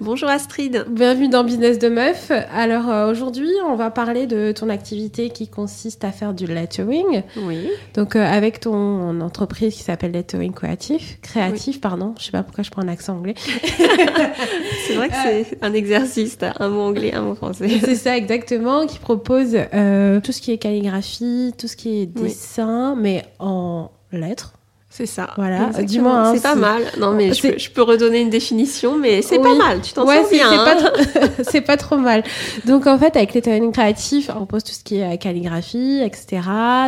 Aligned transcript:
bonjour 0.00 0.28
Astrid. 0.28 0.86
Bienvenue 0.88 1.28
dans 1.28 1.44
Business 1.44 1.78
de 1.78 1.88
Meuf. 1.88 2.30
Alors 2.52 2.88
euh, 2.88 3.10
aujourd'hui, 3.10 3.50
on 3.66 3.74
va 3.74 3.90
parler 3.90 4.26
de 4.26 4.52
ton 4.52 4.68
activité 4.68 5.30
qui 5.30 5.48
consiste 5.48 6.04
à 6.04 6.12
faire 6.12 6.34
du 6.34 6.46
lettering. 6.46 7.22
Oui. 7.36 7.68
Donc 7.94 8.16
euh, 8.16 8.24
avec 8.24 8.60
ton 8.60 9.20
entreprise 9.20 9.74
qui 9.74 9.82
s'appelle 9.82 10.12
Lettering 10.12 10.52
Créatif. 10.52 11.18
Créatif, 11.22 11.80
pardon. 11.80 12.14
Je 12.18 12.24
sais 12.24 12.32
pas 12.32 12.42
pourquoi 12.42 12.64
je 12.64 12.70
prends 12.70 12.82
un 12.82 12.88
accent 12.88 13.16
anglais. 13.16 13.34
c'est 14.86 14.94
vrai 14.94 15.08
que 15.08 15.14
c'est 15.14 15.58
un 15.62 15.72
exercice, 15.72 16.38
un 16.42 16.68
mot 16.68 16.82
anglais, 16.82 17.12
un 17.14 17.22
mot 17.22 17.34
français. 17.34 17.68
C'est 17.80 17.94
ça 17.94 18.16
exactement, 18.16 18.86
qui 18.86 18.98
propose 18.98 19.56
euh, 19.74 20.20
tout 20.20 20.32
ce 20.32 20.40
qui 20.40 20.52
est 20.52 20.58
calligraphie, 20.58 21.52
tout 21.56 21.68
ce 21.68 21.76
qui 21.76 22.00
est 22.00 22.06
dessin, 22.06 22.94
mais 22.96 23.24
en 23.38 23.90
lettres. 24.12 24.57
C'est 24.90 25.06
ça. 25.06 25.28
Voilà, 25.36 25.70
dis-moi. 25.82 26.12
Hein, 26.12 26.34
c'est 26.34 26.42
pas 26.42 26.54
mal. 26.54 26.82
Non, 26.98 27.12
mais 27.12 27.34
je 27.34 27.70
peux, 27.70 27.82
redonner 27.82 28.20
une 28.20 28.30
définition, 28.30 28.96
mais 28.96 29.20
c'est 29.20 29.38
pas 29.38 29.54
mal. 29.54 29.80
Tu 29.82 29.92
t'en 29.92 30.06
ouais, 30.06 30.22
sors 30.22 30.30
bien. 30.30 30.50
C'est 31.42 31.60
pas, 31.60 31.76
trop 31.76 31.98
mal. 31.98 32.24
Donc, 32.66 32.86
en 32.86 32.98
fait, 32.98 33.16
avec 33.16 33.34
les 33.34 33.42
training 33.42 33.70
créatifs, 33.70 34.30
on 34.34 34.46
pose 34.46 34.64
tout 34.64 34.72
ce 34.72 34.82
qui 34.82 34.96
est 34.96 35.14
euh, 35.14 35.16
calligraphie, 35.16 36.00
etc. 36.02 36.42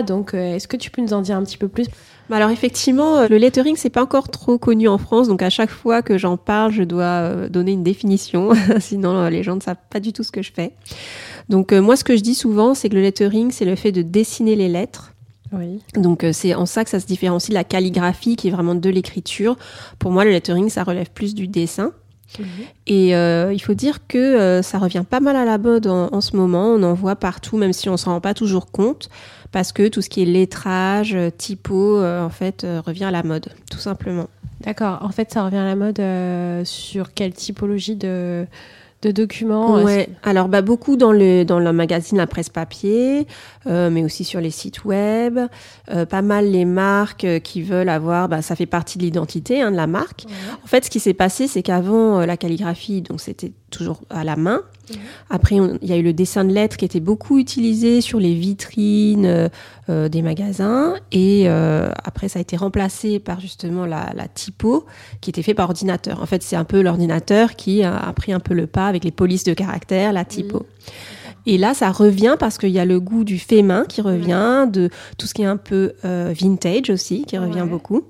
Donc, 0.07 0.35
euh, 0.35 0.57
est-ce 0.57 0.67
que 0.67 0.77
tu 0.77 0.91
peux 0.91 1.03
nous 1.03 1.13
en 1.13 1.21
dire 1.21 1.37
un 1.37 1.45
petit 1.45 1.59
peu 1.59 1.69
plus? 1.69 1.87
Bah 2.29 2.37
alors 2.37 2.51
effectivement, 2.51 3.17
euh, 3.17 3.27
le 3.29 3.39
lettering 3.39 3.75
c'est 3.75 3.91
pas 3.91 4.05
encore 4.05 4.29
trop 4.29 4.57
connu 4.57 4.87
en 4.87 4.99
France, 4.99 5.27
donc 5.27 5.43
à 5.43 5.51
chaque 5.51 5.71
fois 5.71 6.01
que 6.01 6.17
j'en 6.17 6.37
parle, 6.37 6.71
je 6.71 6.85
dois 6.85 7.49
donner 7.49 7.73
une 7.73 7.83
définition, 7.83 8.51
sinon 8.79 9.27
les 9.29 9.43
gens 9.43 9.57
ne 9.57 9.61
savent 9.61 9.83
pas 9.91 9.99
du 9.99 10.13
tout 10.13 10.23
ce 10.23 10.31
que 10.31 10.41
je 10.41 10.53
fais. 10.53 10.71
Donc 11.49 11.73
moi, 11.73 11.97
ce 11.97 12.05
que 12.05 12.17
je 12.17 12.23
dis 12.23 12.37
souvent, 12.37 12.75
c'est 12.75 12.89
que 12.89 12.95
le 12.95 13.03
lettering, 13.03 13.51
c'est 13.51 13.65
le 13.65 13.75
fait 13.75 13.91
de 13.91 14.03
dessiner 14.03 14.55
les 14.55 14.69
lettres 14.69 15.13
oui. 15.53 15.81
Donc 15.95 16.25
euh, 16.25 16.33
c'est 16.33 16.55
en 16.55 16.67
ça 16.67 16.85
que 16.85 16.91
ça 16.91 17.01
se 17.01 17.07
différencie 17.07 17.51
de 17.51 17.55
la 17.55 17.65
calligraphie 17.65 18.37
qui 18.37 18.49
est 18.49 18.51
vraiment 18.51 18.75
de 18.75 18.91
l'écriture. 18.91 19.57
Pour 19.99 20.13
moi, 20.13 20.25
le 20.25 20.31
lettering, 20.31 20.69
ça 20.69 20.85
relève 20.85 21.11
plus 21.11 21.35
du 21.35 21.49
dessin. 21.49 21.93
Et 22.87 23.17
euh, 23.17 23.53
il 23.53 23.59
faut 23.59 23.75
dire 23.75 24.07
que 24.07 24.17
euh, 24.17 24.63
ça 24.63 24.79
revient 24.79 25.03
pas 25.09 25.19
mal 25.19 25.35
à 25.35 25.45
la 25.45 25.59
mode 25.59 25.89
en, 25.89 26.21
ce 26.21 26.37
moment. 26.37 26.67
On 26.67 26.83
en 26.85 26.95
voit 26.95 27.17
partout, 27.17 27.57
même 27.57 27.73
si 27.73 27.89
on 27.89 27.97
s'en 27.97 28.13
rend 28.13 28.21
pas 28.21 28.35
toujours 28.35 28.71
compte, 28.71 29.11
parce 29.51 29.73
que 29.73 29.89
tout 29.89 30.01
ce 30.01 30.09
qui 30.09 30.23
est 30.23 30.27
lettrage, 30.27 31.17
typo, 31.39 32.01
en 32.01 32.31
fait, 32.31 32.65
revient 32.87 33.07
à 33.07 33.11
la 33.11 33.25
mode, 33.25 33.49
tout 33.69 33.81
simplement. 33.81 34.29
D'accord. 34.61 34.99
En 35.03 35.09
fait, 35.09 35.33
ça 35.33 35.45
revient 35.45 35.57
à 35.57 35.65
la 35.65 35.75
mode 35.75 36.01
sur 36.65 37.15
quelle 37.15 37.33
typologie 37.33 37.97
de 37.97 38.47
de 39.03 39.11
documents 39.11 39.83
Ouais. 39.83 40.09
Alors 40.23 40.49
bah 40.49 40.63
beaucoup 40.63 40.97
dans 40.97 41.13
le 41.13 41.45
dans 41.45 41.59
le 41.59 41.73
magazine 41.73 42.19
La 42.19 42.27
Presse 42.27 42.49
Papier, 42.49 43.27
euh, 43.67 43.91
mais 43.91 44.05
aussi 44.05 44.25
sur 44.25 44.41
les 44.41 44.51
sites 44.51 44.85
web. 44.85 45.39
Euh, 45.91 46.05
pas 46.07 46.23
mal 46.23 46.51
les 46.51 46.65
marques 46.65 47.25
euh, 47.25 47.39
qui 47.39 47.63
veulent 47.63 47.89
avoir, 47.89 48.29
bah, 48.29 48.43
ça 48.43 48.57
fait 48.57 48.67
partie 48.67 48.99
de 48.99 49.05
l'identité 49.05 49.63
hein, 49.63 49.71
de 49.71 49.77
la 49.77 49.87
marque. 49.87 50.27
En 50.63 50.67
fait, 50.67 50.85
ce 50.85 50.91
qui 50.91 51.01
s'est 51.01 51.15
passé, 51.15 51.47
c'est 51.47 51.63
qu'avant 51.63 52.25
la 52.27 52.37
calligraphie, 52.37 53.03
donc 53.03 53.21
c'était 53.21 53.53
toujours 53.71 54.01
à 54.11 54.25
la 54.25 54.37
main. 54.37 54.63
Après, 55.29 55.57
il 55.57 55.89
y 55.89 55.93
a 55.93 55.97
eu 55.97 56.03
le 56.03 56.13
dessin 56.13 56.45
de 56.45 56.53
lettres 56.53 56.77
qui 56.77 56.85
était 56.85 57.01
beaucoup 57.01 57.39
utilisé 57.39 58.01
sur 58.01 58.19
les 58.19 58.35
vitrines 58.35 59.25
euh, 59.25 59.49
euh, 59.89 60.09
des 60.09 60.23
magasins. 60.23 60.95
Et 61.13 61.45
euh, 61.47 61.91
après, 62.05 62.29
ça 62.29 62.39
a 62.39 62.43
été 62.43 62.57
remplacé 62.57 63.19
par 63.19 63.41
justement 63.41 63.87
la, 63.87 64.13
typo 64.35 64.87
qui 65.21 65.31
était 65.31 65.43
fait 65.43 65.55
par 65.55 65.69
ordinateur. 65.69 66.21
En 66.21 66.27
fait, 66.27 66.43
c'est 66.43 66.57
un 66.57 66.65
peu 66.65 66.83
l'ordinateur 66.83 67.57
qui 67.57 67.83
a, 67.83 68.13
pris 68.15 68.33
un 68.33 68.41
peu 68.41 68.55
le 68.55 68.67
pas 68.67 68.87
avec 68.87 69.05
les 69.05 69.11
polices 69.11 69.45
de 69.45 69.55
caractère, 69.55 70.13
la 70.13 70.25
typo. 70.25 70.67
Et 71.47 71.57
là, 71.57 71.73
ça 71.73 71.91
revient 71.91 72.37
parce 72.39 72.59
qu'il 72.59 72.71
y 72.71 72.79
a 72.79 72.85
le 72.85 73.01
goût 73.01 73.25
du 73.25 73.39
fait 73.39 73.63
main 73.63 73.85
qui 73.89 74.03
revient, 74.03 74.69
de 74.71 74.91
tout 75.17 75.27
ce 75.27 75.35
qui 75.35 75.43
est 75.43 75.47
un 75.47 75.57
peu 75.57 75.95
vintage 76.03 76.91
aussi, 76.91 77.25
qui 77.25 77.39
revient 77.39 77.67
beaucoup. 77.69 78.05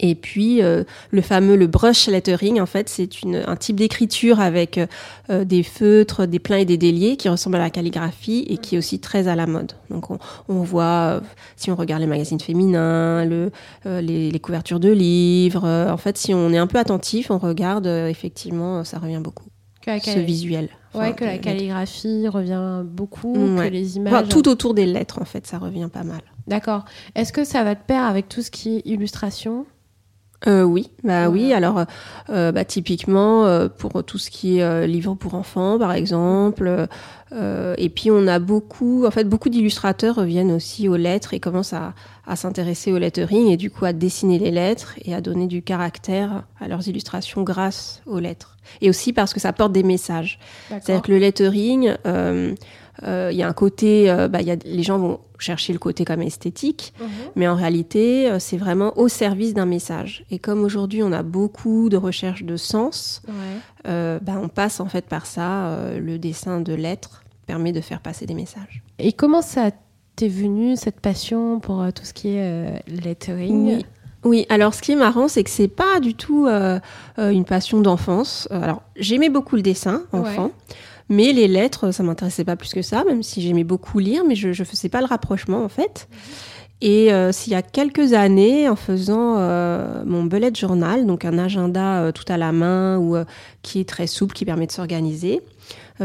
Et 0.00 0.14
puis 0.14 0.62
euh, 0.62 0.82
le 1.10 1.20
fameux 1.20 1.56
le 1.56 1.66
brush 1.66 2.08
lettering, 2.08 2.60
en 2.60 2.66
fait, 2.66 2.88
c'est 2.88 3.08
un 3.46 3.56
type 3.56 3.76
d'écriture 3.76 4.40
avec 4.40 4.80
euh, 5.28 5.44
des 5.44 5.62
feutres, 5.62 6.26
des 6.26 6.38
pleins 6.38 6.56
et 6.56 6.64
des 6.64 6.78
déliés 6.78 7.16
qui 7.16 7.28
ressemble 7.28 7.56
à 7.56 7.60
la 7.60 7.70
calligraphie 7.70 8.46
et 8.48 8.56
qui 8.56 8.74
est 8.74 8.78
aussi 8.78 8.98
très 8.98 9.28
à 9.28 9.36
la 9.36 9.46
mode. 9.46 9.72
Donc 9.90 10.10
on, 10.10 10.18
on 10.48 10.62
voit, 10.62 10.84
euh, 10.84 11.20
si 11.56 11.70
on 11.70 11.76
regarde 11.76 12.00
les 12.00 12.08
magazines 12.08 12.40
féminins, 12.40 13.26
le, 13.26 13.52
les, 13.84 14.30
les, 14.30 14.40
couvertures 14.40 14.80
de 14.80 14.90
livres, 14.90 15.68
en 15.68 15.96
fait, 15.98 16.16
si 16.16 16.32
on 16.32 16.50
est 16.52 16.58
un 16.58 16.66
peu 16.66 16.78
attentif, 16.78 17.30
on 17.30 17.38
regarde, 17.38 17.86
effectivement, 17.86 18.82
ça 18.84 18.98
revient 18.98 19.20
beaucoup. 19.22 19.44
Ce 19.84 20.18
visuel. 20.18 20.68
ouais, 20.94 21.14
que 21.14 21.24
la 21.24 21.38
calligraphie 21.38 22.28
revient 22.28 22.82
beaucoup, 22.84 23.32
que 23.32 23.68
les 23.68 23.96
images. 23.96 24.28
tout 24.28 24.48
autour 24.48 24.74
des 24.74 24.86
lettres, 24.86 25.20
en 25.20 25.24
fait, 25.24 25.46
ça 25.46 25.58
revient 25.58 25.88
pas 25.92 26.04
mal. 26.04 26.20
D'accord. 26.46 26.84
Est-ce 27.14 27.32
que 27.32 27.44
ça 27.44 27.64
va 27.64 27.74
de 27.74 27.80
pair 27.80 28.04
avec 28.04 28.28
tout 28.28 28.42
ce 28.42 28.50
qui 28.50 28.76
est 28.76 28.82
illustration? 28.84 29.66
Euh, 30.46 30.62
oui, 30.62 30.90
bah 31.04 31.28
oui. 31.28 31.52
Alors, 31.52 31.84
euh, 32.30 32.50
bah, 32.50 32.64
typiquement 32.64 33.44
euh, 33.44 33.68
pour 33.68 34.02
tout 34.02 34.16
ce 34.16 34.30
qui 34.30 34.58
est 34.58 34.62
euh, 34.62 34.86
livre 34.86 35.14
pour 35.14 35.34
enfants, 35.34 35.78
par 35.78 35.92
exemple. 35.92 36.86
Euh, 37.32 37.74
et 37.76 37.90
puis 37.90 38.10
on 38.10 38.26
a 38.26 38.38
beaucoup, 38.38 39.04
en 39.06 39.10
fait, 39.10 39.24
beaucoup 39.24 39.50
d'illustrateurs 39.50 40.16
reviennent 40.16 40.50
aussi 40.50 40.88
aux 40.88 40.96
lettres 40.96 41.34
et 41.34 41.40
commencent 41.40 41.74
à, 41.74 41.94
à 42.26 42.36
s'intéresser 42.36 42.90
au 42.90 42.98
lettering 42.98 43.48
et 43.48 43.56
du 43.56 43.70
coup 43.70 43.84
à 43.84 43.92
dessiner 43.92 44.38
les 44.38 44.50
lettres 44.50 44.94
et 45.04 45.14
à 45.14 45.20
donner 45.20 45.46
du 45.46 45.62
caractère 45.62 46.44
à 46.58 46.68
leurs 46.68 46.88
illustrations 46.88 47.42
grâce 47.42 48.02
aux 48.06 48.18
lettres. 48.18 48.56
Et 48.80 48.88
aussi 48.88 49.12
parce 49.12 49.34
que 49.34 49.40
ça 49.40 49.52
porte 49.52 49.72
des 49.72 49.82
messages. 49.82 50.38
C'est-à-dire 50.68 51.02
que 51.02 51.12
le 51.12 51.18
lettering 51.18 51.94
il 53.02 53.08
euh, 53.08 53.32
y 53.32 53.42
a 53.42 53.48
un 53.48 53.52
côté, 53.52 54.10
euh, 54.10 54.28
bah, 54.28 54.42
y 54.42 54.50
a, 54.50 54.56
les 54.64 54.82
gens 54.82 54.98
vont 54.98 55.20
chercher 55.38 55.72
le 55.72 55.78
côté 55.78 56.04
comme 56.04 56.20
esthétique, 56.20 56.92
mhm. 57.00 57.08
mais 57.34 57.48
en 57.48 57.54
réalité, 57.54 58.30
euh, 58.30 58.38
c'est 58.38 58.58
vraiment 58.58 58.96
au 58.98 59.08
service 59.08 59.54
d'un 59.54 59.66
message. 59.66 60.24
Et 60.30 60.38
comme 60.38 60.62
aujourd'hui, 60.64 61.02
on 61.02 61.12
a 61.12 61.22
beaucoup 61.22 61.88
de 61.88 61.96
recherches 61.96 62.44
de 62.44 62.56
sens, 62.56 63.22
bah, 63.84 64.40
on 64.42 64.48
passe 64.48 64.80
en 64.80 64.86
fait 64.86 65.06
par 65.06 65.26
ça. 65.26 65.78
le 65.98 66.18
dessin 66.18 66.60
de 66.60 66.74
lettres 66.74 67.22
permet 67.46 67.72
de 67.72 67.80
faire 67.80 68.00
passer 68.00 68.26
des 68.26 68.34
messages. 68.34 68.82
Et 68.98 69.12
comment 69.12 69.42
ça 69.42 69.70
t'est 70.16 70.28
venu 70.28 70.76
cette 70.76 71.00
passion 71.00 71.60
pour 71.60 71.84
tout 71.94 72.04
ce 72.04 72.12
qui 72.12 72.28
est 72.28 72.82
lettering? 72.86 73.82
Oui. 74.22 74.44
alors 74.50 74.74
ce 74.74 74.82
qui 74.82 74.92
est 74.92 74.96
marrant, 74.96 75.28
c'est 75.28 75.42
que 75.42 75.50
c'est 75.50 75.68
pas 75.68 75.98
du 76.00 76.14
tout 76.14 76.46
une 77.16 77.44
passion 77.46 77.80
d'enfance. 77.80 78.46
Alors 78.50 78.82
j'aimais 78.96 79.30
beaucoup 79.30 79.56
le 79.56 79.62
dessin 79.62 80.02
enfant. 80.12 80.50
Mais 81.10 81.32
les 81.32 81.48
lettres, 81.48 81.90
ça 81.90 82.02
m'intéressait 82.02 82.44
pas 82.44 82.56
plus 82.56 82.72
que 82.72 82.82
ça, 82.82 83.04
même 83.04 83.22
si 83.22 83.42
j'aimais 83.42 83.64
beaucoup 83.64 83.98
lire, 83.98 84.22
mais 84.26 84.36
je 84.36 84.48
ne 84.48 84.64
faisais 84.64 84.88
pas 84.88 85.00
le 85.00 85.06
rapprochement 85.06 85.62
en 85.62 85.68
fait. 85.68 86.08
Et 86.80 87.12
euh, 87.12 87.30
s'il 87.30 87.52
y 87.52 87.56
a 87.56 87.62
quelques 87.62 88.14
années, 88.14 88.68
en 88.68 88.76
faisant 88.76 89.36
euh, 89.38 90.02
mon 90.06 90.24
bullet 90.24 90.52
journal, 90.54 91.06
donc 91.06 91.24
un 91.24 91.36
agenda 91.36 92.00
euh, 92.00 92.12
tout 92.12 92.24
à 92.28 92.38
la 92.38 92.52
main 92.52 92.96
ou 92.96 93.16
qui 93.62 93.80
est 93.80 93.88
très 93.88 94.06
souple, 94.06 94.34
qui 94.34 94.44
permet 94.44 94.66
de 94.66 94.72
s'organiser, 94.72 95.42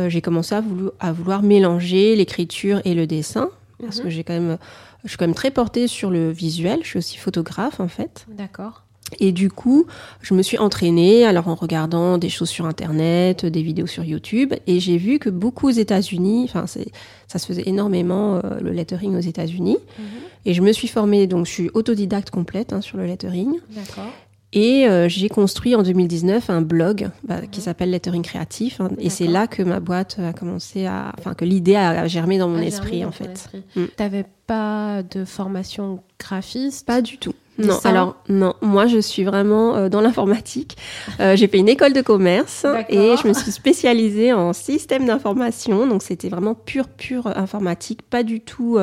j'ai 0.08 0.22
commencé 0.22 0.54
à, 0.54 0.64
à, 1.00 1.14
vouloir 1.14 1.42
mélanger 1.42 2.18
l'écriture 2.18 2.82
et 2.84 2.94
le 2.94 3.08
dessin, 3.08 3.50
parce 3.82 4.00
mhm. 4.00 4.04
que 4.04 4.10
j'ai 4.10 4.26
quand 4.26 4.34
même, 4.34 4.58
je 5.06 5.10
suis 5.10 5.18
quand 5.18 5.26
même 5.26 5.36
très 5.36 5.52
portée 5.52 5.88
sur 5.88 6.12
le 6.12 6.32
visuel. 6.32 6.80
Je 6.84 6.90
suis 6.90 6.98
aussi 6.98 7.18
photographe 7.18 7.80
en 7.80 7.88
fait. 7.88 8.26
D'accord. 8.28 8.84
Et 9.20 9.32
du 9.32 9.50
coup, 9.50 9.86
je 10.22 10.34
me 10.34 10.42
suis 10.42 10.58
entraînée 10.58 11.26
alors 11.26 11.48
en 11.48 11.56
regardant 11.56 12.18
des 12.18 12.30
choses 12.30 12.50
sur 12.50 12.66
Internet, 12.66 13.46
des 13.46 13.62
vidéos 13.62 13.88
sur 13.88 14.04
YouTube, 14.04 14.54
et 14.66 14.80
j'ai 14.80 14.98
vu 14.98 15.20
que 15.20 15.30
beaucoup 15.30 15.68
aux 15.68 15.72
États-Unis, 15.72 16.46
enfin 16.46 16.66
ça 16.66 17.40
se 17.40 17.46
faisait 17.46 17.64
énormément 17.68 18.36
euh, 18.36 18.60
le 18.62 18.72
lettering 18.72 19.16
aux 19.16 19.22
États-Unis, 19.22 19.78
mhm. 20.00 20.06
et 20.46 20.54
je 20.54 20.62
me 20.62 20.72
suis 20.72 20.88
formée, 20.88 21.28
donc 21.28 21.46
je 21.46 21.52
suis 21.52 21.70
autodidacte 21.74 22.32
complète 22.32 22.74
hein, 22.74 22.82
sur 22.82 22.97
le 22.97 23.06
lettering. 23.06 23.59
D'accord. 23.70 24.12
Et 24.55 24.87
euh, 24.87 25.09
j'ai 25.09 25.28
construit 25.28 25.75
en 25.75 25.84
2019 25.84 26.49
un 26.49 26.61
blog 26.61 27.09
bah, 27.23 27.41
qui 27.52 27.59
s'appelle 27.59 27.91
Lettering 27.91 28.23
Créatif. 28.23 28.79
Hein, 28.79 28.90
et 28.97 29.09
c'est 29.09 29.28
là 29.28 29.47
que 29.47 29.61
ma 29.61 29.81
boîte 29.81 30.17
a 30.17 30.31
commencé 30.31 30.85
à. 30.85 31.11
Enfin, 31.19 31.34
que 31.34 31.43
l'idée 31.43 31.75
a 31.75 32.07
germé 32.07 32.37
dans 32.37 32.47
mon 32.47 32.59
esprit, 32.59 33.03
en 33.03 33.11
fait. 33.11 33.49
Mm. 33.75 33.84
Tu 33.84 33.91
n'avais 33.99 34.25
pas 34.47 35.03
de 35.03 35.25
formation 35.25 35.99
graphiste? 36.17 36.87
Pas 36.87 37.02
du 37.02 37.17
tout. 37.17 37.34
Non, 37.57 37.79
alors 37.85 38.17
non, 38.28 38.53
moi 38.61 38.85
je 38.85 38.99
suis 38.99 39.23
vraiment 39.23 39.75
euh, 39.75 39.90
dans 39.90 40.02
l'informatique. 40.02 40.75
Euh, 41.22 41.37
j'ai 41.37 41.47
fait 41.47 41.57
une 41.57 41.69
école 41.69 41.93
de 41.93 42.02
commerce 42.02 42.66
et 42.90 43.16
je 43.16 43.28
me 43.28 43.34
suis 43.34 43.52
spécialisée 43.52 44.34
en 44.34 44.52
système 44.52 45.05
d'information. 45.05 45.87
Donc 45.87 46.03
c'était 46.03 46.28
vraiment 46.28 46.53
pure, 46.53 46.90
pure 46.90 47.28
informatique, 47.28 48.02
pas 48.02 48.23
du 48.23 48.41
tout 48.41 48.78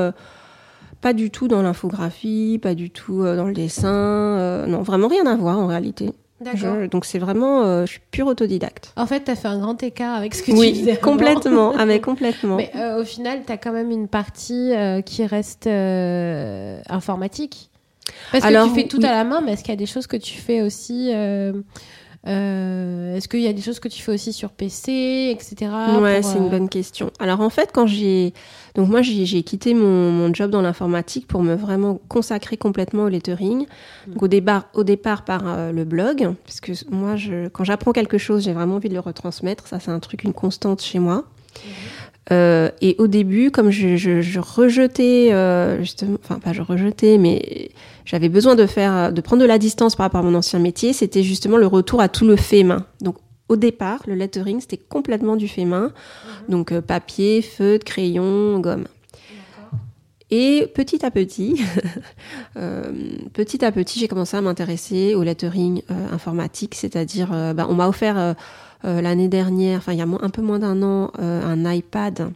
pas 1.03 1.13
du 1.13 1.31
tout 1.31 1.49
dans 1.49 1.61
l'infographie, 1.61 2.59
pas 2.63 2.75
du 2.75 2.89
tout 2.89 3.23
euh, 3.23 3.37
dans 3.37 3.47
le 3.47 3.53
dessin. 3.53 3.93
Euh, 3.93 4.67
non, 4.67 4.83
vraiment 4.83 5.09
rien 5.09 5.27
à 5.27 5.37
voir 5.37 5.59
en 5.59 5.67
réalité. 5.67 6.13
D'accord. 6.41 6.89
donc 6.91 7.05
c'est 7.05 7.21
vraiment, 7.21 7.63
euh, 7.63 7.87
je 7.87 7.93
suis 7.93 8.01
pure 8.11 8.27
autodidacte. 8.27 8.93
En 8.97 9.07
fait, 9.07 9.23
tu 9.23 9.31
as 9.31 9.37
fait 9.37 9.47
un 9.47 9.61
grand 9.61 9.81
écart 9.81 10.17
avec 10.17 10.35
ce 10.35 10.43
que 10.43 10.51
tu 10.51 10.73
disais. 10.73 10.97
complètement, 10.97 11.73
ah, 11.79 11.99
complètement. 11.99 12.57
Mais 12.57 12.73
au 12.99 13.05
final, 13.05 13.43
tu 13.47 13.53
as 13.53 13.59
quand 13.59 13.73
même 13.73 13.93
une 13.93 14.09
partie 14.09 14.73
qui 15.07 15.25
reste 15.25 15.69
informatique. 15.69 17.71
Parce 18.33 18.45
que 18.45 18.69
tu 18.69 18.75
fais 18.75 18.89
tout 18.89 19.01
à 19.05 19.13
la 19.13 19.23
main, 19.23 19.41
mais 19.41 19.53
est-ce 19.53 19.63
qu'il 19.63 19.73
y 19.73 19.77
a 19.77 19.79
des 19.79 19.87
choses 19.87 20.09
que 20.09 20.17
tu 20.17 20.35
fais 20.35 20.63
aussi 20.63 21.13
Est-ce 22.25 23.29
qu'il 23.29 23.41
y 23.41 23.49
a 23.49 23.53
des 23.53 23.63
choses 23.63 23.81
que 23.81 23.89
tu 23.89 24.01
fais 24.01 24.13
aussi 24.13 24.33
sur 24.33 24.51
PC, 24.51 25.35
etc. 25.35 25.71
Ouais, 26.01 26.23
c'est 26.23 26.39
une 26.39 26.49
bonne 26.49 26.69
question. 26.69 27.11
Alors 27.19 27.41
en 27.41 27.51
fait, 27.51 27.71
quand 27.73 27.87
j'ai 27.87 28.33
donc 28.75 28.89
moi 28.89 29.03
j'ai 29.03 29.43
quitté 29.43 29.75
mon, 29.75 30.11
mon, 30.11 30.33
job 30.33 30.51
dans 30.51 30.63
l'informatique 30.63 31.27
pour 31.27 31.43
me 31.43 31.55
vraiment 31.55 32.01
consacrer 32.09 32.57
complètement 32.57 33.05
au 33.05 33.09
lettering. 33.09 33.67
Mm. 34.07 34.13
Donc, 34.13 34.23
au 34.23 34.29
départ, 34.29 34.65
au 34.75 34.85
départ 34.85 35.25
par 35.25 35.73
le 35.73 35.85
blog, 35.85 36.35
parce 36.45 36.61
que 36.61 36.73
moi 36.91 37.17
je, 37.17 37.49
quand 37.49 37.65
j'apprends 37.65 37.93
quelque 37.93 38.19
chose, 38.19 38.45
j'ai 38.45 38.53
vraiment 38.53 38.77
envie 38.77 38.89
de 38.89 38.95
le 38.95 39.01
retransmettre. 39.01 39.67
Ça 39.67 39.81
c'est 39.81 39.91
un 39.91 40.01
truc, 40.01 40.25
une 40.25 40.33
constante 40.33 40.81
chez 40.81 41.01
moi. 41.01 41.17
Mm. 41.17 41.69
Euh, 42.31 42.71
et 42.81 42.95
au 42.99 43.09
début, 43.09 43.51
comme 43.51 43.71
je, 43.71 43.97
je, 43.97 44.21
je 44.21 44.39
rejetais, 44.39 45.33
euh, 45.33 45.79
justement, 45.81 46.19
enfin 46.23 46.39
pas 46.39 46.53
je 46.53 46.63
rejetais, 46.63 47.19
mais 47.19 47.71
j'avais 48.05 48.29
besoin 48.29 48.55
de 48.55 48.67
faire, 48.67 49.13
de 49.13 49.21
prendre 49.21 49.43
de 49.43 49.49
la 49.49 49.59
distance 49.59 49.97
par 49.97 50.05
rapport 50.05 50.21
à 50.21 50.23
mon 50.23 50.37
ancien 50.37 50.61
métier, 50.61 50.93
c'était 50.93 51.25
justement 51.25 51.57
le 51.57 51.67
retour 51.67 52.01
à 52.01 52.09
tout 52.09 52.25
le 52.25 52.37
fait 52.37 52.63
main. 52.63 52.87
Donc 53.01 53.17
au 53.49 53.57
départ, 53.57 54.03
le 54.07 54.15
lettering 54.15 54.61
c'était 54.61 54.77
complètement 54.79 55.35
du 55.35 55.49
fait 55.49 55.65
main, 55.65 55.91
mhm. 55.91 56.51
donc 56.51 56.73
euh, 56.73 56.81
papier, 56.81 57.43
feutre, 57.43 57.85
crayon, 57.85 58.61
gomme. 58.61 58.85
Et 60.31 60.67
petit 60.75 61.05
à 61.05 61.11
petit, 61.11 61.61
petit 63.35 63.65
à 63.65 63.71
petit, 63.71 63.99
j'ai 63.99 64.09
commencé 64.09 64.35
à 64.35 64.41
m'intéresser 64.41 65.15
au 65.15 65.23
lettering 65.25 65.83
informatique, 66.11 66.75
c'est-à-dire, 66.75 67.29
bah, 67.55 67.67
on 67.69 67.75
m'a 67.75 67.87
offert 67.87 68.35
l'année 68.85 69.29
dernière, 69.29 69.79
enfin 69.79 69.93
il 69.93 69.99
y 69.99 70.03
a 70.03 70.07
un 70.07 70.31
peu 70.31 70.43
moins 70.43 70.59
d'un 70.59 70.83
an, 70.83 71.11
euh, 71.19 71.43
un 71.43 71.73
iPad 71.73 72.33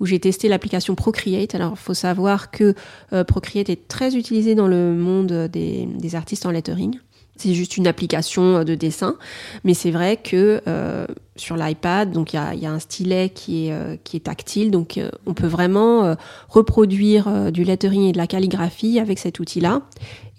où 0.00 0.06
j'ai 0.06 0.18
testé 0.18 0.48
l'application 0.48 0.94
Procreate. 0.94 1.54
Alors 1.54 1.72
il 1.74 1.78
faut 1.78 1.94
savoir 1.94 2.50
que 2.50 2.74
euh, 3.12 3.24
Procreate 3.24 3.68
est 3.68 3.88
très 3.88 4.16
utilisé 4.16 4.54
dans 4.54 4.68
le 4.68 4.94
monde 4.94 5.48
des, 5.52 6.14
artistes 6.14 6.46
en 6.46 6.50
lettering. 6.50 6.98
C'est 7.36 7.54
juste 7.54 7.78
une 7.78 7.86
application 7.86 8.64
de 8.64 8.74
dessin, 8.74 9.16
mais 9.64 9.72
c'est 9.72 9.90
vrai 9.90 10.18
que 10.18 10.60
euh, 10.68 11.06
sur 11.36 11.56
l'iPad, 11.56 12.12
donc 12.12 12.34
il 12.34 12.36
y 12.36 12.66
a, 12.66 12.70
un 12.70 12.78
stylet 12.78 13.30
qui 13.30 13.68
est, 13.68 13.72
euh, 13.72 13.96
tactile, 14.22 14.70
donc 14.70 14.98
euh, 14.98 15.10
on 15.24 15.32
peut 15.32 15.46
vraiment 15.46 16.14
reproduire 16.50 17.50
du 17.50 17.64
lettering 17.64 18.02
et 18.02 18.12
de 18.12 18.18
la 18.18 18.26
calligraphie 18.26 19.00
avec 19.00 19.18
cet 19.18 19.40
outil-là. 19.40 19.80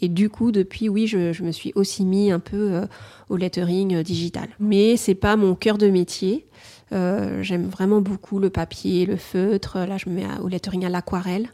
Et 0.01 0.09
du 0.09 0.30
coup, 0.30 0.51
depuis, 0.51 0.89
oui, 0.89 1.07
je, 1.07 1.44
me 1.44 1.51
suis 1.51 1.71
aussi 1.75 2.06
mis 2.06 2.31
un 2.31 2.39
peu 2.39 2.81
au 3.30 3.38
lettering 3.38 4.01
digital. 4.01 4.50
Mais 4.59 4.98
c'est 4.98 5.15
pas 5.15 5.36
mon 5.36 5.56
cœur 5.56 5.77
de 5.77 5.88
métier. 5.88 6.48
J'aime 6.92 7.69
vraiment 7.69 8.01
beaucoup 8.01 8.39
le 8.39 8.50
papier, 8.50 9.06
le 9.06 9.15
feutre. 9.15 9.77
Là, 9.77 9.98
je 9.98 10.09
me 10.09 10.15
mets 10.15 10.25
au 10.42 10.48
lettering 10.48 10.86
à 10.86 10.89
l'aquarelle. 10.89 11.50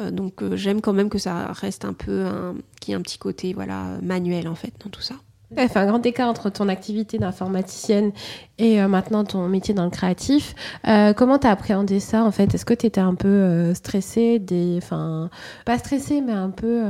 Euh, 0.00 0.10
donc 0.10 0.42
euh, 0.42 0.56
j'aime 0.56 0.80
quand 0.80 0.92
même 0.92 1.08
que 1.08 1.18
ça 1.18 1.52
reste 1.52 1.84
un 1.84 1.92
peu 1.92 2.24
un, 2.24 2.56
qui 2.80 2.94
un 2.94 3.00
petit 3.00 3.18
côté 3.18 3.52
voilà 3.52 3.98
manuel 4.02 4.48
en 4.48 4.54
fait 4.54 4.72
dans 4.82 4.90
tout 4.90 5.02
ça. 5.02 5.16
Fait 5.56 5.76
un 5.76 5.86
grand 5.86 6.04
écart 6.04 6.28
entre 6.28 6.50
ton 6.50 6.68
activité 6.68 7.18
d'informaticienne 7.18 8.12
et 8.58 8.80
euh, 8.80 8.88
maintenant 8.88 9.24
ton 9.24 9.48
métier 9.48 9.74
dans 9.74 9.84
le 9.84 9.90
créatif. 9.90 10.54
Euh, 10.86 11.12
comment 11.12 11.38
t'as 11.38 11.50
appréhendé 11.50 12.00
ça 12.00 12.24
en 12.24 12.30
fait? 12.30 12.54
Est-ce 12.54 12.64
que 12.64 12.74
tu 12.74 12.86
étais 12.86 13.00
un 13.00 13.14
peu 13.14 13.28
euh, 13.28 13.74
stressée, 13.74 14.42
enfin 14.78 15.30
pas 15.64 15.78
stressée 15.78 16.20
mais 16.20 16.32
un 16.32 16.50
peu 16.50 16.82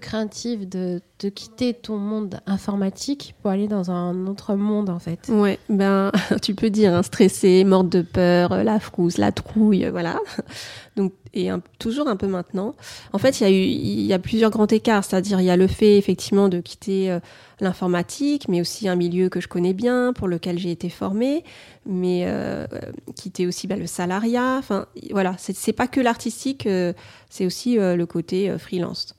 craintive 0.00 0.68
de, 0.68 1.00
de, 1.20 1.28
quitter 1.28 1.74
ton 1.74 1.96
monde 1.96 2.40
informatique 2.46 3.34
pour 3.42 3.50
aller 3.50 3.68
dans 3.68 3.90
un 3.90 4.26
autre 4.26 4.54
monde 4.54 4.90
en 4.90 4.98
fait? 4.98 5.28
Ouais, 5.28 5.58
ben 5.68 6.10
tu 6.42 6.54
peux 6.54 6.70
dire 6.70 6.94
hein, 6.94 7.02
stressée, 7.02 7.62
morte 7.64 7.88
de 7.88 8.02
peur, 8.02 8.64
la 8.64 8.80
frousse, 8.80 9.18
la 9.18 9.32
trouille, 9.32 9.88
voilà. 9.90 10.18
Donc 10.96 11.12
et 11.34 11.48
toujours 11.78 12.08
un 12.08 12.16
peu 12.16 12.26
maintenant. 12.26 12.74
En 13.14 13.18
fait, 13.18 13.40
il 13.40 13.48
y 13.48 13.72
il 13.72 14.06
y 14.06 14.12
a 14.12 14.18
plusieurs 14.18 14.50
grands 14.50 14.66
écarts, 14.66 15.02
c'est-à-dire 15.02 15.40
il 15.40 15.46
y 15.46 15.50
a 15.50 15.56
le 15.56 15.66
fait 15.66 15.96
effectivement 15.96 16.50
de 16.50 16.60
quitter 16.60 17.18
l'informatique, 17.62 18.48
mais 18.48 18.60
aussi 18.60 18.88
un 18.88 18.96
milieu 18.96 19.28
que 19.28 19.40
je 19.40 19.48
connais 19.48 19.72
bien, 19.72 20.12
pour 20.12 20.28
lequel 20.28 20.58
j'ai 20.58 20.70
été 20.70 20.88
formée, 20.88 21.44
mais 21.86 22.24
euh, 22.26 22.66
quitter 23.14 23.46
aussi 23.46 23.66
bah, 23.66 23.76
le 23.76 23.86
salariat. 23.86 24.56
Enfin, 24.58 24.86
voilà, 25.10 25.36
c'est 25.38 25.72
pas 25.72 25.86
que 25.86 26.00
l'artistique, 26.00 26.66
euh, 26.66 26.92
c'est 27.30 27.46
aussi 27.46 27.78
euh, 27.78 27.96
le 27.96 28.04
côté 28.06 28.50
euh, 28.50 28.58
freelance. 28.58 29.14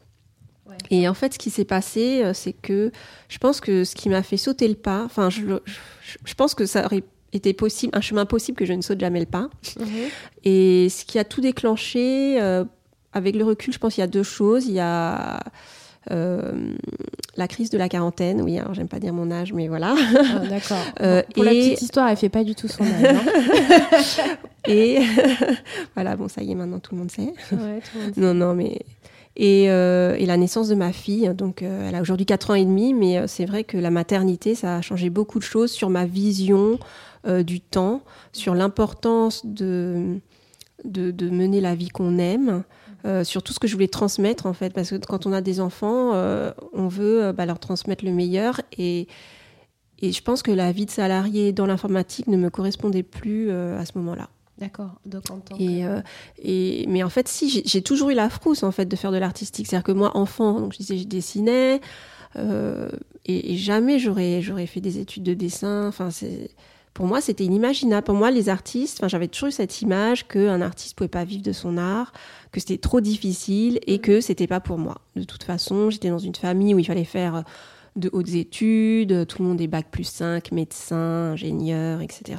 Et 0.90 1.07
en 1.07 1.13
fait, 1.13 1.36
ce 1.36 1.40
qui 1.40 1.50
s'est 1.50 1.66
passé, 1.66 2.24
c'est 2.34 2.54
que 2.54 2.92
je 3.30 3.38
pense 3.38 3.62
que 3.62 3.84
ce 3.84 3.95
qui 3.95 4.10
m'a 4.10 4.24
fait 4.24 4.38
sauter 4.38 4.68
le 4.68 4.74
pas, 4.74 5.04
enfin, 5.04 5.30
je, 5.30 5.60
je, 6.25 6.34
pense 6.34 6.56
que 6.56 6.66
ça 6.66 6.86
aurait 6.86 7.04
été 7.31 7.54
possible, 7.54 7.95
un 7.95 8.01
chemin 8.01 8.25
possible 8.25 8.57
que 8.57 8.66
je 8.66 8.74
ne 8.74 8.81
saute 8.81 9.00
jamais 9.00 9.19
le 9.19 9.28
pas. 9.28 9.50
Mhm. 9.80 9.88
Et 10.45 10.90
ce 10.90 11.06
qui 11.06 11.19
a 11.19 11.25
tout 11.25 11.42
déclenché, 11.42 12.40
avec 13.13 13.36
le 13.36 13.44
recul, 13.44 13.72
je 13.72 13.78
pense 13.78 13.94
qu'il 13.94 14.01
y 14.01 14.04
a 14.04 14.07
deux 14.07 14.24
choses. 14.24 14.66
Il 14.66 14.74
y 14.74 14.80
a 14.80 15.40
la 16.09 17.47
crise 17.47 17.69
de 17.69 17.77
la 17.77 17.89
quarantaine, 17.89 18.41
oui, 18.41 18.59
alors 18.59 18.73
j'aime 18.73 18.88
pas 18.88 19.00
dire 19.00 19.13
mon 19.13 19.31
âge, 19.31 19.53
mais 19.53 19.67
voilà. 19.67 19.95
Ah, 19.97 20.39
d'accord. 20.47 20.77
Euh, 21.01 21.23
pour 21.33 21.44
et... 21.44 21.47
la 21.47 21.51
petite 21.51 21.81
histoire, 21.81 22.07
elle 22.09 22.17
fait 22.17 22.29
pas 22.29 22.44
du 22.44 22.55
tout 22.55 22.67
son 22.67 22.83
âge. 22.83 23.03
Hein. 23.03 24.38
et 24.67 25.00
voilà, 25.95 26.15
bon, 26.15 26.27
ça 26.27 26.44
y 26.44 26.51
est, 26.51 26.55
maintenant 26.55 26.79
tout 26.79 26.94
le 26.94 27.00
monde 27.00 27.11
sait. 27.11 27.33
Ouais, 27.51 27.81
tout 27.81 27.97
le 27.97 28.03
monde 28.03 28.13
sait. 28.15 28.21
Non, 28.21 28.33
non, 28.33 28.53
mais 28.53 28.79
et, 29.35 29.69
euh, 29.69 30.15
et, 30.17 30.25
la 30.25 30.38
naissance 30.38 30.67
de 30.67 30.75
ma 30.75 30.91
fille. 30.91 31.31
Donc, 31.35 31.61
euh, 31.63 31.89
elle 31.89 31.95
a 31.95 32.01
aujourd'hui 32.01 32.25
4 32.25 32.51
ans 32.51 32.56
et 32.56 32.65
demi, 32.65 32.94
mais 32.94 33.17
euh, 33.17 33.27
c'est 33.27 33.45
vrai 33.45 33.63
que 33.63 33.77
la 33.77 33.89
maternité, 33.89 34.56
ça 34.56 34.77
a 34.77 34.81
changé 34.81 35.09
beaucoup 35.09 35.39
de 35.39 35.44
choses 35.44 35.71
sur 35.71 35.89
ma 35.89 36.06
vision 36.06 36.79
euh, 37.25 37.41
du 37.44 37.59
temps, 37.59 38.03
sur 38.31 38.53
l'importance 38.53 39.45
de, 39.45 40.19
de, 40.85 41.11
de, 41.11 41.29
mener 41.29 41.61
la 41.61 41.73
vie 41.73 41.89
qu'on 41.89 42.17
aime, 42.19 42.63
euh, 43.05 43.23
sur 43.23 43.44
tout 43.44 43.51
ce 43.51 43.59
que 43.59 43.67
je 43.67 43.73
voulais 43.73 43.88
transmettre 43.88 44.45
en 44.45 44.53
fait, 44.53 44.73
parce 44.73 44.91
que 44.91 44.95
quand 44.95 45.25
on 45.25 45.33
a 45.33 45.41
des 45.41 45.59
enfants, 45.59 46.11
euh, 46.13 46.51
on 46.73 46.88
veut 46.88 47.23
euh, 47.23 47.33
bah, 47.33 47.45
leur 47.45 47.59
transmettre 47.59 48.05
le 48.05 48.11
meilleur 48.11 48.61
et, 48.77 49.07
et 50.00 50.11
je 50.11 50.21
pense 50.21 50.41
que 50.41 50.51
la 50.51 50.71
vie 50.71 50.85
de 50.85 50.91
salarié 50.91 51.51
dans 51.51 51.65
l'informatique 51.65 52.27
ne 52.27 52.38
me 52.38 52.50
correspondait 52.50 53.03
plus 53.03 53.50
euh, 53.50 53.77
à 53.77 53.85
ce 53.85 53.97
moment-là. 53.97 54.29
D'accord. 54.57 54.91
Donc 55.05 55.29
en 55.31 55.39
tant 55.39 55.55
et, 55.57 55.81
que... 55.81 56.01
et 56.41 56.85
mais 56.88 57.03
en 57.03 57.09
fait, 57.09 57.27
si 57.27 57.63
j'ai 57.65 57.81
toujours 57.81 58.11
eu 58.11 58.13
la 58.13 58.29
frousse 58.29 58.63
en 58.63 58.71
fait 58.71 58.85
de 58.85 58.95
faire 58.95 59.11
de 59.11 59.17
l'artistique, 59.17 59.67
c'est-à-dire 59.67 59.83
que 59.83 59.91
moi 59.91 60.15
enfant, 60.15 60.61
donc 60.61 60.73
je 60.73 60.77
disais, 60.77 60.97
je 60.97 61.07
dessinais. 61.07 61.81
Et, 63.25 63.53
et, 63.53 63.57
jamais 63.57 63.99
j'aurais 63.99 64.41
j'aurais 64.41 64.65
fait 64.65 64.81
des 64.81 64.97
études 64.99 65.23
de 65.23 65.33
dessin. 65.33 65.88
Enfin, 65.88 66.09
c'est 66.09 66.49
pour 66.94 67.07
moi, 67.07 67.22
c'était 67.22 67.44
inimaginable. 67.44 68.04
Pour 68.04 68.16
moi, 68.16 68.30
les 68.30 68.50
artistes, 68.50 69.00
enfin, 69.00 69.07
j'avais 69.07 69.28
toujours 69.28 69.50
eu 69.50 69.51
cette 69.51 69.81
image 69.81 70.28
qu'un 70.28 70.62
artiste 70.62 70.95
pouvait 70.95 71.07
pas 71.07 71.24
vivre 71.24 71.42
de 71.42 71.51
son 71.51 71.78
art, 71.78 72.13
que 72.51 72.60
c'était 72.60 72.78
trop 72.78 73.01
difficile 73.01 73.80
et 73.88 74.00
que 74.00 74.22
c'était 74.22 74.48
pas 74.48 74.60
pour 74.60 74.78
moi. 74.78 74.98
De 75.16 75.24
toute 75.24 75.44
façon, 75.44 75.90
j'étais 75.90 76.10
dans 76.10 76.19
une 76.19 76.36
famille 76.36 76.75
où 76.75 76.80
il 76.80 76.86
fallait 76.86 77.04
faire 77.04 77.44
de 77.95 78.09
hautes 78.14 78.33
études, 78.33 79.28
tout 79.28 79.42
le 79.42 79.47
monde 79.47 79.62
est 79.62 79.68
bac 79.68 79.88
plus 79.90 80.04
5, 80.04 80.52
médecin, 80.52 81.31
ingénieur, 81.33 82.02
etc. 82.02 82.38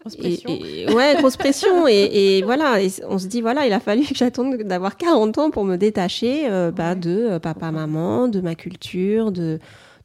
Grosse 0.00 0.16
pression. 0.16 0.50
Et, 0.50 0.82
et, 0.82 0.94
ouais, 0.94 1.16
grosse 1.18 1.36
pression. 1.36 1.88
et, 1.88 2.38
et, 2.38 2.42
voilà, 2.44 2.80
et 2.80 2.90
on 3.08 3.18
se 3.18 3.26
dit, 3.26 3.40
voilà, 3.40 3.66
il 3.66 3.72
a 3.72 3.80
fallu 3.80 4.04
que 4.04 4.14
j'attende 4.14 4.56
d'avoir 4.56 4.96
40 4.96 5.38
ans 5.38 5.50
pour 5.50 5.64
me 5.64 5.76
détacher 5.76 6.48
euh, 6.48 6.70
bah, 6.70 6.94
de 6.94 7.10
euh, 7.10 7.38
papa, 7.38 7.72
maman, 7.72 8.28
de 8.28 8.40
ma 8.40 8.54
culture, 8.54 9.32
de, 9.32 9.58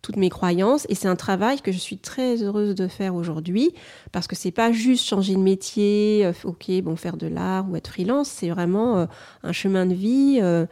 toutes 0.04 0.18
mes 0.18 0.30
croyances 0.30 0.86
et 0.90 0.96
c'est 0.96 1.08
un 1.08 1.16
travail 1.16 1.62
que 1.62 1.72
je 1.72 1.78
suis 1.78 1.98
très 1.98 2.44
heureuse 2.44 2.76
de 2.76 2.88
faire 2.88 3.16
aujourd'hui 3.16 3.74
parce 4.12 4.28
que 4.28 4.36
c'est 4.36 4.52
pas 4.52 4.72
juste 4.72 5.06
changer 5.06 5.34
de 5.34 5.40
métier, 5.40 6.26
euh, 6.26 6.34
ok, 6.44 6.70
bon 6.84 6.96
faire 6.96 7.18
de 7.18 7.26
l'art 7.26 7.68
ou 7.70 7.76
être 7.78 7.88
freelance, 7.88 8.28
c'est 8.28 8.50
vraiment 8.50 8.98
euh, 8.98 9.06
un 9.44 9.54
chemin 9.54 9.86
de 9.86 9.94
vie, 9.94 10.40
euh, 10.42 10.66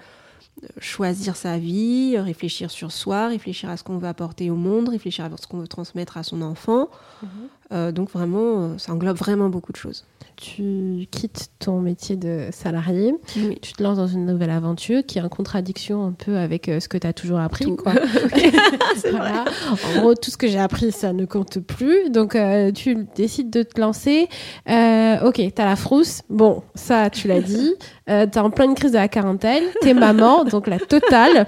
choisir 0.80 1.38
sa 1.38 1.58
vie, 1.58 2.18
réfléchir 2.18 2.70
sur 2.70 2.92
soi, 2.92 3.30
réfléchir 3.30 3.70
à 3.70 3.78
ce 3.78 3.84
qu'on 3.84 3.98
veut 3.98 4.08
apporter 4.10 4.52
au 4.52 4.56
monde, 4.56 4.90
réfléchir 4.90 5.26
à 5.26 5.30
ce 5.38 5.48
qu'on 5.48 5.60
veut 5.60 5.68
transmettre 5.68 6.18
à 6.18 6.24
son 6.24 6.42
enfant. 6.42 6.90
Mmh. 7.24 7.28
Euh, 7.72 7.92
donc 7.92 8.10
vraiment, 8.12 8.78
ça 8.78 8.94
englobe 8.94 9.18
vraiment 9.18 9.50
beaucoup 9.50 9.72
de 9.72 9.78
choses 9.78 10.06
tu 10.42 11.08
quittes 11.12 11.50
ton 11.60 11.80
métier 11.80 12.16
de 12.16 12.48
salarié, 12.52 13.14
oui. 13.38 13.60
tu 13.62 13.74
te 13.74 13.84
lances 13.84 13.98
dans 13.98 14.08
une 14.08 14.26
nouvelle 14.26 14.50
aventure 14.50 15.04
qui 15.06 15.20
est 15.20 15.22
en 15.22 15.30
contradiction 15.30 16.04
un 16.04 16.14
peu 16.14 16.38
avec 16.38 16.68
euh, 16.68 16.80
ce 16.80 16.88
que 16.88 16.98
tu 16.98 17.06
as 17.06 17.14
toujours 17.14 17.40
appris. 17.40 17.76
Quoi. 17.76 17.94
voilà. 19.12 19.46
En 19.72 20.00
gros, 20.00 20.16
tout 20.16 20.32
ce 20.32 20.38
que 20.38 20.48
j'ai 20.48 20.60
appris, 20.60 20.92
ça 20.92 21.14
ne 21.14 21.26
compte 21.26 21.60
plus. 21.60 22.10
Donc, 22.10 22.36
euh, 22.36 22.72
tu 22.72 23.06
décides 23.16 23.52
de 23.52 23.62
te 23.62 23.80
lancer. 23.80 24.28
Euh, 24.68 25.28
ok, 25.28 25.36
tu 25.36 25.62
as 25.62 25.66
la 25.66 25.76
frousse. 25.76 26.24
Bon, 26.30 26.64
ça, 26.74 27.10
tu 27.10 27.28
l'as 27.28 27.42
dit. 27.42 27.76
Euh, 28.10 28.26
tu 28.26 28.38
es 28.38 28.42
en 28.42 28.50
pleine 28.50 28.74
crise 28.74 28.92
de 28.92 28.98
la 28.98 29.08
quarantaine. 29.08 29.64
Tu 29.82 29.88
es 29.88 29.94
maman, 29.94 30.44
donc 30.44 30.68
la 30.68 30.80
totale. 30.80 31.46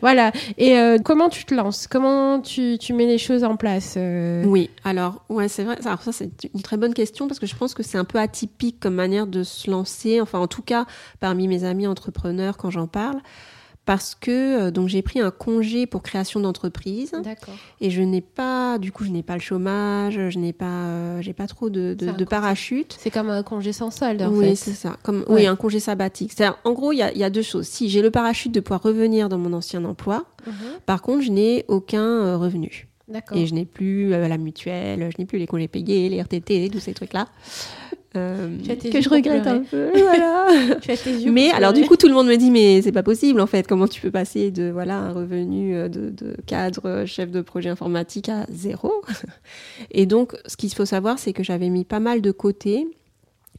voilà. 0.00 0.30
Et 0.58 0.78
euh, 0.78 0.98
comment 1.02 1.28
tu 1.28 1.44
te 1.44 1.54
lances? 1.54 1.88
Comment 1.88 2.40
tu, 2.40 2.76
tu, 2.78 2.92
mets 2.92 3.06
les 3.06 3.18
choses 3.18 3.42
en 3.42 3.56
place 3.56 3.94
euh 4.20 4.44
Oui, 4.44 4.70
alors, 4.84 5.24
ouais, 5.28 5.48
c'est 5.48 5.64
vrai. 5.64 5.76
Alors, 5.84 6.02
ça, 6.02 6.12
c'est 6.12 6.30
une 6.54 6.62
très 6.62 6.76
bonne 6.76 6.94
question 6.94 7.28
parce 7.28 7.40
que 7.40 7.46
je 7.46 7.56
pense 7.56 7.74
que 7.74 7.82
c'est 7.82 7.98
un 7.98 8.04
peu 8.04 8.18
atypique 8.18 8.78
comme 8.80 8.94
manière 8.94 9.26
de 9.26 9.42
se 9.42 9.70
lancer, 9.70 10.20
enfin 10.20 10.38
en 10.38 10.46
tout 10.46 10.62
cas 10.62 10.86
parmi 11.20 11.48
mes 11.48 11.64
amis 11.64 11.86
entrepreneurs 11.86 12.56
quand 12.56 12.70
j'en 12.70 12.86
parle 12.86 13.20
parce 13.90 14.14
que 14.14 14.30
euh, 14.30 14.70
donc 14.70 14.88
j'ai 14.88 15.02
pris 15.02 15.20
un 15.20 15.32
congé 15.32 15.86
pour 15.86 16.02
création 16.02 16.38
d'entreprise. 16.38 17.12
Et 17.80 17.90
je 17.90 18.02
n'ai 18.02 18.20
pas, 18.20 18.78
du 18.78 18.92
coup, 18.92 19.04
je 19.04 19.10
n'ai 19.10 19.24
pas 19.24 19.34
le 19.34 19.40
chômage, 19.40 20.14
je 20.28 20.38
n'ai 20.38 20.52
pas, 20.52 20.66
euh, 20.66 21.22
j'ai 21.22 21.32
pas 21.32 21.48
trop 21.48 21.70
de, 21.70 21.94
de, 21.94 22.12
de 22.12 22.24
parachute. 22.24 22.96
C'est 22.98 23.10
comme 23.10 23.30
un 23.30 23.42
congé 23.42 23.72
sans 23.72 23.90
solde, 23.90 24.22
en 24.22 24.30
oui, 24.30 24.54
c'est 24.54 24.74
ça. 24.74 24.96
Comme, 25.02 25.24
ouais. 25.28 25.40
Oui, 25.40 25.46
un 25.46 25.56
congé 25.56 25.80
sabbatique. 25.80 26.32
C'est 26.36 26.46
en 26.46 26.72
gros, 26.72 26.92
il 26.92 26.98
y 26.98 27.02
a, 27.02 27.12
y 27.12 27.24
a, 27.24 27.30
deux 27.30 27.42
choses. 27.42 27.66
Si 27.66 27.88
j'ai 27.88 28.02
le 28.02 28.12
parachute 28.12 28.52
de 28.52 28.60
pouvoir 28.60 28.82
revenir 28.82 29.28
dans 29.28 29.38
mon 29.38 29.52
ancien 29.52 29.84
emploi, 29.84 30.24
-hmm. 30.46 30.52
par 30.86 31.02
contre, 31.02 31.22
je 31.22 31.32
n'ai 31.32 31.64
aucun 31.68 32.04
euh, 32.04 32.36
revenu. 32.36 32.89
Et 33.34 33.46
je 33.46 33.54
n'ai 33.54 33.64
plus 33.64 34.10
la 34.10 34.38
mutuelle, 34.38 35.10
je 35.10 35.20
n'ai 35.20 35.26
plus 35.26 35.38
les 35.38 35.46
congés 35.46 35.68
payés, 35.68 36.08
les 36.08 36.20
RTT, 36.20 36.70
tous 36.70 36.80
ces 36.80 36.94
trucs-là. 36.94 37.28
Euh, 38.16 38.48
que 38.92 39.00
je 39.00 39.08
regrette 39.08 39.46
un 39.46 39.60
peu. 39.60 39.92
mais 41.30 41.50
alors 41.52 41.72
du 41.72 41.84
coup 41.84 41.94
tout 41.94 42.08
le 42.08 42.12
monde 42.12 42.26
me 42.26 42.34
dit 42.34 42.50
mais 42.50 42.82
c'est 42.82 42.90
pas 42.90 43.04
possible 43.04 43.40
en 43.40 43.46
fait 43.46 43.68
comment 43.68 43.86
tu 43.86 44.00
peux 44.00 44.10
passer 44.10 44.50
de 44.50 44.68
voilà 44.68 44.96
un 44.96 45.12
revenu 45.12 45.76
euh, 45.76 45.88
de, 45.88 46.36
cadre 46.44 46.80
euh, 46.86 47.06
chef 47.06 47.30
de 47.30 47.40
projet 47.40 47.68
informatique 47.68 48.28
à 48.28 48.46
zéro? 48.50 48.92
Et 49.92 50.06
donc 50.06 50.36
ce 50.46 50.56
qu'il 50.56 50.74
faut 50.74 50.86
savoir 50.86 51.20
c'est 51.20 51.32
que 51.32 51.44
j'avais 51.44 51.68
mis 51.68 51.84
pas 51.84 52.00
mal 52.00 52.20
de 52.20 52.32
côté. 52.32 52.88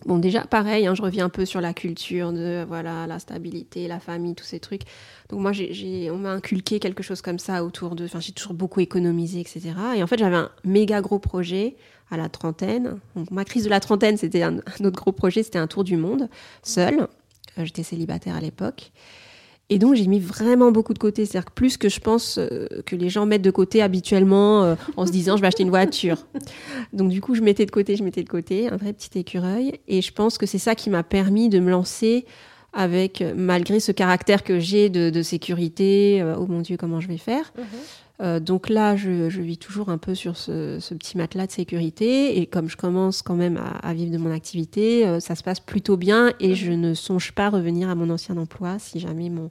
Bon 0.06 0.18
déjà 0.18 0.42
pareil 0.42 0.88
hein, 0.88 0.96
je 0.96 1.02
reviens 1.02 1.26
un 1.26 1.30
peu 1.30 1.46
sur 1.46 1.62
la 1.62 1.74
culture 1.74 2.34
de 2.34 2.66
voilà 2.68 3.06
la 3.06 3.20
stabilité 3.20 3.88
la 3.88 4.00
famille 4.00 4.36
tous 4.36 4.46
ces 4.46 4.60
trucs. 4.60 4.82
Donc 5.30 5.42
moi 5.42 5.52
j'ai 5.52 6.10
on 6.12 6.18
m'a 6.18 6.32
inculqué 6.32 6.80
quelque 6.80 7.04
chose 7.04 7.22
comme 7.22 7.40
ça 7.40 7.64
autour 7.64 7.96
de 7.96 8.06
enfin 8.06 8.20
j'ai 8.20 8.32
toujours 8.32 8.54
beaucoup 8.54 8.80
économisé 8.80 9.40
etc. 9.40 9.74
Et 9.96 10.04
en 10.04 10.08
fait 10.08 10.18
j'avais 10.18 10.36
un 10.36 10.50
méga 10.64 11.02
gros 11.02 11.20
projet 11.20 11.76
à 12.12 12.18
la 12.18 12.30
trentaine. 12.30 13.00
ma 13.32 13.46
crise 13.46 13.64
de 13.64 13.70
la 13.70 13.80
trentaine, 13.80 14.18
c'était 14.18 14.44
un, 14.44 14.58
autre 14.58 15.02
gros 15.02 15.14
projet, 15.14 15.42
c'était 15.44 15.60
un 15.60 15.68
tour 15.68 15.84
du 15.84 15.98
monde, 15.98 16.30
seul. 16.62 17.08
Euh, 17.58 17.66
j'étais 17.66 17.84
célibataire 17.84 18.36
à 18.36 18.42
l'époque. 18.42 18.92
Et 19.72 19.80
donc, 19.80 19.96
j'ai 19.96 20.06
mis 20.06 20.20
vraiment 20.20 20.74
beaucoup 20.74 20.94
de 20.94 21.00
côté. 21.00 21.26
C'est-à-dire 21.26 21.50
plus 21.50 21.78
que 21.78 21.88
je 21.88 22.02
pense 22.02 22.38
euh, 22.38 22.68
que 22.86 22.94
les 22.98 23.10
gens 23.10 23.26
mettent 23.26 23.42
de 23.42 23.52
côté 23.52 23.82
habituellement 23.82 24.64
euh, 24.64 24.76
en 24.98 25.06
se 25.06 25.14
disant 25.14 25.38
je 25.38 25.42
vais 25.42 25.48
acheter 25.48 25.64
une 25.64 25.70
voiture. 25.70 26.18
Donc, 26.92 27.10
du 27.10 27.22
coup, 27.22 27.36
je 27.36 27.42
mettais 27.42 27.66
de 27.66 27.72
côté, 27.72 27.96
je 27.96 28.04
mettais 28.04 28.22
de 28.22 28.30
côté, 28.30 28.68
un 28.68 28.76
vrai 28.76 28.92
petit 28.92 29.18
écureuil. 29.18 29.80
Et 29.88 30.02
je 30.02 30.12
pense 30.12 30.38
que 30.38 30.46
c'est 30.46 30.58
ça 30.58 30.76
qui 30.76 30.90
m'a 30.90 31.04
permis 31.04 31.48
de 31.48 31.60
me 31.60 31.72
lancer 31.72 32.26
avec, 32.74 33.24
malgré 33.36 33.80
ce 33.80 33.94
caractère 33.94 34.44
que 34.44 34.60
j'ai 34.60 34.90
de, 34.90 35.22
sécurité, 35.22 36.24
oh 36.38 36.48
mon 36.48 36.60
Dieu, 36.60 36.76
comment 36.78 37.00
je 37.00 37.08
vais 37.08 37.18
faire. 37.18 37.54
Mhm. 37.58 37.66
Euh, 38.22 38.40
donc 38.40 38.70
là, 38.70 38.96
je, 38.96 39.28
vis 39.42 39.58
toujours 39.58 39.90
un 39.90 39.98
peu 39.98 40.14
sur 40.14 40.38
ce, 40.38 40.78
petit 40.94 41.18
matelas 41.18 41.48
de 41.48 41.52
sécurité. 41.52 42.40
Et 42.40 42.46
comme 42.46 42.70
je 42.70 42.78
commence 42.78 43.22
quand 43.22 43.36
même 43.36 43.60
à, 43.82 43.94
vivre 43.94 44.12
de 44.12 44.18
mon 44.18 44.32
activité, 44.32 45.08
euh, 45.08 45.20
ça 45.20 45.36
se 45.36 45.44
passe 45.44 45.60
plutôt 45.60 45.98
bien 45.98 46.34
et 46.40 46.54
je 46.56 46.72
ne 46.72 46.94
songe 46.94 47.32
pas 47.32 47.50
revenir 47.50 47.90
à 47.90 47.96
mon 47.96 48.10
ancien 48.10 48.38
emploi 48.38 48.78
si 48.80 49.00
jamais 49.00 49.30
mon, 49.30 49.50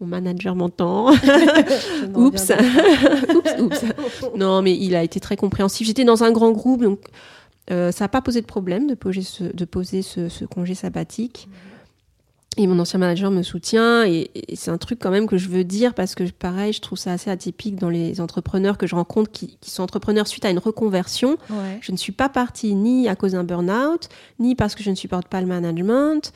manager 0.00 0.54
m'entend. 0.54 1.10
oups. 2.14 2.52
oups, 3.58 3.84
oups. 3.84 3.84
Non, 4.36 4.62
mais 4.62 4.76
il 4.76 4.94
a 4.94 5.02
été 5.02 5.20
très 5.20 5.36
compréhensif. 5.36 5.86
J'étais 5.86 6.04
dans 6.04 6.24
un 6.24 6.32
grand 6.32 6.52
groupe, 6.52 6.82
donc 6.82 7.00
euh, 7.70 7.92
ça 7.92 8.04
n'a 8.04 8.08
pas 8.08 8.22
posé 8.22 8.40
de 8.40 8.46
problème 8.46 8.86
de 8.86 8.94
poser 8.94 10.02
ce, 10.02 10.44
congé 10.44 10.74
sabbatique. 10.74 11.48
Mhm. 11.48 11.70
Et 12.56 12.66
mon 12.66 12.80
ancien 12.80 12.98
manager 12.98 13.30
me 13.30 13.42
soutient 13.42 14.04
et, 14.04 14.30
c'est 14.54 14.72
un 14.72 14.78
truc 14.78 14.98
quand 15.00 15.10
même 15.10 15.28
que 15.28 15.38
je 15.38 15.48
veux 15.48 15.62
dire 15.62 15.94
parce 15.94 16.16
que 16.16 16.24
pareil, 16.24 16.72
je 16.72 16.80
trouve 16.80 16.98
ça 16.98 17.12
assez 17.12 17.30
atypique 17.30 17.76
dans 17.76 17.88
les 17.88 18.20
entrepreneurs 18.20 18.76
que 18.76 18.88
je 18.88 18.96
rencontre 18.96 19.30
qui, 19.30 19.56
sont 19.62 19.84
entrepreneurs 19.84 20.26
suite 20.26 20.44
à 20.44 20.50
une 20.50 20.58
reconversion. 20.58 21.38
Je 21.80 21.92
ne 21.92 21.96
suis 21.96 22.12
pas 22.12 22.28
partie 22.28 22.74
ni 22.74 23.08
à 23.08 23.14
cause 23.14 23.32
d'un 23.32 23.44
burn-out, 23.44 24.08
ni 24.40 24.56
parce 24.56 24.74
que 24.74 24.82
je 24.82 24.90
ne 24.90 24.96
supporte 24.96 25.28
pas 25.28 25.40
le 25.40 25.46
management. 25.46 26.32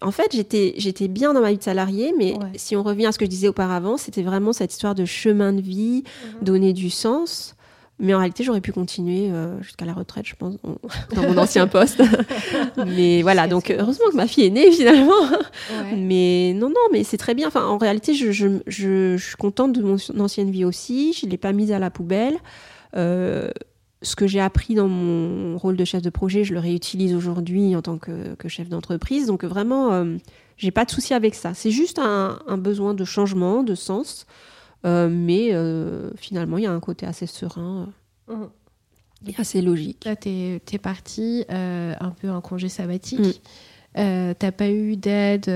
En 0.00 0.10
fait, 0.10 0.32
j'étais 0.32 0.74
j'étais 0.78 1.06
bien 1.06 1.34
dans 1.34 1.40
ma 1.40 1.50
vie 1.50 1.58
de 1.58 1.62
salarié, 1.62 2.14
mais 2.16 2.34
si 2.56 2.74
on 2.74 2.82
revient 2.82 3.06
à 3.06 3.12
ce 3.12 3.18
que 3.18 3.26
je 3.26 3.30
disais 3.30 3.48
auparavant, 3.48 3.98
c'était 3.98 4.22
vraiment 4.22 4.54
cette 4.54 4.72
histoire 4.72 4.94
de 4.94 5.04
chemin 5.04 5.52
de 5.52 5.60
vie, 5.60 6.02
mhm. 6.02 6.44
donner 6.44 6.72
du 6.72 6.88
sens. 6.88 7.54
Mais 8.00 8.14
en 8.14 8.18
réalité, 8.18 8.44
j'aurais 8.44 8.60
pu 8.60 8.70
continuer 8.72 9.28
euh, 9.30 9.60
jusqu'à 9.60 9.84
la 9.84 9.92
retraite, 9.92 10.24
je 10.24 10.36
pense, 10.36 10.56
dans 11.14 11.22
mon 11.22 11.36
ancien 11.36 11.66
poste. 11.66 12.00
mais 12.86 13.22
voilà, 13.22 13.48
donc 13.48 13.70
heureusement 13.76 14.06
que 14.10 14.16
ma 14.16 14.28
fille 14.28 14.44
est 14.44 14.50
née 14.50 14.70
finalement. 14.72 15.12
Mais 15.96 16.52
non, 16.54 16.68
non, 16.68 16.76
mais 16.92 17.02
c'est 17.02 17.16
très 17.16 17.34
bien. 17.34 17.48
Enfin, 17.48 17.66
en 17.66 17.76
réalité, 17.76 18.14
je, 18.14 18.30
je, 18.30 18.60
je, 18.66 19.16
suis 19.16 19.36
contente 19.36 19.72
de 19.72 19.82
mon 19.82 19.96
ancienne 20.20 20.50
vie 20.50 20.64
aussi. 20.64 21.12
Je 21.12 21.26
ne 21.26 21.30
l'ai 21.30 21.38
pas 21.38 21.52
mise 21.52 21.72
à 21.72 21.80
la 21.80 21.90
poubelle. 21.90 22.38
Euh, 22.96 23.50
ce 24.02 24.14
que 24.14 24.28
j'ai 24.28 24.40
appris 24.40 24.76
dans 24.76 24.86
mon 24.86 25.58
rôle 25.58 25.76
de 25.76 25.84
chef 25.84 26.02
de 26.02 26.10
projet, 26.10 26.44
je 26.44 26.54
le 26.54 26.60
réutilise 26.60 27.14
aujourd'hui 27.14 27.74
en 27.74 27.82
tant 27.82 27.98
que, 27.98 28.34
que 28.36 28.48
chef 28.48 28.68
d'entreprise. 28.68 29.26
Donc 29.26 29.42
vraiment, 29.42 29.92
euh, 29.92 30.16
j'ai 30.56 30.70
pas 30.70 30.84
de 30.84 30.90
souci 30.92 31.14
avec 31.14 31.34
ça. 31.34 31.52
C'est 31.54 31.72
juste 31.72 31.98
un, 31.98 32.38
un, 32.46 32.58
besoin 32.58 32.94
de 32.94 33.04
changement, 33.04 33.64
de 33.64 33.74
sens. 33.74 34.26
Euh, 34.84 35.08
mais 35.10 35.50
euh, 35.52 36.10
finalement, 36.16 36.58
il 36.58 36.64
y 36.64 36.66
a 36.66 36.72
un 36.72 36.80
côté 36.80 37.06
assez 37.06 37.26
serein 37.26 37.88
mhm. 38.28 38.48
et 39.26 39.34
assez 39.38 39.60
logique. 39.60 40.04
Là, 40.04 40.16
tu 40.16 40.28
es, 40.28 40.78
parti 40.80 41.44
euh, 41.50 41.94
un 41.98 42.10
peu 42.10 42.30
en 42.30 42.40
congé 42.40 42.68
sabbatique. 42.68 43.42
Mm. 43.96 44.34
T'as 44.38 44.52
pas 44.52 44.68
eu 44.68 44.96
d'aide 44.96 45.46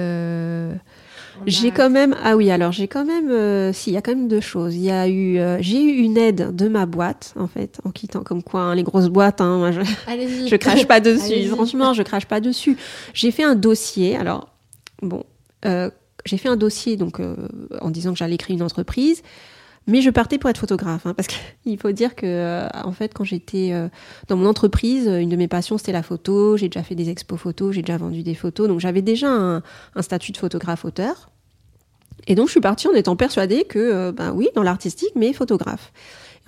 J'ai 1.47 1.71
quand 1.71 1.91
même, 1.91 2.17
ah 2.25 2.37
oui, 2.37 2.51
alors 2.51 2.73
j'ai 2.73 2.89
quand 2.89 3.05
même, 3.05 3.73
si, 3.73 3.91
il 3.91 3.93
y 3.93 3.97
a 3.97 4.03
quand 4.03 4.17
même 4.17 4.27
deux 4.27 4.41
choses. 4.41 4.75
Il 4.75 4.83
y 4.83 4.91
a 4.91 5.09
eu, 5.09 5.39
j'ai 5.61 5.81
eu 5.81 5.99
une 5.99 6.19
aide 6.19 6.57
de 6.57 6.67
ma 6.67 6.85
boîte, 6.85 7.35
en 7.37 7.47
fait, 7.47 7.79
en 7.85 7.93
quittant 7.93 8.25
comme 8.25 8.43
quoi 8.43 8.63
hein, 8.63 8.75
les 8.75 8.83
grosses 8.83 9.11
boîtes, 9.11 9.41
hein, 9.41 9.59
moi, 9.59 9.71
je, 9.71 9.83
je 9.83 10.57
crache 10.57 10.89
pas 10.89 10.99
dessus. 10.99 11.47
Franchement, 11.51 11.95
je 11.95 12.03
crache 12.03 12.27
pas 12.27 12.41
dessus. 12.41 12.77
J'ai 13.15 13.31
fait 13.31 13.45
un 13.45 13.55
dossier, 13.55 14.17
alors, 14.17 14.49
bon, 15.03 15.23
j'ai 16.25 16.37
fait 16.37 16.49
un 16.49 16.57
dossier 16.57 16.97
donc 16.97 17.21
euh, 17.21 17.37
en 17.81 17.91
disant 17.91 18.13
que 18.13 18.19
j'allais 18.19 18.37
créer 18.37 18.55
une 18.55 18.63
entreprise, 18.63 19.23
mais 19.89 20.01
je 20.01 20.11
partais 20.11 20.39
pour 20.39 20.49
être 20.49 20.59
photographe, 20.59 21.07
hein, 21.07 21.15
parce 21.15 21.29
qu'il 21.29 21.79
faut 21.81 21.93
dire 21.93 22.15
que 22.15 22.27
euh, 22.27 22.69
en 22.85 22.93
fait 22.93 23.13
quand 23.15 23.25
j'étais 23.25 23.71
euh, 23.73 23.89
dans 24.29 24.37
mon 24.37 24.47
entreprise, 24.47 25.07
une 25.07 25.29
de 25.29 25.37
mes 25.37 25.49
passions 25.49 25.79
c'était 25.79 25.93
la 25.93 26.03
photo. 26.03 26.57
J'ai 26.57 26.69
déjà 26.69 26.83
fait 26.83 26.95
des 26.95 27.11
expos 27.11 27.39
photos, 27.39 27.75
j'ai 27.75 27.83
déjà 27.83 27.99
vendu 27.99 28.23
des 28.23 28.35
photos, 28.35 28.69
donc 28.69 28.81
j'avais 28.81 29.03
déjà 29.03 29.29
un, 29.29 29.63
statut 30.01 30.33
de 30.33 30.37
photographe 30.37 30.85
auteur. 30.85 31.31
Et 32.29 32.37
donc 32.37 32.47
je 32.47 32.53
suis 32.53 32.61
partie 32.61 32.87
en 32.87 32.93
étant 32.93 33.17
persuadée 33.17 33.65
que 33.65 34.13
ben 34.13 34.33
oui 34.33 34.49
dans 34.55 34.63
l'artistique 34.63 35.13
mais 35.17 35.33
photographe. 35.33 35.93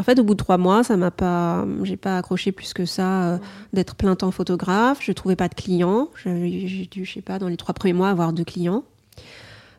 En 0.00 0.02
fait, 0.02 0.18
au 0.18 0.24
bout 0.24 0.34
de 0.34 0.38
trois 0.38 0.58
mois, 0.58 0.82
ça 0.82 0.96
m'a 0.96 1.12
pas, 1.12 1.64
j'ai 1.84 1.96
pas 1.96 2.18
accroché 2.18 2.50
plus 2.50 2.74
que 2.74 2.84
ça 2.84 3.38
d'être 3.72 3.94
plein 3.94 4.16
temps 4.16 4.32
photographe. 4.32 4.98
Je 5.00 5.12
trouvais 5.12 5.36
pas 5.36 5.46
de 5.46 5.54
clients. 5.54 6.08
J'ai 6.24 6.88
dû, 6.90 7.04
je 7.04 7.12
sais 7.12 7.22
pas, 7.22 7.38
dans 7.38 7.46
les 7.46 7.56
trois 7.56 7.74
premiers 7.74 7.92
mois 7.92 8.08
avoir 8.08 8.32
deux 8.32 8.42
clients 8.42 8.82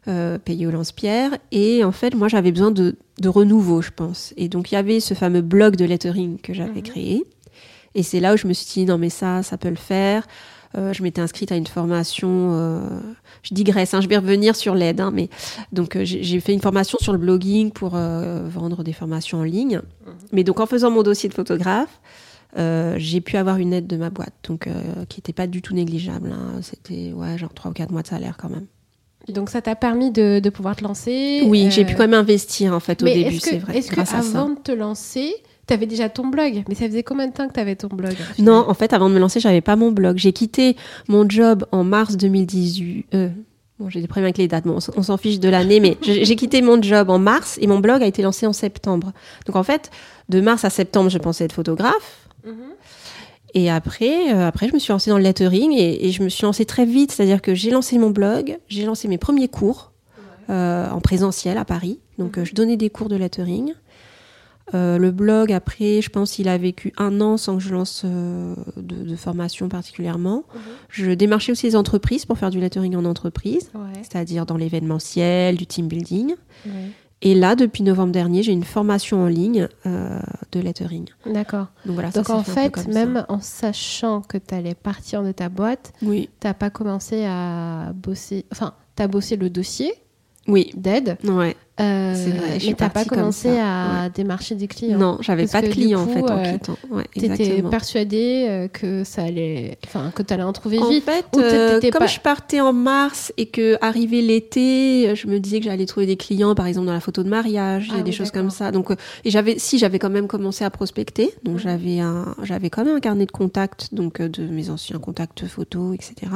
euh, 0.08 0.38
payé 0.38 0.68
au 0.68 0.72
lance-pierre. 0.72 1.36
Et 1.52 1.84
en 1.84 1.92
fait, 1.92 2.14
moi, 2.14 2.28
j'avais 2.28 2.52
besoin 2.52 2.70
de, 2.70 2.96
renouveau, 3.26 3.82
je 3.82 3.90
pense. 3.90 4.36
Et 4.38 4.50
donc, 4.50 4.72
il 4.72 4.76
y 4.76 4.78
avait 4.78 5.00
ce 5.00 5.16
fameux 5.16 5.42
blog 5.42 5.78
de 5.78 5.86
lettering 5.86 6.40
que 6.40 6.54
j'avais 6.54 6.82
mhm. 6.82 6.84
créé. 6.84 7.24
Et 7.96 8.04
c'est 8.04 8.20
là 8.20 8.36
où 8.36 8.38
je 8.38 8.46
me 8.46 8.54
suis 8.54 8.72
dit, 8.72 8.86
non, 8.86 9.00
mais 9.00 9.10
ça, 9.10 9.42
ça 9.42 9.58
peut 9.58 9.70
le 9.70 9.76
faire. 9.76 10.28
Euh, 10.78 10.94
je 10.94 11.02
m'étais 11.02 11.22
inscrite 11.22 11.52
à 11.52 11.56
une 11.56 11.66
formation. 11.66 12.52
Euh, 12.54 13.00
je 13.42 13.56
digresse, 13.56 13.96
hein, 13.96 14.02
je 14.02 14.08
vais 14.08 14.18
revenir 14.18 14.56
sur 14.56 14.76
l'aide. 14.76 15.02
Hein, 15.02 15.10
mais 15.12 15.28
donc 15.72 15.98
j'ai 16.04 16.40
fait 16.40 16.54
une 16.54 16.62
formation 16.62 17.00
sur 17.02 17.12
le 17.12 17.18
blogging 17.18 17.72
pour 17.72 17.92
vendre 17.92 18.84
des 18.84 18.94
formations 18.94 19.40
en 19.40 19.44
ligne. 19.44 19.82
Mhm. 20.06 20.14
Mais 20.34 20.44
donc 20.44 20.60
en 20.60 20.68
faisant 20.68 20.92
mon 20.92 21.02
dossier 21.02 21.30
de 21.30 21.34
photographe, 21.34 22.00
j'ai 22.56 23.22
pu 23.22 23.38
avoir 23.38 23.58
une 23.58 23.74
aide 23.74 23.88
de 23.88 23.98
ma 23.98 24.12
boîte, 24.12 24.36
donc 24.48 24.70
qui 25.10 25.18
n'était 25.18 25.34
pas 25.34 25.48
du 25.48 25.64
tout 25.64 25.74
négligeable. 25.74 26.32
Hein. 26.32 26.60
C'était 26.62 27.12
ouais, 27.12 27.40
genre 27.40 27.54
3 27.56 27.72
ou 27.72 27.74
4 27.74 27.92
mois 27.92 28.04
de 28.04 28.08
salaire 28.08 28.38
quand 28.38 28.50
même. 28.50 28.68
Donc 29.28 29.50
ça 29.50 29.62
t'a 29.62 29.76
permis 29.76 30.12
de, 30.12 30.40
de, 30.40 30.50
pouvoir 30.50 30.76
te 30.76 30.84
lancer. 30.84 31.42
Oui, 31.46 31.68
j'ai 31.72 31.84
pu 31.84 31.94
euh, 31.94 31.98
quand 31.98 32.04
même 32.04 32.14
investir 32.14 32.74
en 32.74 32.80
fait 32.80 33.02
au 33.02 33.06
début, 33.06 33.40
c'est 33.40 33.58
vrai. 33.58 33.78
Est-ce 33.78 33.92
qu'avant 33.92 34.50
de 34.50 34.60
te 34.60 34.72
lancer, 34.72 35.34
tu 35.68 35.74
avais 35.74 35.88
déjà 35.88 36.10
ton 36.10 36.28
blog? 36.28 36.64
Mais 36.70 36.76
ça 36.76 36.88
faisait 36.88 37.04
combien 37.04 37.28
de 37.28 37.34
temps 37.34 37.48
que 37.48 37.54
tu 37.54 37.60
avais 37.60 37.76
ton 37.76 37.88
blog 37.88 38.16
Non, 38.38 38.66
en 38.68 38.74
fait, 38.74 38.94
avant 38.94 39.10
de 39.10 39.16
me 39.16 39.20
lancer, 39.20 39.40
j'avais 39.40 39.62
pas 39.62 39.76
mon 39.76 39.92
blog. 39.92 40.18
J'ai 40.18 40.34
quitté 40.34 40.76
mon 41.08 41.28
job 41.28 41.66
en 41.72 41.84
mars 41.84 42.18
2018. 42.18 43.08
Euh, 43.16 43.30
bon, 43.80 43.90
j'ai 43.90 44.02
des 44.02 44.08
problèmes 44.08 44.26
avec 44.26 44.38
les 44.38 44.48
dates, 44.48 44.66
bon, 44.66 44.78
on 44.96 45.04
s'en 45.04 45.18
fiche 45.18 45.40
de 45.40 45.50
l'année, 45.50 45.80
mais 45.80 45.98
j'ai 46.02 46.36
quitté 46.36 46.62
mon 46.62 46.82
job 46.82 47.10
en 47.10 47.18
mars 47.18 47.58
et 47.62 47.68
mon 47.68 47.80
blog 47.80 48.04
a 48.04 48.06
été 48.06 48.22
lancé 48.22 48.46
en 48.46 48.54
septembre. 48.54 49.12
Donc 49.48 49.56
en 49.56 49.64
fait, 49.64 49.90
de 50.30 50.40
mars 50.40 50.66
à 50.66 50.70
septembre, 50.70 51.10
je 51.10 51.18
pensais 51.18 51.46
être 51.46 51.54
photographe. 51.54 52.28
Mhm. 52.46 52.54
Et 53.56 53.70
après, 53.70 54.34
euh, 54.34 54.46
après, 54.46 54.68
je 54.68 54.74
me 54.74 54.80
suis 54.80 54.92
lancée 54.92 55.10
dans 55.10 55.18
le 55.18 55.24
lettering 55.24 55.72
et, 55.72 56.12
je 56.12 56.22
me 56.22 56.30
suis 56.30 56.44
lancée 56.44 56.66
très 56.66 56.86
vite. 56.86 57.14
C'est-à-dire 57.14 57.42
que 57.42 57.56
j'ai 57.56 57.72
lancé 57.72 57.98
mon 57.98 58.10
blog, 58.10 58.60
j'ai 58.68 58.86
lancé 58.86 59.08
mes 59.08 59.18
premiers 59.18 59.48
cours 59.48 59.94
euh, 60.50 60.90
en 60.90 61.00
présentiel 61.00 61.58
à 61.58 61.64
Paris. 61.64 62.00
Donc, 62.20 62.38
euh, 62.38 62.44
je 62.44 62.54
donnais 62.54 62.76
des 62.76 62.90
cours 62.90 63.08
de 63.08 63.16
lettering. 63.16 63.74
le 64.74 65.10
blog, 65.10 65.54
après, 65.54 66.02
je 66.02 66.10
pense 66.10 66.34
qu'il 66.34 66.50
a 66.50 66.58
vécu 66.58 66.92
un 66.98 67.22
an 67.22 67.38
sans 67.38 67.56
que 67.56 67.64
je 67.64 67.74
lance 67.74 68.04
de, 68.04 69.16
formation 69.16 69.70
particulièrement. 69.70 70.44
Mhm. 70.54 70.62
Je 70.90 71.12
démarchais 71.12 71.54
aussi 71.54 71.66
les 71.68 71.78
entreprises 71.78 72.26
pour 72.26 72.38
faire 72.38 72.50
du 72.50 72.60
lettering 72.60 72.98
en 72.98 73.06
entreprise, 73.06 73.72
c'est-à-dire 74.02 74.46
dans 74.46 74.58
l'événementiel, 74.58 75.56
du 75.56 75.66
team 75.66 75.88
building. 75.88 76.36
Et 77.26 77.34
là, 77.34 77.56
depuis 77.56 77.82
novembre 77.82 78.12
dernier, 78.12 78.44
j'ai 78.44 78.52
une 78.52 78.64
formation 78.64 79.24
en 79.24 79.26
ligne 79.26 79.68
euh, 79.88 80.20
de 80.52 80.60
lettering. 80.60 81.08
D'accord. 81.26 81.68
Donc, 81.84 81.96
voilà, 81.96 82.12
Donc 82.12 82.30
en 82.30 82.44
fait, 82.44 82.88
même 82.88 83.26
en 83.30 83.42
sachant 83.42 84.22
que 84.22 84.38
tu 84.38 84.54
allais 84.54 84.76
partir 84.76 85.24
de 85.24 85.32
ta 85.32 85.50
boîte, 85.50 85.92
oui. 86.04 86.30
tu 86.40 86.46
n'as 86.46 86.54
pas 86.54 86.70
commencé 86.70 87.26
à 87.26 87.94
bosser. 87.96 88.46
Enfin, 88.52 88.76
tu 88.96 89.02
as 89.02 89.08
bossé 89.08 89.38
le 89.38 89.50
dossier. 89.50 89.92
Oui. 90.48 90.72
d'aide. 90.76 91.18
Ouais. 91.24 91.56
Euh, 91.82 92.14
vrai, 92.38 92.58
je 92.58 92.68
mais 92.70 92.74
t'as 92.74 92.88
pas 92.88 93.04
commencé 93.04 93.58
à 93.60 94.08
démarcher 94.08 94.56
des 94.56 94.68
clients. 94.68 94.98
Non, 94.98 95.18
j'avais 95.20 95.46
pas 95.46 95.62
de 95.62 95.68
clients 95.68 96.04
en 96.04 96.08
fait 96.08 96.22
en 96.22 96.38
euh, 96.38 96.54
quittant. 96.54 96.78
Ouais, 96.90 97.04
T'étais 97.14 97.62
persuadée 97.64 98.46
euh, 98.48 98.68
que 98.70 99.04
ça 99.04 99.24
allait, 99.24 99.78
enfin 99.86 100.10
que 100.16 100.22
t'allais 100.24 100.44
en 100.44 100.54
trouver 100.54 100.80
En 100.80 100.90
vite. 100.90 101.04
fait, 101.04 101.26
Ou 101.36 101.40
euh, 101.42 101.82
comme 101.82 102.00
pas- 102.00 102.08
je 102.08 102.22
partais 102.22 102.62
en 102.62 102.72
mars 102.72 103.34
et 103.36 103.48
que 103.48 103.78
arrivé 103.82 104.22
l'été, 104.22 105.10
euh, 105.10 105.16
je 105.16 105.28
me 105.28 105.38
disais 105.38 105.60
que 105.60 105.66
j'allais 105.66 105.86
trouver 105.86 106.06
des 106.06 106.16
clients, 106.16 106.56
par 106.56 106.66
exemple 106.68 106.88
dans 106.88 106.94
la 106.94 107.02
photo 107.02 107.24
de 107.24 107.30
mariage, 107.30 107.90
Ah 107.94 108.00
et 108.00 108.04
des 108.04 108.12
oui, 108.12 108.16
choses 108.16 108.32
comme 108.32 108.52
ça. 108.52 108.72
Donc, 108.72 108.92
euh, 108.92 108.96
et 109.26 109.30
j'avais, 109.30 109.60
si 109.60 109.78
j'avais 109.78 110.00
quand 110.00 110.10
même 110.10 110.28
commencé 110.28 110.64
à 110.64 110.70
prospecter, 110.70 111.32
donc 111.44 111.58
j'avais 111.60 112.00
un, 112.00 112.36
j'avais 112.44 112.70
quand 112.70 112.86
même 112.86 112.96
un 112.96 113.00
carnet 113.02 113.26
de 113.26 113.32
contacts, 113.34 113.94
donc 113.94 114.22
euh, 114.22 114.30
de 114.30 114.48
mes 114.48 114.70
anciens 114.70 115.00
contacts 115.00 115.46
photos, 115.46 115.94
etc. 115.94 116.32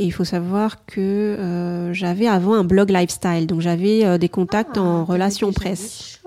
Et 0.00 0.04
il 0.04 0.12
faut 0.12 0.24
savoir 0.24 0.86
que 0.86 0.98
euh, 1.00 1.92
j'avais 1.92 2.26
avant 2.26 2.54
un 2.54 2.64
blog 2.64 2.88
lifestyle, 2.90 3.46
donc 3.46 3.60
j'avais 3.60 4.04
euh, 4.06 4.16
des 4.16 4.30
contacts 4.30 4.76
Ah, 4.76 4.80
en 4.80 5.00
t'avais 5.04 5.12
relation 5.12 5.48
déjà 5.48 5.60
presse. 5.60 6.20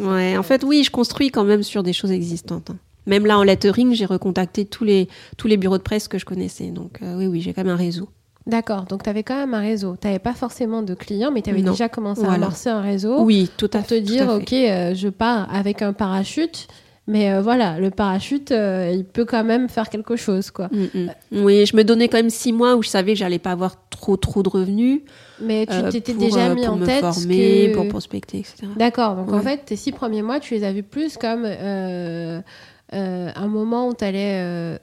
Ouais, 0.00 0.36
en 0.36 0.42
fait, 0.44 0.62
oui, 0.64 0.84
je 0.84 0.92
construis 0.92 1.30
quand 1.30 1.42
même 1.42 1.64
sur 1.64 1.82
des 1.82 1.92
choses 1.92 2.12
existantes. 2.12 2.70
hein. 2.70 2.76
Même 3.06 3.26
là, 3.26 3.36
en 3.38 3.42
lettering, 3.42 3.94
j'ai 3.94 4.04
recontacté 4.06 4.64
tous 4.64 4.84
les, 4.84 5.08
tous 5.36 5.48
les 5.48 5.56
bureaux 5.56 5.78
de 5.78 5.82
presse 5.82 6.06
que 6.06 6.18
je 6.18 6.24
connaissais. 6.24 6.70
Donc, 6.70 7.00
euh, 7.02 7.16
oui, 7.16 7.26
oui, 7.26 7.40
j'ai 7.40 7.52
quand 7.52 7.64
même 7.64 7.72
un 7.74 7.76
réseau. 7.76 8.08
D'accord, 8.46 8.84
donc 8.84 9.02
tu 9.02 9.10
avais 9.10 9.24
quand 9.24 9.34
même 9.36 9.54
un 9.54 9.60
réseau. 9.60 9.96
Tu 10.00 10.06
n'avais 10.06 10.20
pas 10.20 10.34
forcément 10.34 10.82
de 10.82 10.94
clients, 10.94 11.32
mais 11.32 11.42
tu 11.42 11.50
avais 11.50 11.62
Non. 11.62 11.72
déjà 11.72 11.88
commencé 11.88 12.24
à 12.24 12.32
amorcer 12.32 12.68
un 12.68 12.80
réseau 12.80 13.22
Oui, 13.24 13.50
tout 13.56 13.66
à 13.72 13.78
pour 13.78 13.88
te 13.88 13.94
fait. 13.94 14.00
dire, 14.02 14.28
ok, 14.28 14.48
fait. 14.50 14.70
euh, 14.70 14.94
je 14.94 15.08
pars 15.08 15.52
avec 15.52 15.82
un 15.82 15.92
parachute, 15.92 16.68
mais 17.08 17.32
euh, 17.32 17.40
voilà, 17.40 17.78
le 17.78 17.90
parachute, 17.90 18.50
euh, 18.50 18.92
il 18.92 19.04
peut 19.04 19.24
quand 19.24 19.44
même 19.44 19.68
faire 19.68 19.88
quelque 19.88 20.16
chose, 20.16 20.50
quoi. 20.50 20.68
Mm, 20.72 21.06
mm. 21.30 21.44
Oui, 21.44 21.64
je 21.64 21.76
me 21.76 21.84
donnais 21.84 22.08
quand 22.08 22.16
même 22.16 22.30
six 22.30 22.52
mois 22.52 22.74
où 22.74 22.82
je 22.82 22.88
savais 22.88 23.12
que 23.12 23.18
j'allais 23.18 23.38
pas 23.38 23.52
avoir 23.52 23.88
trop, 23.90 24.16
trop 24.16 24.42
de 24.42 24.48
revenus. 24.48 25.02
Mais 25.40 25.66
tu 25.66 25.74
euh, 25.74 25.90
t'étais 25.90 26.14
déjà 26.14 26.52
mis 26.52 26.64
pour 26.64 26.74
en 26.74 26.76
me 26.76 26.86
tête 26.86 27.00
former, 27.00 27.70
que... 27.70 27.74
pour 27.76 27.88
prospecter, 27.88 28.38
etc. 28.38 28.66
D'accord, 28.76 29.14
donc 29.14 29.32
en 29.32 29.40
fait, 29.40 29.64
tes 29.66 29.76
six 29.76 29.92
premiers 29.92 30.22
mois, 30.22 30.40
tu 30.40 30.54
les 30.54 30.64
as 30.64 30.72
vus 30.72 30.82
plus 30.82 31.16
comme 31.16 31.44
un 31.44 32.42
moment 33.46 33.88
où 33.88 33.94
tu 33.94 34.04
allais 34.04 34.78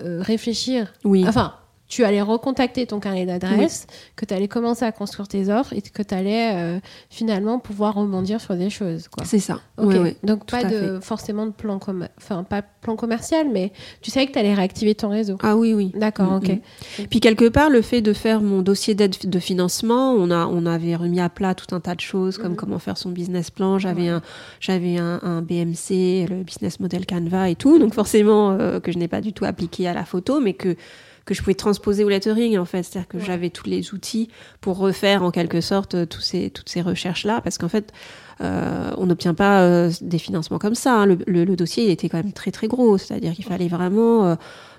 réfléchir. 0.00 0.92
Oui, 1.04 1.24
Enfin, 1.26 1.54
tu 1.92 2.04
allais 2.04 2.22
recontacter 2.22 2.86
ton 2.86 3.00
carnet 3.00 3.26
d'adresse, 3.26 3.86
que 4.16 4.24
tu 4.24 4.32
allais 4.32 4.48
commencer 4.48 4.86
à 4.86 4.92
construire 4.92 5.28
tes 5.28 5.50
offres 5.50 5.74
et 5.74 5.82
que 5.82 6.02
tu 6.02 6.14
allais 6.14 6.80
finalement 7.10 7.58
pouvoir 7.58 7.94
rebondir 7.96 8.40
sur 8.40 8.56
des 8.56 8.70
choses. 8.70 9.08
C'est 9.24 9.40
ça. 9.40 9.60
Ok, 9.76 9.88
Oui, 9.90 9.96
oui. 9.98 10.16
donc 10.22 10.46
tout 10.46 10.56
pas 10.56 10.64
de, 10.64 11.00
forcément 11.00 11.44
de 11.44 11.50
plan, 11.52 11.78
enfin, 12.16 12.44
pas 12.44 12.62
plan 12.62 12.96
commercial, 12.96 13.48
mais 13.52 13.72
tu 14.00 14.10
savais 14.10 14.26
que 14.26 14.32
tu 14.32 14.38
allais 14.38 14.54
réactiver 14.54 14.94
ton 14.94 15.10
réseau. 15.10 15.36
Ah 15.42 15.54
oui, 15.56 15.74
oui. 15.74 15.92
D'accord, 15.94 16.30
Mm, 16.32 16.36
ok. 16.36 16.48
mm. 16.48 17.04
Puis 17.10 17.20
quelque 17.20 17.48
part, 17.48 17.68
le 17.68 17.82
fait 17.82 18.00
de 18.00 18.14
faire 18.14 18.40
mon 18.40 18.62
dossier 18.62 18.94
d'aide 18.94 19.16
de 19.24 19.38
financement, 19.38 20.12
on, 20.12 20.30
a, 20.30 20.46
on 20.46 20.64
avait 20.64 20.96
remis 20.96 21.20
à 21.20 21.28
plat 21.28 21.54
tout 21.54 21.74
un 21.74 21.80
tas 21.80 21.94
de 21.94 22.00
choses, 22.00 22.38
comme 22.38 22.52
Mhm. 22.52 22.56
comment 22.56 22.78
faire 22.78 22.96
son 22.96 23.10
business 23.10 23.50
plan. 23.50 23.78
J'avais 23.78 24.02
Ouais. 24.04 24.08
un, 24.08 24.22
j'avais 24.60 24.96
un, 24.96 25.20
un 25.22 25.42
BMC, 25.42 26.26
le 26.28 26.42
business 26.42 26.80
model 26.80 27.04
Canva 27.06 27.50
et 27.50 27.54
tout. 27.54 27.78
Donc 27.78 27.92
forcément, 27.92 28.52
euh, 28.52 28.80
que 28.80 28.90
je 28.92 28.98
n'ai 28.98 29.08
pas 29.08 29.20
du 29.20 29.32
tout 29.34 29.44
appliqué 29.44 29.86
à 29.86 29.92
la 29.94 30.04
photo, 30.06 30.40
mais 30.40 30.54
que 30.54 30.74
que 31.24 31.34
je 31.34 31.40
pouvais 31.40 31.54
transposer 31.54 32.04
au 32.04 32.08
lettering 32.08 32.58
en 32.58 32.64
fait, 32.64 32.82
c'est-à-dire 32.82 33.08
que 33.08 33.16
Ouais. 33.18 33.24
j'avais 33.24 33.50
tous 33.50 33.66
les 33.68 33.94
outils 33.94 34.28
pour 34.60 34.78
refaire 34.78 35.22
en 35.22 35.30
quelque 35.30 35.60
sorte 35.60 35.94
euh, 35.94 36.06
tous 36.06 36.20
ces, 36.20 36.50
toutes 36.50 36.68
ces 36.68 36.82
recherches 36.82 37.24
là, 37.24 37.40
parce 37.40 37.58
qu'en 37.58 37.68
fait 37.68 37.92
euh, 38.40 38.90
on 38.98 39.06
n'obtient 39.06 39.34
pas 39.34 39.62
euh, 39.62 39.90
des 40.00 40.18
financements 40.18 40.58
comme 40.58 40.74
ça. 40.74 40.94
hein. 41.00 41.06
Le, 41.06 41.18
le- 41.26 41.44
le 41.44 41.54
dossier 41.56 41.84
il 41.84 41.90
était 41.90 42.08
quand 42.08 42.16
même 42.18 42.32
très 42.32 42.50
très 42.50 42.66
gros, 42.66 42.98
c'est-à-dire 42.98 43.32
qu'il 43.34 43.44
fallait 43.44 43.68
vraiment 43.68 44.26
euh, 44.26 44.34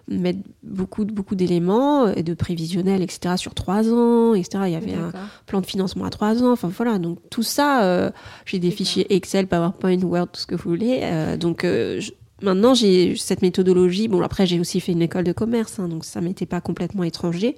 mettre 0.10 0.40
beaucoup 0.64 1.06
beaucoup 1.06 1.36
d'éléments 1.36 2.10
et 2.10 2.24
de 2.24 2.34
prévisionnels 2.34 3.02
etc 3.02 3.36
sur 3.38 3.54
trois 3.54 3.90
ans 3.94 4.34
etc. 4.34 4.64
Il 4.68 4.74
y 4.74 4.76
avait 4.76 4.96
un 4.96 5.14
plan 5.46 5.62
de 5.62 5.66
financement 5.66 6.04
à 6.04 6.10
trois 6.10 6.44
ans, 6.44 6.52
enfin 6.52 6.70
voilà 6.76 7.00
donc 7.00 7.20
tout 7.30 7.44
ça 7.44 8.12
j'ai 8.46 8.60
des 8.60 8.72
fichiers 8.72 9.14
Excel, 9.16 9.48
PowerPoint, 9.48 10.02
Word, 10.02 10.28
tout 10.34 10.42
ce 10.42 10.46
que 10.48 10.56
vous 10.56 10.70
voulez. 10.70 11.38
donc 11.40 11.62
je- 11.64 12.12
Maintenant, 12.44 12.74
j'ai 12.76 13.16
cette 13.16 13.42
méthodologie. 13.42 14.08
Bon, 14.08 14.22
après, 14.22 14.46
j'ai 14.46 14.60
aussi 14.60 14.80
fait 14.80 14.92
une 14.92 15.02
école 15.02 15.24
de 15.24 15.32
commerce, 15.32 15.80
hein, 15.80 15.88
donc 15.88 16.06
ça 16.06 16.22
m'était 16.22 16.46
pas 16.46 16.62
complètement 16.62 17.04
étranger. 17.04 17.56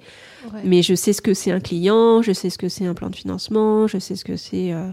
Ouais. 0.54 0.60
Mais 0.64 0.82
je 0.82 0.94
sais 0.94 1.12
ce 1.12 1.20
que 1.20 1.34
c'est 1.34 1.50
un 1.50 1.60
client, 1.60 2.22
je 2.22 2.32
sais 2.32 2.48
ce 2.50 2.56
que 2.56 2.68
c'est 2.68 2.86
un 2.86 2.94
plan 2.94 3.10
de 3.10 3.16
financement, 3.16 3.86
je 3.88 3.98
sais 3.98 4.14
ce 4.16 4.24
que 4.24 4.36
c'est. 4.36 4.72
euh, 4.72 4.86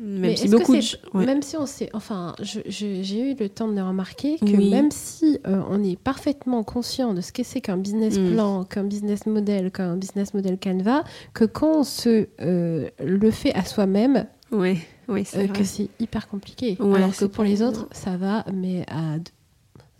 même 0.00 0.20
Mais 0.22 0.36
si 0.36 0.48
beaucoup 0.48 0.74
de. 0.74 0.80
c'est- 0.80 0.96
ouais. 1.12 1.26
Même 1.26 1.42
si 1.42 1.54
on 1.58 1.66
sait, 1.66 1.90
enfin, 1.92 2.34
j'ai 2.40 3.20
eu 3.20 3.34
le 3.38 3.48
temps 3.50 3.68
de 3.68 3.74
le 3.76 3.82
remarquer 3.82 4.38
que 4.38 4.46
Oui. 4.56 4.70
même 4.70 4.90
si 4.90 5.38
euh, 5.46 5.60
on 5.68 5.84
est 5.84 5.98
parfaitement 5.98 6.62
conscient 6.64 7.12
de 7.12 7.20
ce 7.20 7.30
que 7.30 7.42
c'est 7.42 7.60
qu'un 7.60 7.76
business 7.76 8.18
Mm. 8.18 8.32
plan, 8.32 8.64
qu'un 8.64 8.84
business 8.84 9.26
model, 9.26 9.70
qu'un 9.70 9.96
business 9.96 10.32
model 10.32 10.56
Canva, 10.58 11.04
que 11.34 11.44
quand 11.44 11.80
on 11.80 11.84
se 11.84 12.26
euh, 12.40 12.88
le 13.04 13.30
fait 13.30 13.52
à 13.54 13.66
soi-même, 13.66 14.26
Ouais, 14.50 14.78
oui, 15.08 15.26
euh, 15.36 15.48
que 15.48 15.64
c'est 15.64 15.88
hyper 16.00 16.28
compliqué. 16.28 16.76
Ouais, 16.80 16.96
Alors 16.96 17.14
que 17.14 17.24
pour 17.24 17.44
les 17.44 17.62
autres, 17.62 17.88
ça 17.92 18.16
va, 18.16 18.44
mais 18.52 18.84
à 18.88 19.18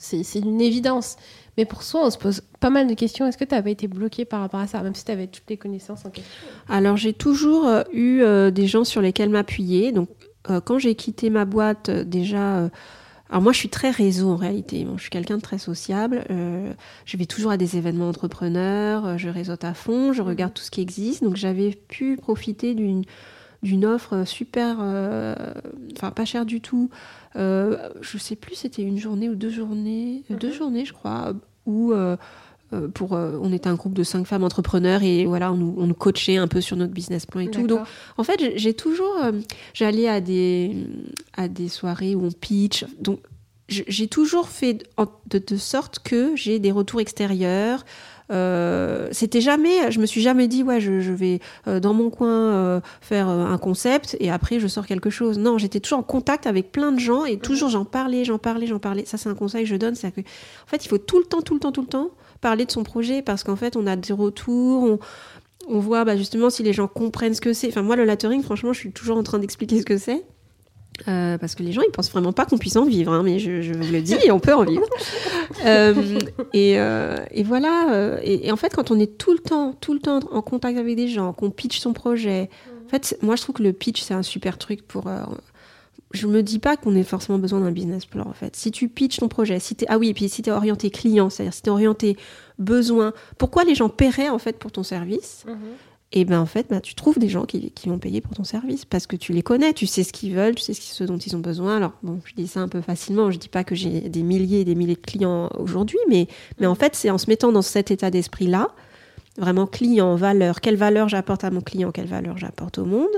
c'est 0.02 0.40
une 0.40 0.60
évidence. 0.60 1.16
Mais 1.56 1.64
pour 1.64 1.82
soi, 1.82 2.06
on 2.06 2.10
se 2.10 2.18
pose 2.18 2.42
pas 2.60 2.70
mal 2.70 2.86
de 2.88 2.94
questions. 2.94 3.26
Est-ce 3.26 3.38
que 3.38 3.44
tu 3.44 3.54
avais 3.54 3.72
été 3.72 3.86
bloqué 3.88 4.24
par 4.24 4.40
rapport 4.40 4.60
à 4.60 4.66
ça, 4.66 4.82
même 4.82 4.94
si 4.94 5.04
tu 5.04 5.12
avais 5.12 5.26
toutes 5.26 5.48
les 5.48 5.56
connaissances 5.56 6.04
en 6.04 6.10
question? 6.10 6.32
Alors, 6.68 6.96
j'ai 6.96 7.12
toujours 7.12 7.66
euh, 7.66 7.82
eu 7.92 8.22
euh, 8.22 8.50
des 8.50 8.66
gens 8.66 8.84
sur 8.84 9.00
lesquels 9.00 9.28
m'appuyer. 9.28 9.92
Donc, 9.92 10.08
euh, 10.50 10.60
quand 10.60 10.78
j'ai 10.78 10.94
quitté 10.94 11.30
ma 11.30 11.44
boîte, 11.44 11.90
déjà. 11.90 12.70
alors 13.30 13.42
moi, 13.42 13.52
je 13.52 13.58
suis 13.58 13.68
très 13.68 13.90
réseau 13.90 14.30
en 14.30 14.36
réalité. 14.36 14.84
Bon, 14.84 14.96
je 14.96 15.02
suis 15.02 15.10
quelqu'un 15.10 15.36
de 15.36 15.42
très 15.42 15.58
sociable. 15.58 16.24
Euh, 16.30 16.72
je 17.04 17.16
vais 17.16 17.26
toujours 17.26 17.52
à 17.52 17.56
des 17.56 17.76
événements 17.76 18.08
entrepreneurs. 18.08 19.18
je 19.18 19.28
réseaute 19.28 19.64
à 19.64 19.74
fond. 19.74 20.12
Je 20.12 20.22
regarde 20.22 20.54
tout 20.54 20.64
ce 20.64 20.70
qui 20.70 20.80
existe. 20.80 21.22
Donc 21.22 21.36
j'avais 21.36 21.70
pu 21.70 22.16
profiter 22.16 22.74
d'une 22.74 23.04
d'une 23.62 23.84
offre 23.84 24.24
super, 24.26 24.78
euh, 24.80 25.34
enfin 25.96 26.10
pas 26.10 26.24
chère 26.24 26.44
du 26.46 26.60
tout. 26.60 26.90
Euh, 27.36 27.88
je 28.00 28.18
sais 28.18 28.36
plus, 28.36 28.56
c'était 28.56 28.82
une 28.82 28.98
journée 28.98 29.28
ou 29.28 29.34
deux 29.34 29.50
journées, 29.50 30.24
euh, 30.30 30.36
deux 30.36 30.48
Mhm. 30.48 30.54
journées, 30.54 30.84
je 30.84 30.92
crois, 30.92 31.32
où 31.66 31.92
euh, 31.92 32.16
euh, 32.72 32.88
pour, 32.88 33.12
euh, 33.14 33.38
on 33.40 33.52
était 33.52 33.68
un 33.68 33.74
groupe 33.74 33.94
de 33.94 34.02
cinq 34.02 34.26
femmes 34.26 34.44
entrepreneurs 34.44 35.02
et 35.02 35.24
voilà, 35.26 35.52
on 35.52 35.56
nous, 35.56 35.74
on 35.78 35.86
nous 35.86 35.94
coachait 35.94 36.38
un 36.38 36.48
peu 36.48 36.60
sur 36.60 36.76
notre 36.76 36.92
business 36.92 37.24
plan 37.26 37.40
et 37.40 37.50
tout. 37.50 37.66
Donc 37.66 37.80
en 38.16 38.24
fait, 38.24 38.52
j'ai- 38.56 38.74
toujours, 38.74 39.16
euh, 39.22 39.32
j'allais 39.74 40.08
à 40.08 40.20
des 40.20 40.74
à 41.36 41.48
des 41.48 41.68
soirées 41.68 42.14
où 42.14 42.24
on 42.24 42.30
pitch. 42.32 42.84
Donc 43.00 43.20
j'ai 43.68 44.06
toujours 44.08 44.48
fait 44.48 44.84
de 45.30 45.56
sorte 45.56 46.00
que 46.00 46.34
j'ai 46.36 46.58
des 46.58 46.72
retours 46.72 47.00
extérieurs. 47.00 47.84
Euh, 48.32 49.08
C'était 49.12 49.40
jamais, 49.40 49.90
je 49.90 50.00
me 50.00 50.06
suis 50.06 50.22
jamais 50.22 50.48
dit 50.48 50.62
ouais, 50.62 50.80
je, 50.80 51.00
je 51.00 51.12
vais 51.12 51.40
euh, 51.68 51.80
dans 51.80 51.94
mon 51.94 52.10
coin 52.10 52.52
euh, 52.52 52.80
faire 53.00 53.28
un 53.28 53.58
concept 53.58 54.16
et 54.20 54.30
après 54.30 54.58
je 54.58 54.66
sors 54.66 54.86
quelque 54.86 55.10
chose. 55.10 55.38
Non, 55.38 55.58
j'étais 55.58 55.80
toujours 55.80 55.98
en 55.98 56.02
contact 56.02 56.46
avec 56.46 56.72
plein 56.72 56.92
de 56.92 56.98
gens 56.98 57.24
et 57.24 57.38
toujours 57.38 57.68
j'en 57.68 57.84
parlais, 57.84 58.24
j'en 58.24 58.38
parlais, 58.38 58.66
j'en 58.66 58.78
parlais. 58.78 59.04
Ça 59.04 59.18
c'est 59.18 59.28
un 59.28 59.34
conseil 59.34 59.64
que 59.64 59.68
je 59.68 59.76
donne, 59.76 59.94
c'est 59.94 60.10
que 60.12 60.20
en 60.20 60.66
fait 60.66 60.84
il 60.84 60.88
faut 60.88 60.98
tout 60.98 61.18
le 61.18 61.24
temps, 61.24 61.42
tout 61.42 61.54
le 61.54 61.60
temps, 61.60 61.72
tout 61.72 61.82
le 61.82 61.86
temps 61.86 62.10
parler 62.40 62.64
de 62.64 62.72
son 62.72 62.82
projet 62.82 63.22
parce 63.22 63.44
qu'en 63.44 63.56
fait 63.56 63.76
on 63.76 63.86
a 63.86 63.96
des 63.96 64.12
retours, 64.12 64.82
on, 64.82 64.98
on 65.68 65.78
voit 65.78 66.04
bah, 66.04 66.16
justement 66.16 66.50
si 66.50 66.62
les 66.62 66.72
gens 66.72 66.88
comprennent 66.88 67.34
ce 67.34 67.40
que 67.40 67.52
c'est. 67.52 67.68
Enfin, 67.68 67.82
moi, 67.82 67.96
le 67.96 68.04
lettering, 68.04 68.42
franchement, 68.42 68.72
je 68.72 68.80
suis 68.80 68.92
toujours 68.92 69.16
en 69.16 69.22
train 69.22 69.38
d'expliquer 69.38 69.80
ce 69.80 69.84
que 69.84 69.98
c'est. 69.98 70.24
Euh, 71.08 71.38
parce 71.38 71.54
que 71.54 71.62
les 71.62 71.72
gens, 71.72 71.82
ils 71.82 71.90
pensent 71.90 72.10
vraiment 72.10 72.32
pas 72.32 72.44
qu'on 72.44 72.58
puisse 72.58 72.76
en 72.76 72.84
vivre, 72.84 73.12
hein, 73.12 73.22
mais 73.24 73.38
je, 73.38 73.62
je 73.62 73.72
vous 73.72 73.92
le 73.92 74.00
dis, 74.00 74.16
on 74.30 74.40
peut 74.40 74.54
en 74.54 74.64
vivre. 74.64 74.86
Euh, 75.66 76.18
et, 76.54 76.80
euh, 76.80 77.16
et 77.30 77.42
voilà. 77.44 78.18
et, 78.24 78.48
et 78.48 78.52
en 78.52 78.56
fait, 78.56 78.74
quand 78.74 78.90
on 78.90 78.98
est 78.98 79.18
tout 79.18 79.32
le 79.32 79.38
temps, 79.38 79.74
tout 79.80 79.92
le 79.92 80.00
temps 80.00 80.18
en 80.32 80.42
contact 80.42 80.76
avec 80.78 80.96
des 80.96 81.08
gens, 81.08 81.32
qu'on 81.32 81.50
pitch 81.50 81.78
son 81.78 81.92
projet, 81.92 82.48
en 82.86 82.88
fait, 82.88 83.16
moi, 83.22 83.36
je 83.36 83.42
trouve 83.42 83.56
que 83.56 83.62
le 83.62 83.72
pitch, 83.72 84.00
c'est 84.00 84.14
un 84.14 84.22
super 84.22 84.58
truc 84.58 84.82
pour. 84.82 85.04
je 86.12 86.26
me 86.26 86.42
dis 86.42 86.58
pas 86.58 86.76
qu'on 86.76 86.96
ait 86.96 87.04
forcément 87.04 87.38
besoin 87.38 87.60
d'un 87.60 87.70
business 87.70 88.06
plan, 88.06 88.26
en 88.26 88.32
fait. 88.32 88.56
Si 88.56 88.72
tu 88.72 88.88
pitches 88.88 89.18
ton 89.18 89.28
projet, 89.28 89.60
si 89.60 89.76
t'es, 89.76 89.86
ah 89.88 89.98
oui, 89.98 90.08
et 90.08 90.14
puis 90.14 90.28
si 90.28 90.42
tu 90.42 90.50
es 90.50 90.52
orienté 90.52 90.90
client, 90.90 91.30
c'est-à-dire 91.30 91.54
si 91.54 91.62
tu 91.62 91.68
es 91.68 91.72
orienté 91.72 92.16
besoin, 92.58 93.12
pourquoi 93.38 93.62
les 93.64 93.74
gens 93.74 93.88
paieraient, 93.88 94.30
en 94.30 94.38
fait, 94.38 94.58
pour 94.58 94.72
ton 94.72 94.82
service? 94.82 95.44
Et 96.12 96.24
ben 96.26 96.40
en 96.40 96.46
fait, 96.46 96.66
bah, 96.68 96.80
tu 96.80 96.94
trouves 96.94 97.18
des 97.18 97.28
gens 97.28 97.46
qui, 97.46 97.70
qui 97.70 97.88
vont 97.88 97.98
payer 97.98 98.20
pour 98.20 98.34
ton 98.34 98.44
service 98.44 98.84
parce 98.84 99.06
que 99.06 99.16
tu 99.16 99.32
les 99.32 99.42
connais, 99.42 99.72
tu 99.72 99.86
sais 99.86 100.04
ce 100.04 100.12
qu'ils 100.12 100.34
veulent, 100.34 100.54
tu 100.54 100.62
sais 100.62 100.74
ce, 100.74 101.04
dont 101.04 101.16
ils 101.16 101.34
ont 101.34 101.40
besoin. 101.40 101.78
Alors 101.78 101.92
bon, 102.02 102.20
je 102.24 102.34
dis 102.34 102.46
ça 102.46 102.60
un 102.60 102.68
peu 102.68 102.82
facilement, 102.82 103.30
je 103.30 103.38
dis 103.38 103.48
pas 103.48 103.64
que 103.64 103.74
j'ai 103.74 104.00
des 104.00 104.22
milliers 104.22 104.60
et 104.60 104.64
des 104.64 104.74
milliers 104.74 104.94
de 104.94 105.00
clients 105.00 105.48
aujourd'hui, 105.58 105.98
mais, 106.08 106.28
mais 106.60 106.66
en 106.66 106.74
fait, 106.74 106.94
c'est 106.94 107.08
en 107.08 107.16
se 107.16 107.30
mettant 107.30 107.50
dans 107.50 107.62
cet 107.62 107.90
état 107.90 108.10
d'esprit-là, 108.10 108.68
vraiment 109.38 109.66
client, 109.66 110.14
valeur, 110.16 110.60
quelle 110.60 110.76
valeur 110.76 111.08
j'apporte 111.08 111.44
à 111.44 111.50
mon 111.50 111.62
client, 111.62 111.92
quelle 111.92 112.06
valeur 112.06 112.36
j'apporte 112.36 112.76
au 112.76 112.84
monde, 112.84 113.08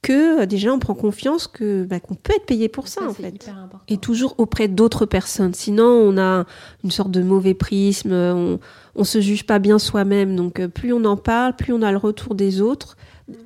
que 0.00 0.46
déjà 0.46 0.72
on 0.72 0.78
prend 0.78 0.94
confiance 0.94 1.46
que 1.46 1.84
bah, 1.84 2.00
qu'on 2.00 2.14
peut 2.14 2.32
être 2.34 2.46
payé 2.46 2.70
pour 2.70 2.88
ça, 2.88 3.02
en 3.02 3.12
c'est 3.12 3.22
fait 3.22 3.50
et 3.88 3.98
toujours 3.98 4.34
auprès 4.38 4.68
d'autres 4.68 5.04
personnes. 5.04 5.52
Sinon, 5.52 5.84
on 5.84 6.16
a 6.16 6.46
une 6.82 6.90
sorte 6.90 7.10
de 7.10 7.22
mauvais 7.22 7.52
prisme, 7.52 8.12
on, 8.12 8.58
on 8.94 9.04
se 9.04 9.20
juge 9.20 9.44
pas 9.44 9.58
bien 9.58 9.78
soi-même. 9.78 10.36
Donc, 10.36 10.60
euh, 10.60 10.68
plus 10.68 10.92
on 10.92 11.04
en 11.04 11.16
parle, 11.16 11.54
plus 11.56 11.72
on 11.72 11.82
a 11.82 11.90
le 11.90 11.98
retour 11.98 12.34
des 12.34 12.60
autres. 12.60 12.96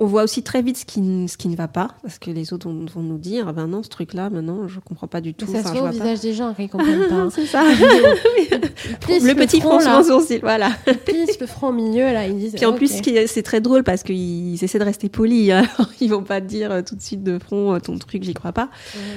on 0.00 0.07
voit 0.07 0.22
aussi 0.22 0.42
très 0.42 0.62
vite 0.62 0.78
ce 0.78 0.85
qui, 0.87 1.28
ce 1.28 1.37
qui 1.37 1.48
ne 1.48 1.57
va 1.57 1.68
pas, 1.68 1.88
parce 2.02 2.18
que 2.18 2.30
les 2.30 2.52
autres 2.52 2.68
vont, 2.68 3.02
nous 3.02 3.18
dire, 3.18 3.46
ah 3.48 3.52
ben 3.52 3.66
non, 3.66 3.83
ce 3.83 3.90
truc-là, 3.90 4.30
maintenant, 4.30 4.66
je 4.66 4.80
comprends 4.80 5.07
pas 5.07 5.20
du 5.20 5.35
tout. 5.35 5.46
ça 5.46 5.62
se 5.62 5.68
voit 5.76 5.88
au 5.88 5.92
visage 5.92 6.20
des 6.20 6.33
gens 6.33 6.54
qui 6.54 6.68
comprennent 6.70 7.09
pas. 7.09 7.28
C'est 7.30 7.46
ça. 7.46 7.62
le 9.09 9.35
petit 9.35 9.61
froncement 9.61 10.02
sourcil, 10.02 10.40
voilà. 10.40 10.70
Plus 11.04 11.38
le 11.40 11.46
front 11.46 11.68
au 11.68 11.72
milieu, 11.72 12.12
là, 12.12 12.26
ils 12.26 12.38
disent. 12.38 12.54
Puis 12.54 12.66
en 12.66 12.72
plus, 12.72 13.02
c'est 13.26 13.42
très 13.42 13.61
drôle 13.61 13.85
parce 13.85 14.02
qu'ils 14.02 14.62
essaient 14.62 14.78
de 14.78 14.85
rester 14.85 15.09
polis. 15.09 15.50
Hein. 15.50 15.64
Ils 16.00 16.11
vont 16.11 16.22
pas 16.22 16.40
dire 16.40 16.70
euh, 16.70 16.83
tout 16.83 16.96
de 16.96 17.02
suite 17.02 17.22
de 17.22 17.38
front 17.38 17.74
euh, 17.74 17.78
ton 17.78 17.96
truc, 17.98 18.24
j'y 18.24 18.35
crois 18.35 18.52
pas. 18.52 18.68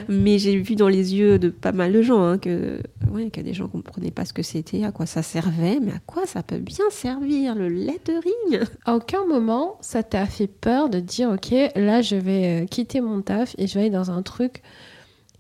Mais 0.08 0.40
j'ai 0.40 0.58
vu 0.58 0.76
dans 0.76 0.88
les 0.88 1.16
yeux 1.16 1.40
de 1.40 1.50
pas 1.50 1.72
mal 1.72 1.92
de 1.92 2.02
gens 2.02 2.24
hein, 2.24 2.38
que, 2.38 2.80
ouais, 3.12 3.30
que 3.30 3.42
des 3.42 3.54
gens 3.54 3.68
comprenaient 3.68 4.12
pas 4.12 4.26
ce 4.26 4.34
que 4.34 4.44
c'était, 4.44 4.84
à 4.84 4.92
quoi 4.92 5.06
ça 5.06 5.22
servait, 5.22 5.80
mais 5.82 5.92
à 5.92 6.00
quoi 6.06 6.17
ça 6.26 6.44
peut 6.44 6.58
bien 6.58 6.90
servir 6.90 7.56
le 7.56 7.70
lettering. 7.70 8.66
À 8.86 8.96
aucun 8.96 9.26
moment, 9.26 9.78
ça 9.82 10.04
t'a 10.04 10.26
fait 10.26 10.48
peur 10.48 10.90
de 10.90 11.00
dire 11.00 11.30
ok 11.30 11.54
là 11.76 12.02
je 12.02 12.16
vais 12.16 12.64
euh, 12.64 12.66
quitter 12.66 13.02
mon 13.02 13.22
taf 13.22 13.56
et 13.58 13.68
je 13.68 13.74
vais 13.76 13.82
aller 13.82 13.90
dans 13.90 14.12
un 14.12 14.22
truc 14.22 14.62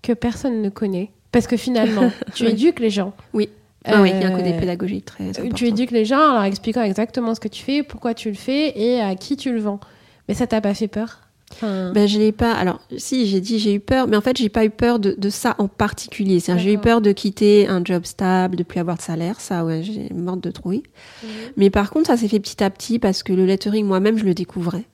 que 0.01 0.13
personne 0.13 0.61
ne 0.61 0.69
connaît 0.69 1.11
parce 1.31 1.47
que 1.47 1.57
finalement 1.57 2.11
tu 2.35 2.45
éduques 2.45 2.79
les 2.79 2.89
gens 2.89 3.13
oui 3.33 3.49
ah 3.89 4.01
oui, 4.01 4.11
il 4.13 4.21
y 4.21 4.25
a 4.25 4.27
un 4.27 4.35
côté 4.35 4.53
euh, 4.53 4.59
pédagogique 4.59 5.05
très 5.05 5.29
important. 5.29 5.55
Tu 5.55 5.67
éduques 5.67 5.91
les 5.91 6.03
gens 6.03 6.19
en 6.19 6.33
leur 6.33 6.43
expliquant 6.43 6.83
exactement 6.83 7.33
ce 7.33 7.39
que 7.39 7.47
tu 7.47 7.63
fais, 7.63 7.83
pourquoi 7.83 8.13
tu 8.13 8.29
le 8.29 8.35
fais 8.35 8.77
et 8.77 8.99
à 8.99 9.15
qui 9.15 9.37
tu 9.37 9.53
le 9.53 9.59
vends. 9.59 9.79
Mais 10.27 10.33
ça 10.33 10.45
t'a 10.45 10.59
pas 10.59 10.73
fait 10.73 10.89
peur? 10.89 11.21
Ben, 11.61 12.07
je 12.07 12.19
l'ai 12.19 12.31
pas. 12.31 12.53
Alors, 12.53 12.79
si, 12.97 13.27
j'ai 13.27 13.41
dit 13.41 13.59
j'ai 13.59 13.73
eu 13.73 13.79
peur, 13.79 14.07
mais 14.07 14.17
en 14.17 14.21
fait, 14.21 14.37
j'ai 14.37 14.49
pas 14.49 14.65
eu 14.65 14.69
peur 14.69 14.99
de, 14.99 15.15
de 15.17 15.29
ça 15.29 15.55
en 15.57 15.67
particulier. 15.67 16.39
J'ai 16.39 16.73
eu 16.73 16.77
peur 16.77 17.01
de 17.01 17.11
quitter 17.11 17.67
un 17.67 17.83
job 17.83 18.05
stable, 18.05 18.55
de 18.55 18.63
plus 18.63 18.79
avoir 18.79 18.97
de 18.97 19.01
salaire. 19.01 19.39
Ça, 19.39 19.65
ouais, 19.65 19.81
j'ai 19.83 20.09
morte 20.13 20.41
de 20.41 20.51
trouille. 20.51 20.83
Mhm. 21.23 21.29
Mais 21.57 21.69
par 21.69 21.89
contre, 21.89 22.07
ça 22.07 22.17
s'est 22.17 22.27
fait 22.27 22.39
petit 22.39 22.63
à 22.63 22.69
petit 22.69 22.99
parce 22.99 23.23
que 23.23 23.33
le 23.33 23.45
lettering, 23.45 23.85
moi-même, 23.85 24.17
je 24.17 24.25
le 24.25 24.33
découvrais. 24.33 24.85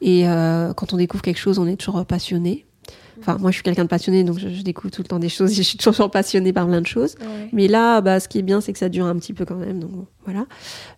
Et 0.00 0.28
euh, 0.28 0.72
quand 0.74 0.92
on 0.92 0.96
découvre 0.96 1.22
quelque 1.22 1.38
chose, 1.38 1.58
on 1.58 1.66
est 1.66 1.76
toujours 1.76 2.04
passionné. 2.06 2.66
Enfin, 3.20 3.36
moi, 3.38 3.50
je 3.50 3.56
suis 3.56 3.62
quelqu'un 3.62 3.84
de 3.84 3.88
passionné, 3.88 4.24
donc 4.24 4.38
je, 4.38 4.62
découvre 4.62 4.92
tout 4.92 5.02
le 5.02 5.08
temps 5.08 5.18
des 5.18 5.28
choses. 5.28 5.54
Je 5.54 5.62
suis 5.62 5.78
toujours 5.78 6.10
passionnée 6.10 6.52
par 6.52 6.66
plein 6.66 6.80
de 6.80 6.86
choses. 6.86 7.16
Mais 7.52 7.68
là, 7.68 8.00
bah, 8.00 8.20
ce 8.20 8.28
qui 8.28 8.38
est 8.38 8.42
bien, 8.42 8.60
c'est 8.60 8.72
que 8.72 8.78
ça 8.78 8.88
dure 8.88 9.06
un 9.06 9.16
petit 9.16 9.32
peu 9.32 9.44
quand 9.44 9.56
même. 9.56 9.80
Donc 9.80 9.90
voilà. 10.24 10.46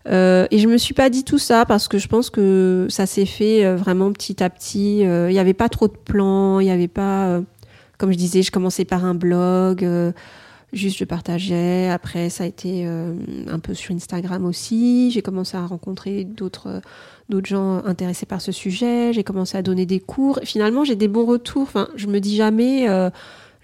Euh, 0.08 0.46
et 0.50 0.58
je 0.58 0.68
me 0.68 0.78
suis 0.78 0.94
pas 0.94 1.10
dit 1.10 1.24
tout 1.24 1.38
ça 1.38 1.64
parce 1.64 1.88
que 1.88 1.98
je 1.98 2.08
pense 2.08 2.30
que 2.30 2.86
ça 2.90 3.06
s'est 3.06 3.26
fait 3.26 3.64
euh, 3.64 3.76
vraiment 3.76 4.12
petit 4.12 4.42
à 4.42 4.50
petit. 4.50 5.00
Il 5.00 5.28
n'y 5.28 5.38
avait 5.38 5.54
pas 5.54 5.68
trop 5.68 5.88
de 5.88 5.96
plans. 5.96 6.60
Il 6.60 6.64
n'y 6.64 6.72
avait 6.72 6.88
pas, 6.88 7.40
comme 7.98 8.12
je 8.12 8.18
disais, 8.18 8.42
je 8.42 8.50
commençais 8.50 8.84
par 8.84 9.04
un 9.04 9.14
blog. 9.14 9.84
Juste, 10.72 10.96
je 10.98 11.04
partageais. 11.04 11.90
Après, 11.90 12.30
ça 12.30 12.44
a 12.44 12.46
été 12.46 12.86
un 12.86 13.58
peu 13.58 13.74
sur 13.74 13.94
Instagram 13.94 14.46
aussi. 14.46 15.10
J'ai 15.10 15.20
commencé 15.20 15.56
à 15.56 15.66
rencontrer 15.66 16.24
d'autres 16.24 16.80
d'autres 17.32 17.48
gens 17.48 17.84
intéressés 17.84 18.26
par 18.26 18.40
ce 18.40 18.52
sujet. 18.52 19.12
J'ai 19.12 19.24
commencé 19.24 19.56
à 19.56 19.62
donner 19.62 19.86
des 19.86 20.00
cours. 20.00 20.38
finalement, 20.44 20.84
j'ai 20.84 20.96
des 20.96 21.08
bons 21.08 21.26
retours. 21.26 21.62
Enfin, 21.62 21.88
je 21.96 22.06
me 22.06 22.20
dis 22.20 22.36
jamais, 22.36 22.88
euh, 22.88 23.10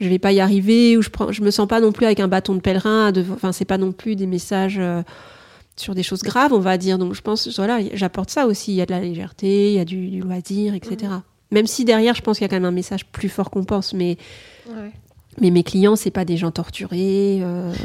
je 0.00 0.08
vais 0.08 0.18
pas 0.18 0.32
y 0.32 0.40
arriver 0.40 0.96
ou 0.96 1.02
je 1.02 1.10
prends, 1.10 1.32
je 1.32 1.42
me 1.42 1.50
sens 1.50 1.68
pas 1.68 1.80
non 1.80 1.92
plus 1.92 2.06
avec 2.06 2.20
un 2.20 2.28
bâton 2.28 2.54
de 2.54 2.60
pèlerin. 2.60 3.12
De, 3.12 3.24
enfin, 3.32 3.52
c'est 3.52 3.64
pas 3.64 3.78
non 3.78 3.92
plus 3.92 4.16
des 4.16 4.26
messages 4.26 4.78
euh, 4.78 5.02
sur 5.76 5.94
des 5.94 6.02
choses 6.02 6.22
graves, 6.22 6.52
on 6.52 6.60
va 6.60 6.78
dire. 6.78 6.98
Donc, 6.98 7.14
je 7.14 7.20
pense, 7.20 7.48
voilà, 7.56 7.78
j'apporte 7.92 8.30
ça 8.30 8.46
aussi. 8.46 8.72
Il 8.72 8.76
y 8.76 8.82
a 8.82 8.86
de 8.86 8.92
la 8.92 9.00
légèreté, 9.00 9.72
il 9.72 9.76
y 9.76 9.80
a 9.80 9.84
du, 9.84 10.20
loisir, 10.20 10.74
etc. 10.74 11.12
Mmh. 11.12 11.22
Même 11.50 11.66
si 11.66 11.84
derrière, 11.84 12.14
je 12.14 12.22
pense 12.22 12.38
qu'il 12.38 12.44
y 12.44 12.46
a 12.46 12.48
quand 12.48 12.56
même 12.56 12.64
un 12.64 12.70
message 12.70 13.06
plus 13.06 13.28
fort 13.28 13.50
qu'on 13.50 13.64
pense, 13.64 13.92
mais. 13.94 14.16
Mais 15.40 15.50
mes 15.50 15.62
clients, 15.62 15.96
c'est 15.96 16.10
pas 16.10 16.24
des 16.24 16.36
gens 16.36 16.50
torturés. 16.50 17.40
Euh, 17.42 17.72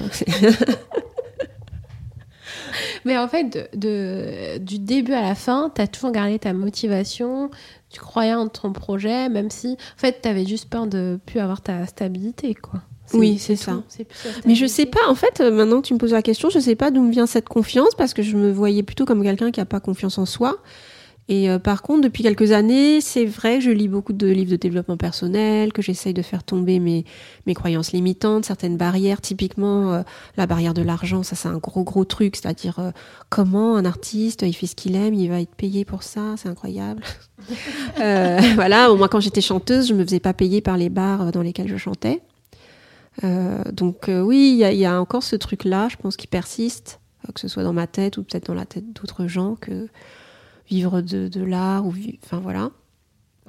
Mais 3.05 3.17
en 3.17 3.27
fait, 3.27 3.69
de, 3.75 4.57
du 4.59 4.79
début 4.79 5.13
à 5.13 5.21
la 5.21 5.35
fin, 5.35 5.71
tu 5.73 5.81
as 5.81 5.87
toujours 5.87 6.11
gardé 6.11 6.39
ta 6.39 6.53
motivation, 6.53 7.49
tu 7.89 7.99
croyais 7.99 8.33
en 8.33 8.47
ton 8.47 8.71
projet, 8.71 9.29
même 9.29 9.49
si, 9.49 9.73
en 9.73 9.97
fait, 9.97 10.19
tu 10.21 10.29
avais 10.29 10.45
juste 10.45 10.69
peur 10.69 10.87
de 10.87 11.19
plus 11.25 11.39
avoir 11.39 11.61
ta 11.61 11.85
stabilité, 11.85 12.55
quoi. 12.55 12.81
Oui, 13.13 13.37
c'est 13.37 13.57
ça. 13.57 13.83
Mais 14.45 14.55
je 14.55 14.65
sais 14.65 14.85
pas, 14.85 15.07
en 15.07 15.15
fait, 15.15 15.41
euh, 15.41 15.51
maintenant 15.51 15.81
que 15.81 15.87
tu 15.87 15.93
me 15.93 15.99
poses 15.99 16.13
la 16.13 16.21
question, 16.21 16.49
je 16.49 16.59
sais 16.59 16.75
pas 16.75 16.89
d'où 16.89 17.01
me 17.01 17.11
vient 17.11 17.27
cette 17.27 17.47
confiance 17.47 17.93
parce 17.97 18.13
que 18.13 18.23
je 18.23 18.35
me 18.37 18.51
voyais 18.51 18.81
plutôt 18.81 19.05
comme 19.05 19.21
quelqu'un 19.21 19.51
qui 19.51 19.59
a 19.59 19.65
pas 19.65 19.79
confiance 19.79 20.17
en 20.17 20.25
soi. 20.25 20.57
Et 21.29 21.49
euh, 21.49 21.57
par 21.57 21.81
contre, 21.81 22.01
depuis 22.01 22.21
quelques 22.21 22.51
années, 22.51 22.99
c'est 22.99 23.23
vrai 23.23 23.59
que 23.59 23.63
je 23.63 23.71
lis 23.71 23.87
beaucoup 23.87 24.11
de 24.11 24.27
livres 24.27 24.51
de 24.51 24.57
développement 24.57 24.97
personnel, 24.97 25.71
que 25.71 25.81
j'essaye 25.81 26.13
de 26.13 26.21
faire 26.21 26.43
tomber 26.43 26.79
mes, 26.79 27.05
mes 27.45 27.53
croyances 27.53 27.93
limitantes, 27.93 28.43
certaines 28.45 28.75
barrières. 28.75 29.21
Typiquement, 29.21 29.93
euh, 29.93 30.01
la 30.35 30.47
barrière 30.47 30.73
de 30.73 30.81
l'argent, 30.81 31.23
ça 31.23 31.35
c'est 31.35 31.47
un 31.47 31.59
gros 31.59 31.83
gros 31.83 32.03
truc. 32.03 32.35
C'est-à-dire, 32.35 32.79
euh, 32.79 32.91
comment 33.29 33.77
un 33.77 33.85
artiste, 33.85 34.41
il 34.41 34.53
fait 34.53 34.67
ce 34.67 34.75
qu'il 34.75 34.95
aime, 34.95 35.13
il 35.13 35.29
va 35.29 35.39
être 35.39 35.55
payé 35.55 35.85
pour 35.85 36.03
ça, 36.03 36.35
c'est 36.35 36.49
incroyable. 36.49 37.03
voilà, 37.95 38.93
moi 38.93 39.07
quand 39.07 39.21
j'étais 39.21 39.41
chanteuse, 39.41 39.87
je 39.87 39.93
me 39.93 40.03
faisais 40.03 40.19
pas 40.19 40.33
payer 40.33 40.59
par 40.59 40.75
les 40.75 40.89
bars 40.89 41.31
dans 41.31 41.41
lesquels 41.41 41.69
je 41.69 41.77
chantais. 41.77 42.21
donc 43.21 44.09
oui, 44.09 44.57
il 44.59 44.73
y, 44.73 44.77
y, 44.77 44.85
a 44.85 44.99
encore 44.99 45.23
ce 45.23 45.35
truc-là, 45.35 45.87
je 45.89 45.95
pense, 45.95 46.17
qui 46.17 46.27
persiste, 46.27 46.99
que 47.33 47.39
ce 47.39 47.47
soit 47.47 47.63
dans 47.63 47.73
ma 47.73 47.87
tête 47.87 48.17
ou 48.17 48.23
peut-être 48.23 48.47
dans 48.47 48.53
la 48.53 48.65
tête 48.65 48.91
d'autres 48.93 49.27
gens, 49.27 49.55
que 49.55 49.87
vivre 50.67 51.01
de, 51.01 51.27
de 51.27 51.43
l'art 51.43 51.85
ou 51.85 51.93
enfin 52.23 52.39
voilà. 52.39 52.71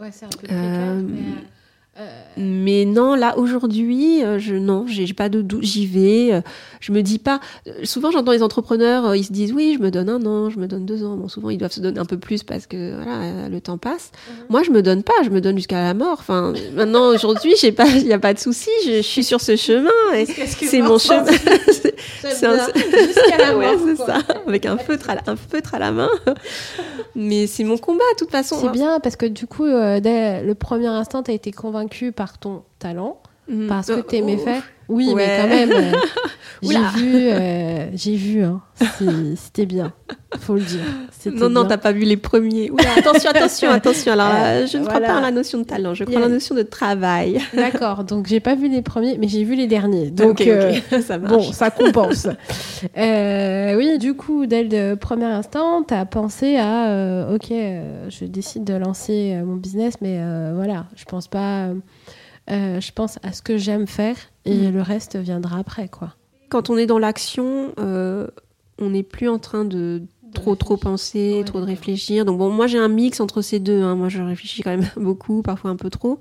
Ouais, 0.01 0.11
c'est 0.13 0.27
un 0.27 0.29
peu 0.29 0.47
euh, 0.51 1.03
mais, 1.03 1.21
euh, 2.01 2.23
mais, 2.37 2.85
non, 2.85 3.15
là 3.15 3.39
aujourd'hui, 3.39 4.25
euh, 4.25 4.41
je 4.41 4.57
non, 4.57 4.87
j'ai 4.89 5.13
pas 5.15 5.29
de 5.29 5.41
doute, 5.41 5.63
j'y 5.63 5.87
vais. 5.87 6.43
je 6.81 6.91
me 6.91 7.01
dis 7.03 7.21
pas. 7.21 7.39
Souvent, 7.85 8.11
j'entends 8.11 8.33
les 8.33 8.43
entrepreneurs, 8.43 9.15
ils 9.15 9.25
se 9.25 9.33
disent 9.33 9.53
oui, 9.53 9.77
je 9.79 9.83
me 9.83 9.93
donne 9.93 10.09
un 10.09 10.27
an, 10.27 10.51
je 10.51 10.59
me 10.59 10.67
donne 10.67 10.85
deux 10.85 11.05
ans. 11.05 11.17
Bon, 11.17 11.29
souvent, 11.29 11.51
ils 11.51 11.59
doivent 11.59 11.73
se 11.73 11.81
donner 11.81 12.01
un 12.01 12.05
peu 12.05 12.19
plus 12.19 12.43
parce 12.43 12.67
que 12.67 12.97
voilà, 12.97 13.49
le 13.49 13.61
temps 13.61 13.79
passe. 13.79 14.11
Mhm. 14.29 14.47
Moi, 14.51 14.63
je 14.65 14.73
me 14.73 14.83
donne 14.83 15.05
pas, 15.05 15.13
je 15.25 15.31
me 15.31 15.41
donne 15.41 15.57
jusqu'à 15.57 15.81
la 15.81 15.95
mort. 15.95 16.17
Enfin, 16.19 16.53
maintenant 16.75 17.11
aujourd'hui, 17.11 17.55
j'ai 17.61 17.71
pas, 17.71 17.89
il 17.89 18.09
y 18.09 18.13
a 18.13 18.19
pas 18.19 18.35
de 18.35 18.41
souci, 18.41 18.71
je, 18.85 19.01
suis 19.01 19.23
sur 19.23 19.41
ce 19.41 19.55
chemin 19.55 19.91
et 20.17 20.27
c'est 20.27 20.83
mon 20.83 20.99
chemin. 20.99 21.25
c'est 22.21 22.31
jusqu'à 23.07 23.39
la 23.39 23.53
mort. 23.55 23.81
c'est 23.85 23.97
ça, 23.97 24.19
avec 24.47 24.67
un 24.67 24.77
feutre 24.77 25.11
à 25.11 25.15
la, 25.17 25.23
un 25.27 25.37
feutre 25.37 25.75
à 25.75 25.79
la 25.79 25.93
main. 25.93 26.11
Mais 27.15 27.47
c'est 27.47 27.65
mon 27.65 27.79
combat, 27.79 28.05
de 28.15 28.19
toute 28.19 28.31
façon. 28.31 28.57
C'est 28.61 28.71
bien 28.71 29.01
parce 29.01 29.17
que 29.17 29.27
du 29.27 29.47
coup, 29.47 29.65
euh, 29.65 30.01
dès 30.01 30.43
le 30.43 30.55
premier 30.55 30.89
instant, 30.89 31.23
tu 31.23 31.31
as 31.31 31.35
été 31.35 31.53
convaincu 31.53 32.13
par 32.13 32.39
ton 32.39 32.63
talent, 32.79 33.21
mm. 33.49 33.69
parce 33.69 33.89
que 33.89 34.01
tu 34.01 34.17
aimais 34.17 34.39
oh. 34.41 34.45
faire. 34.45 34.63
Oui, 34.89 35.13
mais 35.15 35.39
quand 35.41 35.49
même, 35.49 35.73
euh, 35.73 35.93
j'ai 36.63 37.01
vu, 37.01 37.29
euh, 37.29 37.87
j'ai 37.95 38.17
vu, 38.17 38.43
hein, 38.43 38.61
c'était 39.37 39.67
bien, 39.67 39.93
faut 40.39 40.55
le 40.55 40.61
dire. 40.61 40.81
Non, 41.33 41.49
non, 41.49 41.65
t'as 41.65 41.79
pas 41.79 41.93
vu 41.93 42.05
les 42.05 42.17
premiers. 42.17 42.71
attention, 42.97 43.31
attention, 43.31 43.71
attention. 43.73 44.13
Alors, 44.13 44.31
euh, 44.35 44.67
je 44.67 44.79
ne 44.79 44.85
crois 44.85 45.01
pas 45.01 45.17
à 45.17 45.21
la 45.21 45.31
notion 45.31 45.59
de 45.59 45.65
talent, 45.65 45.95
je 45.95 46.05
crois 46.05 46.19
à 46.19 46.21
la 46.21 46.29
notion 46.29 46.55
de 46.55 46.63
travail. 46.63 47.41
D'accord, 47.55 48.05
donc 48.05 48.27
j'ai 48.27 48.41
pas 48.41 48.55
vu 48.55 48.69
les 48.69 48.83
premiers, 48.83 49.17
mais 49.19 49.29
j'ai 49.29 49.45
vu 49.45 49.55
les 49.55 49.67
derniers. 49.67 50.11
Donc, 50.11 50.43
ça 51.01 51.19
bon, 51.19 51.53
ça 51.53 51.71
compense. 51.71 52.27
oui, 52.97 53.99
du 53.99 54.15
coup, 54.15 54.47
dès 54.47 54.65
le 54.65 54.97
premier 54.97 55.27
instant, 55.27 55.83
t'as 55.83 56.05
pensé 56.05 56.57
à, 56.59 57.29
ok, 57.33 57.49
je 57.49 58.25
décide 58.27 58.65
de 58.65 58.75
lancer 58.75 59.41
mon 59.45 59.57
business, 59.57 59.95
mais 60.01 60.21
voilà, 60.55 60.87
je 60.97 61.05
pense 61.05 61.29
pas. 61.29 61.71
Euh, 62.51 62.81
je 62.81 62.93
pense 62.93 63.19
à 63.23 63.33
ce 63.33 63.41
que 63.41 63.57
j'aime 63.57 63.87
faire 63.87 64.17
et 64.45 64.69
mm. 64.69 64.75
le 64.75 64.83
reste 64.83 65.17
viendra 65.17 65.59
après, 65.59 65.89
quoi. 65.89 66.15
Quand 66.49 66.71
on 66.71 66.77
est 66.77 66.87
dans 66.87 66.99
l'action, 66.99 67.73
euh, 67.79 68.29
on 68.79 68.91
n'est 68.91 69.03
plus 69.03 69.29
en 69.29 69.39
train 69.39 69.65
de 69.65 70.03
trop 70.35 70.57
trop 70.57 70.77
penser, 70.77 71.43
trop 71.47 71.61
de 71.61 71.65
réfléchir. 71.67 72.25
Donc 72.25 72.39
bon, 72.39 72.51
moi 72.51 72.67
j'ai 72.67 72.79
un 72.79 72.89
mix 72.89 73.21
entre 73.21 73.41
ces 73.41 73.61
deux. 73.61 73.83
Hein. 73.83 73.95
Moi 73.95 74.09
je 74.09 74.21
réfléchis 74.21 74.63
quand 74.63 74.77
même 74.77 74.89
beaucoup, 74.97 75.43
parfois 75.43 75.71
un 75.71 75.77
peu 75.77 75.91
trop. 75.91 76.19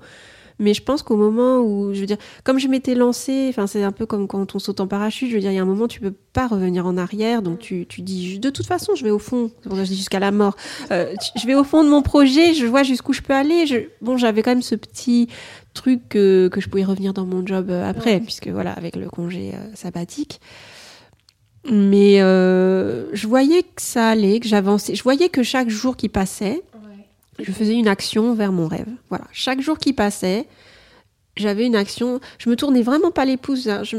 Mais 0.60 0.72
je 0.72 0.84
pense 0.84 1.02
qu'au 1.02 1.16
moment 1.16 1.58
où, 1.58 1.92
je 1.92 1.98
veux 1.98 2.06
dire, 2.06 2.16
comme 2.44 2.60
je 2.60 2.68
m'étais 2.68 2.94
lancée, 2.94 3.46
enfin 3.48 3.66
c'est 3.66 3.82
un 3.82 3.90
peu 3.90 4.06
comme 4.06 4.28
quand 4.28 4.54
on 4.54 4.60
saute 4.60 4.78
en 4.78 4.86
parachute. 4.86 5.28
Je 5.28 5.34
veux 5.34 5.40
dire, 5.40 5.50
il 5.50 5.56
y 5.56 5.58
a 5.58 5.62
un 5.62 5.66
moment 5.66 5.88
tu 5.88 6.00
peux 6.00 6.14
pas 6.32 6.46
revenir 6.46 6.86
en 6.86 6.96
arrière, 6.96 7.42
donc 7.42 7.58
tu, 7.58 7.86
tu 7.88 8.02
dis 8.02 8.38
de 8.38 8.50
toute 8.50 8.66
façon 8.66 8.94
je 8.94 9.02
vais 9.02 9.10
au 9.10 9.18
fond. 9.18 9.50
C'est 9.62 9.68
pour 9.68 9.76
ça 9.76 9.82
que 9.82 9.86
je 9.86 9.90
dis 9.90 9.98
jusqu'à 9.98 10.20
la 10.20 10.30
mort. 10.30 10.56
Euh, 10.92 11.12
je 11.36 11.46
vais 11.46 11.56
au 11.56 11.64
fond 11.64 11.82
de 11.82 11.88
mon 11.88 12.02
projet. 12.02 12.54
Je 12.54 12.66
vois 12.66 12.84
jusqu'où 12.84 13.12
je 13.12 13.22
peux 13.22 13.34
aller. 13.34 13.66
Je, 13.66 13.78
bon, 14.00 14.16
j'avais 14.16 14.42
quand 14.42 14.52
même 14.52 14.62
ce 14.62 14.76
petit 14.76 15.28
truc 15.74 16.08
que, 16.08 16.48
que 16.48 16.60
je 16.60 16.68
pouvais 16.68 16.84
revenir 16.84 17.12
dans 17.12 17.26
mon 17.26 17.46
job 17.46 17.68
euh, 17.68 17.88
après, 17.88 18.20
puisque 18.20 18.48
voilà, 18.48 18.72
avec 18.72 18.96
le 18.96 19.10
congé 19.10 19.52
euh, 19.54 19.74
sabbatique. 19.74 20.40
Mais 21.70 22.22
euh, 22.22 23.14
je 23.14 23.26
voyais 23.26 23.62
que 23.62 23.82
ça 23.82 24.08
allait, 24.08 24.40
que 24.40 24.48
j'avançais. 24.48 24.94
Je 24.94 25.02
voyais 25.02 25.28
que 25.28 25.42
chaque 25.42 25.68
jour 25.68 25.96
qui 25.96 26.08
passait, 26.08 26.62
je 27.38 27.50
faisais 27.52 27.74
une 27.74 27.88
action 27.88 28.34
vers 28.34 28.52
mon 28.52 28.68
rêve. 28.68 28.88
Voilà, 29.08 29.24
chaque 29.32 29.60
jour 29.60 29.78
qui 29.78 29.92
passait, 29.92 30.46
j'avais 31.36 31.66
une 31.66 31.76
action. 31.76 32.20
Je 32.38 32.48
me 32.48 32.56
tournais 32.56 32.82
vraiment 32.82 33.10
pas 33.10 33.24
les 33.24 33.36
pouces. 33.36 33.66
Hein. 33.66 33.82
Je, 33.82 33.96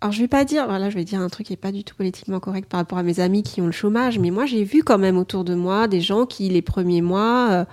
alors 0.00 0.12
je 0.12 0.20
vais 0.20 0.28
pas 0.28 0.44
dire, 0.44 0.66
voilà, 0.66 0.88
je 0.88 0.94
vais 0.94 1.04
dire 1.04 1.20
un 1.20 1.28
truc 1.28 1.48
qui 1.48 1.52
est 1.52 1.56
pas 1.56 1.72
du 1.72 1.84
tout 1.84 1.94
politiquement 1.94 2.40
correct 2.40 2.68
par 2.68 2.78
rapport 2.78 2.96
à 2.96 3.02
mes 3.02 3.20
amis 3.20 3.42
qui 3.42 3.60
ont 3.60 3.66
le 3.66 3.72
chômage, 3.72 4.18
mais 4.18 4.30
moi 4.30 4.46
j'ai 4.46 4.64
vu 4.64 4.82
quand 4.82 4.96
même 4.96 5.18
autour 5.18 5.44
de 5.44 5.54
moi 5.54 5.88
des 5.88 6.00
gens 6.00 6.24
qui 6.24 6.48
les 6.48 6.62
premiers 6.62 7.02
mois 7.02 7.66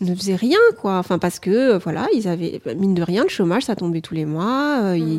ne 0.00 0.14
faisaient 0.14 0.36
rien, 0.36 0.58
quoi. 0.80 0.98
Enfin, 0.98 1.18
parce 1.18 1.38
que, 1.38 1.78
voilà, 1.78 2.06
ils 2.14 2.28
avaient, 2.28 2.60
mine 2.76 2.94
de 2.94 3.02
rien, 3.02 3.22
le 3.22 3.28
chômage, 3.28 3.64
ça 3.64 3.76
tombait 3.76 4.00
tous 4.00 4.14
les 4.14 4.24
mois. 4.24 4.80
Euh, 4.82 5.18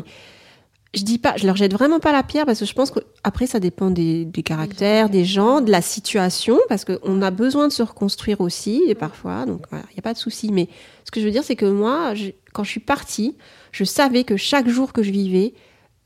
je 0.94 1.02
dis 1.02 1.18
pas, 1.18 1.34
je 1.36 1.46
leur 1.46 1.56
jette 1.56 1.72
vraiment 1.72 2.00
pas 2.00 2.12
la 2.12 2.22
pierre 2.22 2.46
parce 2.46 2.60
que 2.60 2.64
je 2.64 2.72
pense 2.72 2.90
qu'après 2.90 3.46
ça 3.46 3.60
dépend 3.60 3.90
des, 3.90 4.24
des 4.24 4.42
caractères, 4.42 5.10
des 5.10 5.24
gens, 5.24 5.60
de 5.60 5.70
la 5.70 5.82
situation, 5.82 6.58
parce 6.68 6.84
qu'on 6.84 7.20
a 7.20 7.30
besoin 7.30 7.68
de 7.68 7.72
se 7.72 7.82
reconstruire 7.82 8.40
aussi, 8.40 8.82
et 8.88 8.94
parfois, 8.94 9.44
donc 9.44 9.66
il 9.72 9.76
n'y 9.76 9.98
a 9.98 10.02
pas 10.02 10.14
de 10.14 10.18
souci. 10.18 10.50
Mais 10.50 10.68
ce 11.04 11.10
que 11.10 11.20
je 11.20 11.26
veux 11.26 11.30
dire, 11.30 11.44
c'est 11.44 11.56
que 11.56 11.66
moi, 11.66 12.14
quand 12.54 12.64
je 12.64 12.70
suis 12.70 12.80
partie, 12.80 13.36
je 13.72 13.84
savais 13.84 14.24
que 14.24 14.36
chaque 14.36 14.68
jour 14.68 14.92
que 14.92 15.02
je 15.02 15.10
vivais, 15.10 15.52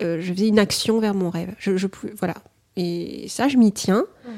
euh, 0.02 0.20
je 0.20 0.32
faisais 0.32 0.48
une 0.48 0.58
action 0.58 0.98
vers 0.98 1.14
mon 1.14 1.30
rêve. 1.30 1.54
Je, 1.58 1.76
je 1.76 1.86
voilà. 2.18 2.34
Et 2.76 3.26
ça, 3.28 3.48
je 3.48 3.58
m'y 3.58 3.70
tiens. 3.70 4.04
Mhm. 4.26 4.34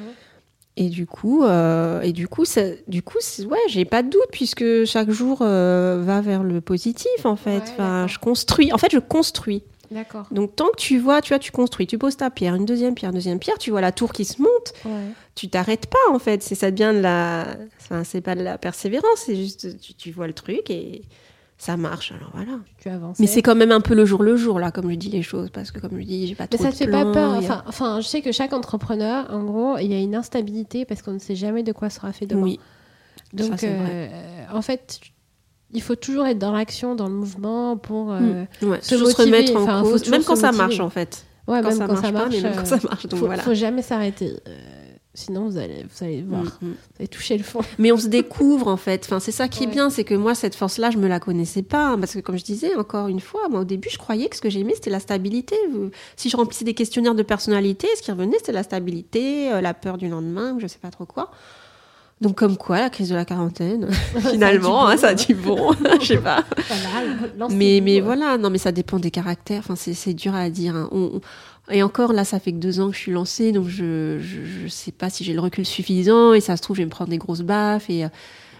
Et 0.77 0.89
du 0.89 1.07
coup, 1.07 1.45
euh, 1.45 2.01
et 2.01 2.13
du 2.13 2.27
coup, 2.27 2.45
ça, 2.45 2.63
du 2.89 3.03
coup, 3.03 3.19
ouais, 3.49 3.59
j'ai 3.69 3.85
pas 3.85 4.03
de 4.03 4.11
doute 4.11 4.27
puisque 4.33 4.85
chaque 4.85 5.11
jour 5.11 5.39
euh, 5.41 6.03
va 6.05 6.21
vers 6.21 6.43
le 6.43 6.61
positif 6.61 7.25
en 7.25 7.37
fait. 7.37 7.63
enfin, 7.63 8.07
je 8.09 8.19
construis. 8.19 8.73
En 8.73 8.79
fait, 8.79 8.91
je 8.91 8.99
construis. 8.99 9.63
D'accord. 9.91 10.27
Donc 10.33 10.57
tant 10.57 10.67
que 10.71 10.77
tu 10.77 10.99
vois, 10.99 11.21
tu 11.21 11.29
vois, 11.29 11.39
tu 11.39 11.53
construis, 11.53 11.87
tu 11.87 11.99
poses 11.99 12.17
ta 12.17 12.29
pierre, 12.31 12.57
une 12.57 12.65
deuxième 12.65 12.95
pierre, 12.95 13.11
une 13.11 13.17
deuxième 13.17 13.39
pierre, 13.39 13.59
tu 13.59 13.71
vois 13.71 13.81
la 13.81 13.93
tour 13.93 14.13
qui 14.13 14.25
se 14.25 14.43
monte. 14.43 14.75
Tu 15.37 15.49
t'arrêtes 15.49 15.87
pas 15.87 16.13
en 16.13 16.19
fait. 16.19 16.43
C'est 16.43 16.57
ça 16.57 16.73
devient 16.73 16.93
de 16.97 17.01
la, 17.03 17.47
enfin, 17.81 18.03
c'est 18.03 18.21
pas 18.21 18.35
de 18.35 18.43
la 18.43 18.59
persévérance, 18.59 19.19
c'est 19.27 19.37
juste 19.37 19.81
tu, 19.81 19.95
tu 19.95 20.11
vois 20.11 20.27
le 20.27 20.33
truc 20.33 20.71
et 20.71 21.03
ça 21.59 21.77
marche. 21.77 22.13
Alors 22.13 22.31
voilà. 22.35 22.59
Tu 22.79 22.89
avances. 22.89 23.19
Mais 23.19 23.27
c'est 23.27 23.43
quand 23.43 23.55
même 23.55 23.73
un 23.73 23.81
peu 23.81 23.95
le 23.95 24.05
jour 24.05 24.23
le 24.23 24.37
jour 24.37 24.59
là, 24.59 24.71
comme 24.71 24.91
je 24.91 24.97
dis 24.97 25.11
les 25.11 25.23
choses, 25.23 25.51
parce 25.51 25.71
que 25.71 25.81
comme 25.81 25.99
je 25.99 26.05
dis, 26.05 26.27
j'ai 26.27 26.35
pas 26.35 26.47
trop. 26.47 26.63
Mais 26.63 26.71
ça 26.71 26.73
te 26.73 26.77
fait 26.77 26.91
pas 26.91 27.05
peur. 27.11 27.33
Enfin, 27.33 27.63
enfin, 27.67 28.01
je 28.01 28.07
sais 28.07 28.23
que 28.23 28.33
chaque 28.33 28.53
entrepreneur, 28.53 29.27
en 29.31 29.45
gros, 29.45 29.79
il 29.79 29.91
y 29.91 29.95
a 29.95 30.01
une 30.01 30.15
instabilité 30.15 30.85
parce 30.85 31.03
qu'on 31.03 31.13
ne 31.13 31.19
sait 31.19 31.37
jamais 31.37 31.63
de 31.63 31.73
quoi 31.73 31.91
sera 31.91 32.13
fait 32.13 32.27
demain. 32.27 32.43
Oui. 32.43 32.61
Donc, 33.33 33.65
euh, 33.65 34.09
en 34.53 34.63
fait, 34.63 35.01
il 35.73 35.83
faut 35.83 35.97
toujours 35.97 36.27
être 36.27 36.39
dans 36.39 36.53
l'action, 36.53 36.95
dans 36.95 37.09
le 37.09 37.15
mouvement 37.15 37.77
pour 37.77 38.13
euh, 38.13 38.45
hmm. 38.63 38.77
se, 38.81 38.95
remettre 38.95 39.57
en 39.57 39.83
cause, 39.83 40.09
même 40.09 40.23
quand 40.23 40.37
ça 40.37 40.53
marche 40.53 40.81
en 40.81 40.91
fait. 40.91 41.25
Ouais, 41.47 41.61
quand 41.61 41.69
même, 41.69 41.79
ça 41.79 41.87
quand 41.87 41.97
ça 41.97 42.13
marche, 42.13 42.13
marche, 42.13 42.43
pas, 42.43 42.49
même 42.49 42.57
quand 42.57 42.65
ça 42.65 42.89
marche. 42.89 43.07
Donc 43.07 43.21
faut, 43.21 43.27
voilà. 43.27 43.43
faut 43.43 43.55
jamais 43.55 43.83
s'arrêter. 43.83 44.33
Sinon, 45.17 45.49
vous 45.49 45.59
allez, 45.59 45.85
vous 45.89 46.05
allez 46.05 46.23
voir, 46.23 46.43
Mm, 46.43 46.47
mm. 46.47 46.71
vous 46.71 46.75
allez 46.99 47.07
toucher 47.09 47.39
le 47.39 47.45
fond. 47.45 47.61
Mais 47.79 47.93
on 47.93 47.97
se 47.97 48.09
découvre 48.09 48.67
en 48.67 48.77
fait. 48.77 49.03
Enfin, 49.05 49.21
c'est 49.21 49.31
ça 49.31 49.47
qui 49.47 49.63
est 49.63 49.67
Ouais. 49.69 49.73
bien, 49.73 49.89
c'est 49.89 50.03
que 50.03 50.15
moi 50.15 50.35
cette 50.35 50.57
force-là, 50.57 50.91
je 50.91 50.99
me 50.99 51.07
la 51.07 51.21
connaissais 51.21 51.63
pas, 51.63 51.91
hein, 51.91 51.99
parce 52.01 52.15
que 52.15 52.19
comme 52.19 52.37
je 52.37 52.43
disais 52.45 52.75
encore 52.75 53.07
une 53.07 53.21
fois, 53.21 53.49
moi 53.49 53.61
au 53.61 53.65
début, 53.65 53.89
je 53.91 53.99
croyais 53.99 54.29
que 54.29 54.35
ce 54.35 54.41
que 54.41 54.51
j'aimais 54.51 54.73
c'était 54.75 54.91
la 54.91 54.99
stabilité. 55.01 55.55
Si 56.17 56.31
je 56.31 56.37
remplissais 56.37 56.65
des 56.65 56.75
questionnaires 56.75 57.15
de 57.15 57.23
personnalité, 57.23 57.87
ce 57.97 58.03
qui 58.03 58.11
revenait 58.11 58.39
c'était 58.39 58.51
la 58.53 58.65
stabilité, 58.65 59.53
euh, 59.53 59.61
la 59.61 59.73
peur 59.73 59.99
du 59.99 60.09
lendemain, 60.09 60.53
ou 60.55 60.61
je 60.61 60.67
sais 60.67 60.79
pas 60.83 60.91
trop 60.91 61.07
quoi. 61.07 61.31
Donc 62.21 62.37
comme 62.39 62.57
quoi, 62.57 62.79
la 62.81 62.91
crise 62.91 63.09
de 63.11 63.15
la 63.15 63.25
quarantaine, 63.25 63.89
finalement, 64.31 64.87
hein, 64.87 64.97
ça 64.97 65.09
a 65.09 65.15
du 65.15 65.35
bon, 65.35 65.73
je 66.01 66.07
sais 66.07 66.17
pas. 66.19 66.45
Voilà, 66.69 67.49
Mais, 67.55 67.81
mais 67.83 68.01
euh. 68.01 68.05
voilà, 68.05 68.39
non, 68.39 68.51
mais 68.51 68.59
ça 68.59 68.73
dépend 68.73 68.99
des 68.99 69.11
caractères. 69.11 69.59
Enfin, 69.61 69.75
c'est, 69.77 69.95
c'est 69.95 70.15
dur 70.15 70.35
à 70.35 70.49
dire. 70.49 70.75
hein. 70.77 70.89
On- 70.93 71.11
on- 71.17 71.21
et 71.71 71.83
encore, 71.83 72.13
là, 72.13 72.25
ça 72.25 72.39
fait 72.41 72.53
que 72.53 72.59
deux 72.59 72.81
ans 72.81 72.89
que 72.91 72.95
je 72.97 73.01
suis 73.01 73.13
lancée, 73.13 73.53
donc 73.53 73.69
je, 73.69 74.19
je, 74.21 74.41
je 74.65 74.69
sais 74.69 74.93
pas 74.93 75.09
si 75.11 75.25
j'ai 75.25 75.33
le 75.33 75.41
recul 75.41 75.65
suffisant. 75.65 76.33
Et 76.35 76.41
ça 76.41 76.57
se 76.57 76.63
trouve, 76.63 76.77
je 76.77 76.83
vais 76.83 76.87
me 76.87 76.91
prendre 76.91 77.11
des 77.11 77.19
grosses 77.19 77.41
baffes. 77.43 77.89
Et, 77.89 78.05
euh, 78.05 78.09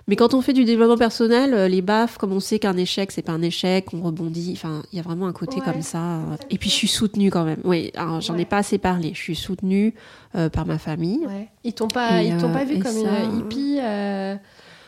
mais 0.07 0.17
quand 0.17 0.35
on 0.35 0.43
fait 0.43 0.53
du 0.53 0.65
développement 0.65 0.99
personnel, 0.99 1.55
euh, 1.55 1.67
les 1.69 1.81
baffes, 1.81 2.19
comme 2.19 2.33
on 2.33 2.41
sait 2.41 2.59
qu'un 2.59 2.77
échec, 2.77 3.11
c'est 3.11 3.23
pas 3.23 3.33
un 3.33 3.41
échec, 3.43 3.87
on 3.95 4.03
rebondit. 4.03 4.53
Enfin, 4.55 4.83
il 4.93 4.97
y 4.97 5.01
a 5.01 5.03
vraiment 5.03 5.27
un 5.27 5.33
côté 5.33 5.57
Ouais. 5.61 5.63
comme 5.65 5.81
ça. 5.83 6.17
euh. 6.19 6.37
Et 6.51 6.59
puis, 6.59 6.69
je 6.71 6.75
suis 6.75 6.89
soutenue 6.89 7.31
quand 7.31 7.45
même. 7.45 7.61
Oui, 7.65 7.91
j'en 8.21 8.35
ai 8.35 8.39
Ouais. 8.39 8.45
pas 8.45 8.59
assez 8.59 8.79
parlé. 8.79 9.13
Je 9.15 9.19
suis 9.21 9.37
soutenue 9.37 9.95
euh, 10.35 10.49
par 10.51 10.67
ma 10.67 10.79
famille. 10.79 11.21
Ouais. 11.27 11.49
Ils 11.65 11.73
t'ont 11.73 11.89
pas, 11.89 12.23
Et, 12.23 12.29
ils 12.29 12.37
t'ont 12.37 12.51
euh, 12.51 12.53
pas 12.53 12.65
vu 12.65 12.79
comme 12.81 12.93
ça, 12.93 13.23
une 13.25 13.39
hippie 13.39 13.79
euh, 13.81 14.37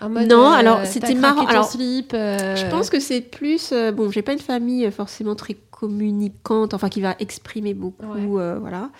en 0.00 0.08
mode. 0.10 0.28
Non, 0.28 0.50
euh, 0.52 0.54
alors, 0.56 0.84
c'était 0.86 1.14
marrant. 1.14 1.46
Alors, 1.46 1.64
slip, 1.70 2.12
euh, 2.14 2.56
Je 2.56 2.66
pense 2.70 2.90
que 2.90 3.00
c'est 3.00 3.20
plus. 3.20 3.70
euh, 3.72 3.92
bon, 3.92 4.10
j'ai 4.10 4.22
pas 4.22 4.32
une 4.32 4.38
famille 4.38 4.86
euh, 4.86 4.90
forcément 4.90 5.34
très 5.34 5.56
communicante, 5.70 6.74
enfin 6.74 6.88
qui 6.88 7.00
va 7.00 7.14
exprimer 7.18 7.74
beaucoup, 7.74 8.04
Ouais. 8.36 8.54
voilà. 8.58 8.90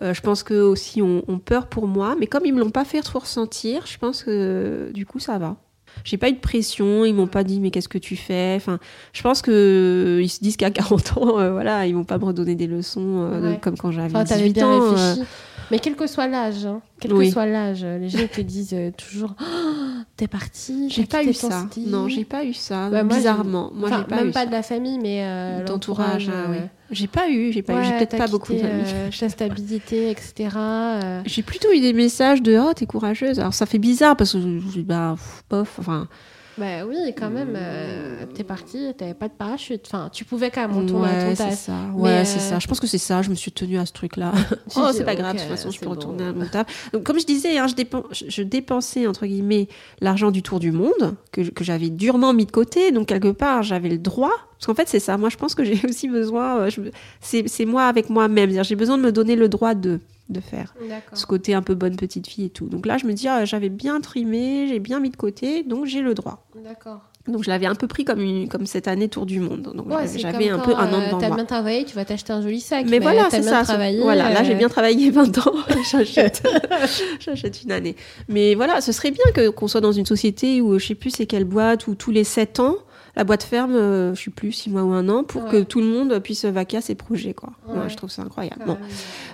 Je 0.00 0.20
pense 0.20 0.42
qu'eux 0.42 0.62
aussi 0.62 1.02
ont, 1.02 1.22
ont 1.28 1.38
peur 1.38 1.68
pour 1.68 1.86
moi, 1.86 2.16
mais 2.18 2.26
comme 2.26 2.44
ils 2.46 2.52
me 2.52 2.58
l'ont 2.60 2.70
pas 2.70 2.84
fait 2.84 3.00
trop 3.00 3.20
ressentir, 3.20 3.86
je 3.86 3.96
pense 3.98 4.24
que 4.24 4.90
du 4.92 5.06
coup 5.06 5.20
ça 5.20 5.38
va. 5.38 5.56
J'ai 6.02 6.16
pas 6.16 6.28
eu 6.28 6.32
de 6.32 6.40
pression, 6.40 7.04
ils 7.04 7.14
m'ont 7.14 7.28
pas 7.28 7.44
dit 7.44 7.60
mais 7.60 7.70
qu'est-ce 7.70 7.88
que 7.88 7.98
tu 7.98 8.16
fais? 8.16 8.54
Enfin, 8.56 8.80
je 9.12 9.22
pense 9.22 9.40
que 9.42 10.18
ils 10.20 10.28
se 10.28 10.40
disent 10.40 10.56
qu'à 10.56 10.70
40 10.72 11.16
ans, 11.16 11.52
voilà, 11.52 11.86
ils 11.86 11.94
vont 11.94 12.02
pas 12.02 12.18
me 12.18 12.24
redonner 12.24 12.56
des 12.56 12.66
leçons 12.66 13.58
comme 13.62 13.76
quand 13.76 13.92
j'avais 13.92 14.08
Enfin, 14.08 14.24
t'avais 14.24 14.48
18 14.48 14.52
bien 14.54 14.68
ans. 14.68 14.90
réfléchi. 14.90 15.22
Mais 15.70 15.78
quel 15.78 15.96
que 15.96 16.06
soit 16.06 16.26
l'âge, 16.28 16.66
hein, 16.66 16.80
quel 17.00 17.12
Oui. 17.12 17.26
que 17.26 17.32
soit 17.32 17.46
l'âge, 17.46 17.84
les 17.84 18.08
gens 18.08 18.26
te 18.26 18.40
disent 18.40 18.74
euh, 18.74 18.90
toujours 18.96 19.34
Oh, 19.40 19.80
T'es 20.16 20.28
parti 20.28 20.88
J'ai 20.90 21.06
pas 21.06 21.24
eu 21.24 21.32
ça. 21.32 21.66
Non, 21.86 22.08
j'ai 22.08 22.24
pas 22.24 22.44
eu 22.44 22.52
ça. 22.54 22.88
J'ai- 22.92 23.02
bizarrement, 23.02 23.72
moi 23.74 23.88
Enfin, 23.88 24.02
pas 24.04 24.16
même 24.16 24.28
eu 24.28 24.30
pas 24.32 24.40
ça. 24.40 24.46
de 24.46 24.52
la 24.52 24.62
famille, 24.62 24.98
mais 25.00 25.24
euh, 25.24 25.64
D'entourage, 25.64 26.28
l'entourage, 26.28 26.30
ah 26.46 26.50
oui. 26.50 26.56
euh, 26.58 26.66
J'ai 26.92 27.06
pas 27.08 27.28
eu, 27.28 27.50
j'ai 27.52 27.62
pas 27.62 27.72
eu, 27.80 27.84
j'ai 27.84 27.90
ouais, 27.90 27.98
peut-être 27.98 28.16
pas 28.18 28.28
beaucoup 28.28 28.52
euh, 28.52 29.08
ta 29.18 29.28
stabilité, 29.28 30.10
etc. 30.10 30.50
euh, 30.56 31.22
J'ai 31.26 31.42
plutôt 31.42 31.72
eu 31.72 31.80
des 31.80 31.92
messages 31.92 32.42
de 32.42 32.56
oh 32.58 32.72
t'es 32.74 32.86
courageuse. 32.86 33.40
Alors 33.40 33.54
ça 33.54 33.66
fait 33.66 33.78
bizarre 33.80 34.16
parce 34.16 34.34
que 34.34 34.80
bah 34.82 35.16
bof. 35.50 35.76
Enfin 35.80 36.06
Bah 36.56 36.86
oui, 36.86 36.96
quand 37.18 37.30
même, 37.30 37.54
euh, 37.56 38.26
t'es 38.32 38.44
parti, 38.44 38.92
t'avais 38.96 39.14
pas 39.14 39.26
de 39.28 39.32
parachute. 39.32 39.82
Enfin, 39.86 40.08
tu 40.12 40.24
pouvais 40.24 40.50
quand 40.50 40.60
même 40.68 40.76
retourner 40.84 41.08
à 41.08 41.12
ouais 41.12 41.24
ton 41.30 41.36
c'est 41.36 41.44
taf. 41.50 41.58
ça. 41.58 41.72
Ouais 41.94 42.24
c'est 42.24 42.38
euh, 42.38 42.50
ça. 42.50 42.58
Je 42.60 42.66
pense 42.68 42.78
que 42.78 42.86
c'est 42.86 42.98
ça. 42.98 43.22
Je 43.22 43.30
me 43.30 43.34
suis 43.34 43.50
tenue 43.50 43.78
à 43.78 43.86
ce 43.86 43.92
truc 43.92 44.16
là. 44.16 44.32
Tu 44.70 44.78
oh 44.78 44.90
c'est 44.92 45.04
pas 45.04 45.16
grave. 45.16 45.34
De 45.34 45.40
toute 45.40 45.48
façon 45.48 45.70
je 45.70 45.80
peux 45.80 45.88
retourner 45.88 46.24
bon. 46.24 46.30
à 46.30 46.32
mon 46.32 46.46
taf. 46.46 46.90
Donc 46.92 47.02
comme 47.02 47.18
je 47.18 47.26
disais, 47.26 47.58
hein, 47.58 47.66
je, 47.66 47.74
dépen- 47.74 48.04
je- 48.12 48.42
dépensais 48.42 49.06
entre 49.06 49.26
guillemets 49.26 49.68
l'argent 50.00 50.30
du 50.30 50.42
tour 50.42 50.60
du 50.60 50.70
monde 50.70 51.16
que, 51.32 51.40
que 51.42 51.64
j'avais 51.64 51.90
durement 51.90 52.32
mis 52.32 52.46
de 52.46 52.52
côté. 52.52 52.92
Donc 52.92 53.08
quelque 53.08 53.32
part 53.32 53.62
j'avais 53.64 53.88
le 53.88 53.98
droit. 53.98 54.30
Parce 54.58 54.66
qu'en 54.66 54.74
fait 54.74 54.88
c'est 54.88 55.00
ça. 55.00 55.16
Moi 55.18 55.30
je 55.30 55.36
pense 55.36 55.54
que 55.56 55.64
j'ai 55.64 55.80
aussi 55.88 56.08
besoin. 56.08 56.58
euh, 56.58 56.70
je 56.70 56.80
c'est 57.20 57.64
moi 57.64 57.84
avec 57.86 58.10
moi-même. 58.10 58.62
J'ai 58.62 58.76
besoin 58.76 58.96
de 58.96 59.02
me 59.02 59.10
donner 59.12 59.34
le 59.34 59.48
droit 59.48 59.74
de 59.74 59.98
de 60.30 60.40
faire. 60.40 60.74
Ce 61.12 61.26
côté 61.26 61.54
un 61.54 61.62
peu 61.62 61.74
bonne 61.74 61.96
petite 61.96 62.26
fille 62.26 62.46
et 62.46 62.50
tout. 62.50 62.66
Donc 62.66 62.86
là, 62.86 62.96
je 62.98 63.06
me 63.06 63.12
dis, 63.12 63.28
ah, 63.28 63.44
j'avais 63.44 63.68
bien 63.68 64.00
trimé, 64.00 64.66
j'ai 64.68 64.78
bien 64.80 64.98
mis 65.00 65.10
de 65.10 65.16
côté, 65.16 65.62
donc 65.64 65.84
j'ai 65.86 66.00
le 66.00 66.14
droit. 66.14 66.46
D'accord. 66.64 67.00
Donc 67.26 67.42
je 67.42 67.48
l'avais 67.48 67.64
un 67.64 67.74
peu 67.74 67.86
pris 67.86 68.04
comme, 68.04 68.20
une, 68.20 68.48
comme 68.48 68.66
cette 68.66 68.86
année 68.86 69.08
tour 69.08 69.24
du 69.24 69.40
monde. 69.40 69.72
Donc 69.74 69.86
Ouais, 69.88 70.06
j'avais- 70.16 70.50
un 70.50 70.58
peu 70.58 70.74
un 70.74 70.92
an 70.92 71.00
euh, 71.00 71.06
devant 71.06 71.18
T'as 71.18 71.28
moi. 71.28 71.36
bien 71.36 71.44
travaillé, 71.46 71.84
tu 71.86 71.94
vas 71.94 72.04
t'acheter 72.04 72.34
un 72.34 72.42
joli 72.42 72.60
sac. 72.60 72.84
Mais 72.88 72.98
voilà, 72.98 73.24
t'as 73.30 73.40
c'est 73.40 73.42
ça. 73.48 73.62
travaillé. 73.62 73.98
Voilà, 74.02 74.30
là 74.30 74.44
j'ai 74.44 74.52
euh, 74.54 74.58
bien 74.58 74.68
travaillé 74.68 75.10
20 75.10 75.38
ans, 75.46 75.52
j'achète, 75.90 76.46
j'achète 77.20 77.62
une 77.62 77.72
année. 77.72 77.96
Mais 78.28 78.54
voilà, 78.54 78.80
ce 78.82 78.92
serait 78.92 79.10
bien 79.10 79.24
que 79.34 79.48
qu'on 79.48 79.68
soit 79.68 79.80
dans 79.80 79.92
une 79.92 80.04
société 80.06 80.60
où 80.60 80.78
je 80.78 80.86
sais 80.86 80.94
plus 80.94 81.10
c'est 81.10 81.24
quelle 81.26 81.44
boîte 81.44 81.86
où 81.86 81.94
tous 81.94 82.10
les 82.10 82.24
7 82.24 82.60
ans 82.60 82.76
la 83.16 83.24
boîte 83.24 83.42
ferme, 83.44 83.74
euh, 83.74 84.14
je 84.14 84.22
sais 84.24 84.30
plus 84.30 84.50
6 84.52 84.70
mois 84.70 84.82
ou 84.82 84.92
un 84.92 85.08
an 85.08 85.22
pour 85.24 85.44
Ouais. 85.44 85.50
que 85.50 85.62
tout 85.62 85.80
le 85.80 85.86
monde 85.86 86.18
puisse 86.20 86.44
vaquer 86.44 86.78
à 86.78 86.80
ses 86.80 86.94
projets 86.94 87.32
quoi. 87.34 87.50
Ouais, 87.68 87.78
Ouais. 87.78 87.88
je 87.88 87.96
trouve 87.96 88.10
ça 88.10 88.22
incroyable. 88.22 88.62
Bon. 88.66 88.76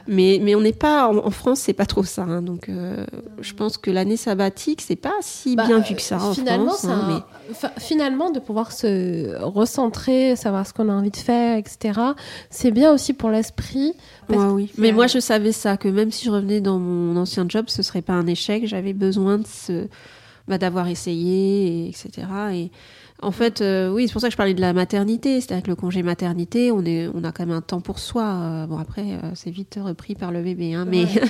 Mais, 0.06 0.38
mais 0.42 0.54
on 0.54 0.60
n'est 0.60 0.72
pas 0.72 1.08
en, 1.08 1.16
en 1.18 1.30
France, 1.30 1.60
c'est 1.60 1.72
pas 1.72 1.86
trop 1.86 2.02
ça. 2.04 2.22
hein. 2.22 2.42
donc, 2.42 2.68
euh, 2.68 3.06
je 3.40 3.54
pense 3.54 3.78
que 3.78 3.90
l'année 3.90 4.16
sabbatique, 4.16 4.80
c'est 4.82 4.96
pas 4.96 5.14
si 5.22 5.56
Bah, 5.56 5.66
bien 5.66 5.78
vu 5.78 5.94
que 5.94 6.02
ça 6.02 6.20
en 6.22 6.34
finalement, 6.34 6.72
France. 6.72 6.84
hein, 6.84 7.24
finalement, 7.78 8.30
de 8.30 8.38
pouvoir 8.40 8.72
se 8.72 9.36
recentrer, 9.42 10.36
savoir 10.36 10.66
ce 10.66 10.72
qu'on 10.74 10.88
a 10.88 10.92
envie 10.92 11.10
de 11.10 11.16
faire, 11.16 11.56
etc. 11.56 11.98
C'est 12.50 12.70
bien 12.70 12.92
aussi 12.92 13.12
pour 13.12 13.30
l'esprit. 13.30 13.94
mais, 14.28 14.36
oui. 14.36 14.92
Moi, 14.92 15.06
je 15.06 15.18
savais 15.18 15.52
ça, 15.52 15.76
que 15.76 15.88
même 15.88 16.10
si 16.10 16.26
je 16.26 16.30
revenais 16.30 16.60
dans 16.60 16.78
mon 16.78 17.16
ancien 17.16 17.46
job, 17.48 17.66
ce 17.68 17.82
serait 17.82 18.02
pas 18.02 18.12
un 18.14 18.26
échec. 18.26 18.66
J'avais 18.66 18.92
besoin 18.92 19.38
de 19.38 19.46
ce, 19.46 19.86
bah, 20.48 20.58
d'avoir 20.58 20.88
essayé, 20.88 21.86
et 21.86 21.88
etc. 21.88 22.26
Et 22.52 22.70
en 23.22 23.30
fait, 23.32 23.60
euh, 23.60 23.90
oui, 23.90 24.06
c'est 24.06 24.12
pour 24.12 24.20
ça 24.20 24.28
que 24.28 24.32
je 24.32 24.36
parlais 24.36 24.54
de 24.54 24.60
la 24.60 24.72
maternité. 24.72 25.40
C'est-à-dire 25.40 25.62
que 25.62 25.70
le 25.70 25.76
congé 25.76 26.02
maternité, 26.02 26.70
on 26.72 26.84
est, 26.84 27.08
on 27.14 27.24
a 27.24 27.32
quand 27.32 27.46
même 27.46 27.56
un 27.56 27.60
temps 27.60 27.80
pour 27.80 27.98
soi. 27.98 28.22
Euh, 28.24 28.66
bon, 28.66 28.78
après, 28.78 29.02
euh, 29.02 29.30
c'est 29.34 29.50
vite 29.50 29.78
repris 29.82 30.14
par 30.14 30.32
le 30.32 30.42
bébé, 30.42 30.74
hein, 30.74 30.86
mais. 30.88 31.04
Ouais. 31.04 31.20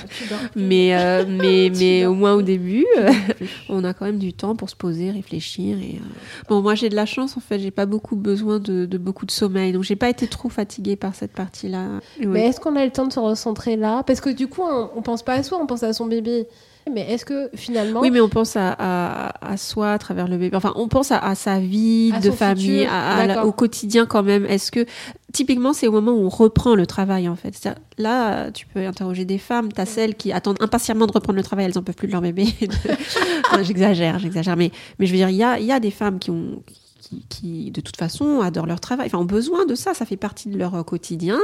Mais, 0.55 0.95
euh, 0.95 1.25
mais, 1.27 1.71
mais 1.79 2.05
au 2.05 2.13
moins 2.13 2.33
au 2.33 2.41
début, 2.41 2.85
on 3.69 3.83
a 3.83 3.93
quand 3.93 4.05
même 4.05 4.19
du 4.19 4.33
temps 4.33 4.55
pour 4.55 4.69
se 4.69 4.75
poser, 4.75 5.11
réfléchir. 5.11 5.77
Et, 5.77 5.95
euh, 5.95 6.05
Bon, 6.49 6.61
moi 6.61 6.75
j'ai 6.75 6.89
de 6.89 6.95
la 6.95 7.05
chance 7.05 7.37
en 7.37 7.39
fait, 7.39 7.59
j'ai 7.59 7.71
pas 7.71 7.85
beaucoup 7.85 8.15
besoin 8.15 8.59
de, 8.59 8.85
de 8.85 8.97
beaucoup 8.97 9.25
de 9.25 9.31
sommeil, 9.31 9.71
donc 9.71 9.83
j'ai 9.83 9.95
pas 9.95 10.09
été 10.09 10.27
trop 10.27 10.49
fatiguée 10.49 10.95
par 10.95 11.15
cette 11.15 11.31
partie-là. 11.31 11.99
Oui. 12.19 12.27
Mais 12.27 12.47
est-ce 12.47 12.59
qu'on 12.59 12.75
a 12.75 12.83
le 12.85 12.91
temps 12.91 13.07
de 13.07 13.13
se 13.13 13.19
recentrer 13.19 13.75
là? 13.75 14.03
Parce 14.03 14.21
que 14.21 14.29
du 14.29 14.47
coup, 14.47 14.61
on, 14.63 14.89
on 14.95 15.01
pense 15.01 15.23
pas 15.23 15.33
à 15.33 15.43
soi, 15.43 15.59
on 15.61 15.67
pense 15.67 15.83
à 15.83 15.93
son 15.93 16.05
bébé. 16.05 16.47
Mais 16.91 17.01
est-ce 17.11 17.25
que 17.25 17.49
finalement, 17.55 17.99
Oui, 17.99 18.09
mais 18.11 18.21
on 18.21 18.29
pense 18.29 18.55
à, 18.55 18.71
à, 18.77 19.51
à 19.51 19.57
soi 19.57 19.91
à 19.93 19.97
travers 19.97 20.27
le 20.27 20.37
bébé. 20.37 20.55
Enfin, 20.55 20.73
on 20.75 20.87
pense 20.87 21.11
à, 21.11 21.17
à 21.19 21.35
sa 21.35 21.59
vie 21.59 22.11
de 22.11 22.31
famille, 22.31 22.85
la- 23.27 23.45
au 23.45 23.51
quotidien 23.51 24.05
quand 24.05 24.23
même. 24.23 24.45
Est-ce 24.45 24.71
que 24.71 24.85
typiquement 25.31 25.73
c'est 25.73 25.87
au 25.87 25.91
moment 25.91 26.11
où 26.11 26.25
on 26.25 26.29
reprend 26.29 26.73
le 26.75 26.85
travail 26.87 27.29
en 27.29 27.35
fait 27.35 27.69
Là, 27.97 28.49
tu 28.51 28.65
peux 28.65 28.85
interroger 28.85 29.25
des 29.25 29.37
femmes. 29.37 29.71
T'as 29.71 29.85
celles 29.85 30.15
qui 30.15 30.31
attendent 30.31 30.57
impatiemment 30.61 31.05
de 31.07 31.11
reprendre 31.11 31.37
le 31.37 31.43
travail, 31.43 31.65
elles 31.65 31.77
en 31.77 31.83
peuvent 31.83 31.95
plus 31.95 32.07
de 32.07 32.13
leur 32.13 32.21
bébé. 32.21 32.47
J'exagère, 33.63 34.19
j'exagère. 34.19 34.55
Mais, 34.57 34.71
mais 34.99 35.05
je 35.05 35.11
veux 35.11 35.17
dire, 35.17 35.29
il 35.29 35.35
y 35.35 35.43
a, 35.43 35.59
il 35.59 35.65
y 35.65 35.71
a 35.71 35.79
des 35.79 35.91
femmes 35.91 36.19
qui 36.19 36.31
ont 36.31 36.63
qui, 36.65 36.80
qui, 37.29 37.71
de 37.71 37.81
toute 37.81 37.97
façon, 37.97 38.41
adorent 38.41 38.65
leur 38.65 38.79
travail, 38.79 39.07
enfin, 39.07 39.19
ont 39.19 39.25
besoin 39.25 39.65
de 39.65 39.75
ça, 39.75 39.93
ça 39.93 40.05
fait 40.05 40.17
partie 40.17 40.49
de 40.49 40.57
leur 40.57 40.75
euh, 40.75 40.83
quotidien. 40.83 41.39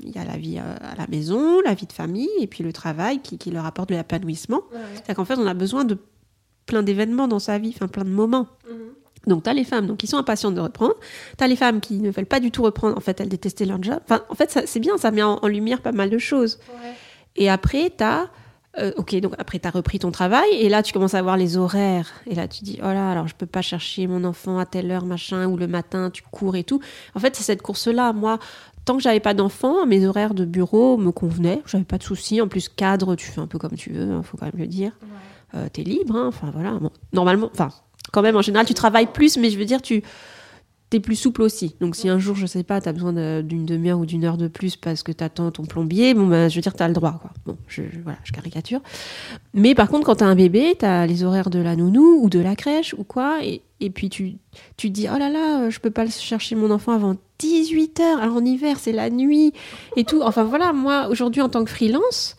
Il 0.00 0.10
y 0.10 0.18
a 0.18 0.24
la 0.24 0.36
vie 0.36 0.58
euh, 0.58 0.76
à 0.80 0.96
la 0.96 1.06
maison, 1.08 1.60
la 1.60 1.74
vie 1.74 1.86
de 1.86 1.92
famille, 1.92 2.28
et 2.40 2.46
puis 2.46 2.62
le 2.62 2.72
travail 2.72 3.20
qui, 3.20 3.38
qui 3.38 3.50
leur 3.50 3.66
apporte 3.66 3.88
de 3.88 3.94
l'épanouissement. 3.94 4.62
Ouais. 4.72 4.78
C'est-à-dire 4.94 5.16
qu'en 5.16 5.24
fait, 5.24 5.36
on 5.38 5.46
a 5.46 5.54
besoin 5.54 5.84
de 5.84 5.98
plein 6.66 6.82
d'événements 6.82 7.28
dans 7.28 7.38
sa 7.38 7.58
vie, 7.58 7.72
enfin 7.74 7.88
plein 7.88 8.04
de 8.04 8.10
moments. 8.10 8.46
Mhm. 8.68 8.76
Donc, 9.26 9.42
tu 9.42 9.50
as 9.50 9.54
les 9.54 9.64
femmes 9.64 9.86
donc, 9.86 9.98
qui 9.98 10.06
sont 10.06 10.16
impatientes 10.16 10.54
de 10.54 10.60
reprendre. 10.60 10.94
Tu 11.36 11.44
as 11.44 11.48
les 11.48 11.56
femmes 11.56 11.80
qui 11.80 11.98
ne 11.98 12.10
veulent 12.10 12.26
pas 12.26 12.40
du 12.40 12.50
tout 12.50 12.62
reprendre. 12.62 12.96
En 12.96 13.00
fait, 13.00 13.20
elles 13.20 13.28
détestaient 13.28 13.66
leur 13.66 13.82
job. 13.82 13.98
Enfin, 14.04 14.22
en 14.28 14.34
fait, 14.34 14.62
c'est 14.66 14.80
bien, 14.80 14.96
ça 14.96 15.10
met 15.10 15.22
en, 15.22 15.46
lumière 15.46 15.82
pas 15.82 15.92
mal 15.92 16.10
de 16.10 16.18
choses. 16.18 16.58
Et 17.36 17.50
après, 17.50 17.92
tu 17.96 18.04
as. 18.04 18.30
Euh, 18.78 18.92
ok, 18.96 19.14
donc 19.16 19.34
après, 19.38 19.58
tu 19.58 19.66
as 19.66 19.70
repris 19.70 19.98
ton 19.98 20.10
travail. 20.10 20.48
Et 20.52 20.68
là, 20.68 20.82
tu 20.82 20.92
commences 20.92 21.14
à 21.14 21.22
voir 21.22 21.36
les 21.36 21.56
horaires. 21.56 22.08
Et 22.26 22.34
là, 22.34 22.48
tu 22.48 22.64
dis, 22.64 22.78
oh 22.80 22.86
là, 22.86 23.10
alors 23.10 23.28
je 23.28 23.34
peux 23.34 23.46
pas 23.46 23.62
chercher 23.62 24.06
mon 24.06 24.24
enfant 24.24 24.58
à 24.58 24.66
telle 24.66 24.90
heure, 24.90 25.04
machin, 25.04 25.46
ou 25.46 25.56
le 25.56 25.66
matin, 25.66 26.10
tu 26.10 26.22
cours 26.30 26.56
et 26.56 26.64
tout. 26.64 26.80
En 27.14 27.20
fait, 27.20 27.34
c'est 27.36 27.42
cette 27.42 27.62
course-là. 27.62 28.12
Moi, 28.12 28.38
tant 28.84 28.96
que 28.96 29.02
j'avais 29.02 29.20
pas 29.20 29.34
d'enfant, 29.34 29.86
mes 29.86 30.06
horaires 30.06 30.34
de 30.34 30.44
bureau 30.44 30.96
me 30.96 31.10
convenaient. 31.10 31.62
J'avais 31.66 31.84
pas 31.84 31.98
de 31.98 32.04
soucis. 32.04 32.40
En 32.40 32.48
plus, 32.48 32.68
cadre, 32.68 33.16
tu 33.16 33.26
fais 33.26 33.40
un 33.40 33.46
peu 33.46 33.58
comme 33.58 33.74
tu 33.74 33.90
veux, 33.90 34.06
il 34.06 34.12
hein, 34.12 34.22
faut 34.22 34.36
quand 34.36 34.46
même 34.46 34.58
le 34.58 34.66
dire. 34.66 34.92
Euh, 35.54 35.68
tu 35.72 35.80
es 35.80 35.84
libre. 35.84 36.16
Hein. 36.16 36.26
Enfin, 36.28 36.50
voilà. 36.52 36.78
normalement, 37.12 37.50
enfin, 37.52 37.70
quand 38.12 38.22
même, 38.22 38.36
en 38.36 38.42
général, 38.42 38.66
tu 38.66 38.74
travailles 38.74 39.06
plus, 39.06 39.36
mais 39.38 39.50
je 39.50 39.58
veux 39.58 39.64
dire, 39.64 39.82
tu 39.82 40.02
es 40.96 41.00
plus 41.00 41.16
souple 41.16 41.42
aussi. 41.42 41.76
Donc, 41.80 41.96
si 41.96 42.08
un 42.08 42.18
jour, 42.18 42.34
je 42.34 42.46
sais 42.46 42.62
pas, 42.62 42.80
tu 42.80 42.88
as 42.88 42.92
besoin 42.92 43.12
d'une 43.42 43.66
demi-heure 43.66 43.98
ou 43.98 44.06
d'une 44.06 44.24
heure 44.24 44.38
de 44.38 44.48
plus 44.48 44.76
parce 44.76 45.02
que 45.02 45.12
tu 45.12 45.22
attends 45.22 45.50
ton 45.50 45.64
plombier, 45.64 46.14
bon, 46.14 46.26
ben, 46.26 46.48
je 46.48 46.54
veux 46.54 46.62
dire, 46.62 46.74
tu 46.74 46.82
as 46.82 46.88
le 46.88 46.94
droit. 46.94 47.18
Quoi. 47.20 47.30
Bon, 47.44 47.58
je, 47.68 47.82
voilà, 48.02 48.18
je 48.24 48.32
caricature. 48.32 48.80
Mais 49.52 49.74
par 49.74 49.88
contre, 49.88 50.06
quand 50.06 50.16
tu 50.16 50.24
as 50.24 50.26
un 50.26 50.34
bébé, 50.34 50.76
tu 50.78 50.86
as 50.86 51.06
les 51.06 51.24
horaires 51.24 51.50
de 51.50 51.58
la 51.58 51.76
nounou 51.76 52.20
ou 52.22 52.30
de 52.30 52.38
la 52.38 52.56
crèche 52.56 52.94
ou 52.96 53.04
quoi. 53.04 53.44
Et, 53.44 53.60
et 53.80 53.90
puis, 53.90 54.08
tu, 54.08 54.36
tu 54.76 54.88
te 54.88 54.94
dis, 54.94 55.08
oh 55.14 55.18
là 55.18 55.28
là, 55.28 55.68
je 55.68 55.78
peux 55.78 55.90
pas 55.90 56.06
chercher 56.08 56.54
mon 56.54 56.70
enfant 56.70 56.92
avant 56.92 57.16
18 57.38 58.00
heures. 58.00 58.18
Alors, 58.20 58.36
en 58.36 58.44
hiver, 58.44 58.78
c'est 58.80 58.92
la 58.92 59.10
nuit 59.10 59.52
et 59.96 60.04
tout. 60.04 60.22
Enfin, 60.22 60.44
voilà, 60.44 60.72
moi, 60.72 61.08
aujourd'hui, 61.08 61.42
en 61.42 61.50
tant 61.50 61.64
que 61.64 61.70
freelance, 61.70 62.37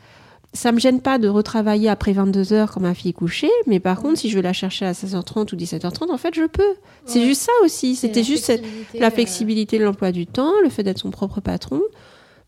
ça 0.54 0.72
me 0.72 0.80
gêne 0.80 1.02
pas 1.02 1.20
de 1.20 1.28
retravailler 1.28 1.90
après 1.90 2.14
22 2.14 2.54
heures 2.54 2.72
quand 2.72 2.80
ma 2.80 2.94
fille 2.94 3.12
est 3.12 3.14
couchée, 3.14 3.52
mais 3.68 3.80
par 3.80 4.02
contre, 4.02 4.20
si 4.20 4.30
je 4.30 4.36
veux 4.36 4.42
la 4.42 4.54
chercher 4.54 4.86
à 4.86 4.94
16h30 4.94 5.54
ou 5.54 5.58
17h30, 5.58 6.12
en 6.12 6.18
fait, 6.18 6.34
je 6.34 6.46
peux. 6.46 6.74
C'est 7.06 7.24
juste 7.24 7.42
ça 7.42 7.52
aussi. 7.64 7.96
C'était 7.96 8.24
juste 8.24 8.52
la 8.96 9.08
euh, 9.08 9.12
flexibilité 9.12 9.78
de 9.78 9.84
l'emploi 9.84 10.12
du 10.12 10.26
temps, 10.26 10.54
le 10.64 10.70
fait 10.70 10.84
d'être 10.84 11.00
son 11.00 11.12
propre 11.12 11.40
patron. 11.40 11.82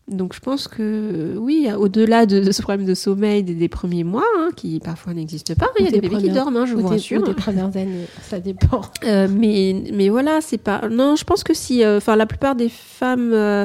Donc 0.08 0.34
je 0.34 0.40
pense 0.40 0.66
que 0.66 1.36
oui, 1.38 1.68
au-delà 1.78 2.26
de, 2.26 2.50
ce 2.50 2.60
problème 2.60 2.84
de 2.84 2.94
sommeil 2.94 3.44
des, 3.44 3.68
premiers 3.68 4.02
mois, 4.02 4.24
hein, 4.38 4.50
qui 4.56 4.80
parfois 4.80 5.14
n'existe 5.14 5.54
pas, 5.54 5.68
il 5.78 5.84
y 5.84 5.88
a 5.88 5.90
des, 5.92 6.00
bébés 6.00 6.16
qui 6.16 6.30
dorment, 6.30 6.56
hein, 6.56 6.66
je 6.66 6.74
vous 6.74 6.86
rassure. 6.86 7.22
des 7.22 7.34
premières 7.34 7.76
années, 7.76 8.06
ça 8.28 8.40
dépend. 8.40 8.82
Euh, 9.04 9.28
mais, 9.30 9.84
mais 9.92 10.08
voilà, 10.08 10.40
c'est 10.40 10.58
pas. 10.58 10.88
Non, 10.90 11.14
je 11.14 11.24
pense 11.24 11.44
que 11.44 11.54
si. 11.54 11.84
Euh, 11.84 11.98
enfin, 11.98 12.16
la 12.16 12.26
plupart 12.26 12.56
des 12.56 12.68
femmes. 12.68 13.32
Euh, 13.32 13.64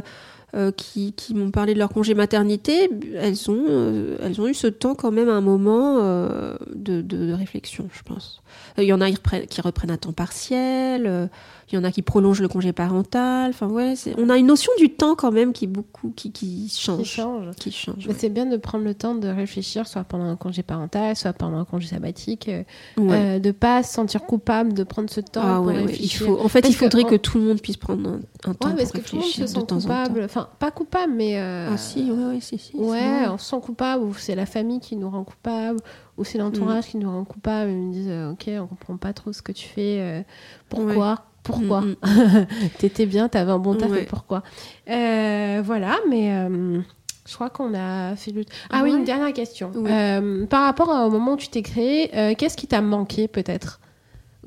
qui, 0.76 1.14
qui 1.14 1.34
m'ont 1.34 1.52
parlé 1.52 1.74
de 1.74 1.80
leur 1.80 1.90
congé 1.90 2.14
maternité, 2.14 2.90
elles 3.16 3.52
ont, 3.52 3.66
euh, 3.68 4.18
elles 4.22 4.40
ont 4.40 4.48
eu 4.48 4.54
ce 4.54 4.68
temps 4.68 4.96
quand 4.96 5.12
même 5.12 5.28
un 5.28 5.42
moment 5.42 6.00
euh, 6.02 6.56
de, 6.74 7.02
de, 7.02 7.34
réflexion, 7.34 7.90
je 7.94 8.02
pense. 8.04 8.42
Il 8.78 8.86
y 8.86 8.94
en 8.94 9.02
a 9.02 9.12
qui 9.12 9.62
reprennent 9.62 9.92
à 9.92 9.98
temps 9.98 10.14
partiel, 10.14 11.30
il 11.70 11.76
y 11.76 11.78
en 11.78 11.84
a 11.84 11.92
qui 11.92 12.02
prolongent 12.02 12.42
le 12.42 12.48
congé 12.48 12.72
parental. 12.72 13.50
Enfin, 13.50 13.68
ouais, 13.68 13.96
on 14.18 14.30
a 14.30 14.38
une 14.38 14.46
notion 14.46 14.72
du 14.78 14.90
temps 14.90 15.16
quand 15.16 15.32
même 15.32 15.52
qui, 15.52 15.68
beaucoup, 15.68 16.14
qui, 16.16 16.32
qui 16.32 16.74
change. 16.74 17.00
Qui 17.00 17.06
change. 17.06 17.56
Qui 17.58 17.72
change 17.72 18.08
C'est 18.18 18.30
bien 18.30 18.46
de 18.46 18.56
prendre 18.56 18.86
le 18.86 18.94
temps 18.94 19.16
de 19.16 19.28
réfléchir, 19.28 19.86
soit 19.86 20.06
pendant 20.06 20.26
un 20.26 20.38
congé 20.38 20.64
parental, 20.64 21.18
soit 21.18 21.34
pendant 21.34 21.58
un 21.58 21.66
congé 21.66 21.88
sabbatique, 21.88 22.48
euh, 22.48 22.64
euh 23.00 23.40
de 23.40 23.52
pas 23.52 23.84
se 23.84 23.94
sentir 23.94 24.24
coupable 24.24 24.74
de 24.74 24.84
prendre 24.84 25.10
ce 25.10 25.20
temps 25.20 25.42
ah, 25.44 25.58
pour 25.58 25.68
réfléchir. 25.68 26.22
Il 26.22 26.26
faut, 26.26 26.40
en 26.40 26.48
fait, 26.48 26.70
il 26.70 26.74
faudrait 26.74 27.04
que, 27.04 27.16
tout 27.16 27.38
le 27.38 27.44
monde 27.44 27.62
puisse 27.62 27.78
prendre 27.78 28.12
un, 28.46 28.54
temps 28.54 28.54
pour 28.54 28.70
réfléchir. 28.70 28.94
que 28.94 29.10
tout 29.10 29.16
le 29.18 29.22
monde 29.22 29.32
se 29.32 29.48
sent 29.48 29.60
coupable. 29.68 30.22
Enfin, 30.24 30.48
pas 30.60 30.72
coupable, 30.72 31.14
mais. 31.14 31.38
Euh, 31.38 31.72
ah 31.74 31.78
si, 31.78 32.10
ouais, 32.10 32.26
ouais, 32.28 32.40
si, 32.40 32.58
si. 32.58 32.78
Ouais, 32.78 33.28
on 33.28 33.38
se 33.38 33.50
sent 33.50 33.60
coupable, 33.62 34.04
ou 34.04 34.14
c'est 34.14 34.36
la 34.36 34.46
famille 34.46 34.80
qui 34.80 34.96
nous 34.96 35.10
rend 35.10 35.26
coupable, 35.26 35.80
ou 36.18 36.24
c'est 36.24 36.38
l'entourage 36.38 36.86
mm. 36.86 36.92
qui 36.92 36.98
nous 36.98 37.12
rend 37.12 37.26
coupable. 37.26 37.72
Ils 37.72 37.78
me 37.78 37.92
disent, 37.92 38.32
ok, 38.32 38.64
on 38.64 38.68
comprend 38.68 38.96
pas 38.96 39.12
trop 39.12 39.34
ce 39.34 39.42
que 39.42 39.52
tu 39.52 39.68
fais, 39.68 40.26
pourquoi? 40.70 41.26
Pourquoi 41.48 41.82
mm, 41.82 41.96
mm. 42.04 42.46
T'étais 42.78 43.06
bien, 43.06 43.30
t'avais 43.30 43.52
un 43.52 43.60
bon 43.60 43.76
taf, 43.76 43.90
pourquoi 44.08 44.44
euh, 44.90 45.62
Voilà, 45.64 45.98
mais 46.10 46.34
euh, 46.34 46.82
je 47.26 47.34
crois 47.34 47.50
qu'on 47.50 47.74
a 47.74 48.16
fait 48.18 48.32
le. 48.32 48.44
Ah 48.70 48.82
oui, 48.84 48.92
une 48.92 49.06
dernière 49.06 49.34
question. 49.34 49.72
Euh, 49.76 50.46
par 50.46 50.66
rapport 50.66 50.90
au 50.90 51.10
moment 51.10 51.34
où 51.34 51.38
tu 51.38 51.48
t'es 51.48 51.62
créé, 51.62 52.10
qu'est-ce 52.36 52.58
qui 52.58 52.68
t'a 52.68 52.82
manqué 52.82 53.28
peut-être? 53.28 53.80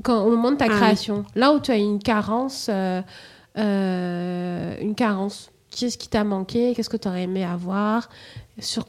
Quand, 0.02 0.22
au 0.24 0.30
moment 0.30 0.52
de 0.52 0.56
ta 0.56 0.66
ah 0.66 0.68
création 0.68 1.24
Là 1.34 1.52
où 1.52 1.60
tu 1.60 1.70
as 1.70 1.76
une 1.76 1.98
carence, 1.98 2.70
une 3.56 4.94
carence, 4.96 5.50
qu'est-ce 5.70 5.98
qui 5.98 6.08
t'a 6.08 6.24
manqué? 6.24 6.74
Qu'est-ce 6.74 6.90
que 6.90 6.98
tu 6.98 7.08
aurais 7.08 7.22
aimé 7.22 7.44
avoir? 7.44 8.10
Sur 8.58 8.84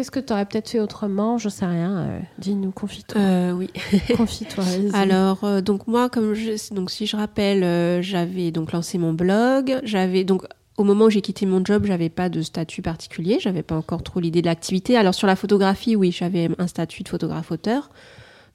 Qu'est-ce 0.00 0.10
que 0.10 0.20
tu 0.20 0.32
aurais 0.32 0.46
peut-être 0.46 0.70
fait 0.70 0.80
autrement? 0.80 1.36
Je 1.36 1.50
sais 1.50 1.66
rien. 1.66 1.98
Euh, 1.98 2.20
dis-nous, 2.38 2.70
confie-toi. 2.70 3.20
Euh, 3.20 3.52
oui. 3.52 3.68
confie-toi. 4.16 4.64
Alors, 4.94 5.44
euh, 5.44 5.60
donc 5.60 5.86
moi, 5.86 6.08
comme 6.08 6.32
je, 6.32 6.74
donc 6.74 6.90
si 6.90 7.04
je 7.04 7.18
rappelle, 7.18 8.02
j'avais 8.02 8.50
donc 8.50 8.72
lancé 8.72 8.96
mon 8.96 9.12
blog. 9.12 9.78
J'avais 9.82 10.24
donc 10.24 10.46
au 10.78 10.84
moment 10.84 11.04
où 11.04 11.10
j'ai 11.10 11.20
quitté 11.20 11.44
mon 11.44 11.62
job, 11.62 11.84
j'avais 11.84 12.08
pas 12.08 12.30
de 12.30 12.40
statut 12.40 12.80
particulier. 12.80 13.40
J'avais 13.42 13.62
pas 13.62 13.76
encore 13.76 14.02
trop 14.02 14.20
l'idée 14.20 14.40
de 14.40 14.46
l'activité. 14.46 14.96
Alors 14.96 15.12
sur 15.12 15.26
la 15.26 15.36
photographie, 15.36 15.96
oui, 15.96 16.12
j'avais 16.12 16.48
un 16.56 16.66
statut 16.66 17.02
de 17.02 17.08
photographe-auteur. 17.10 17.90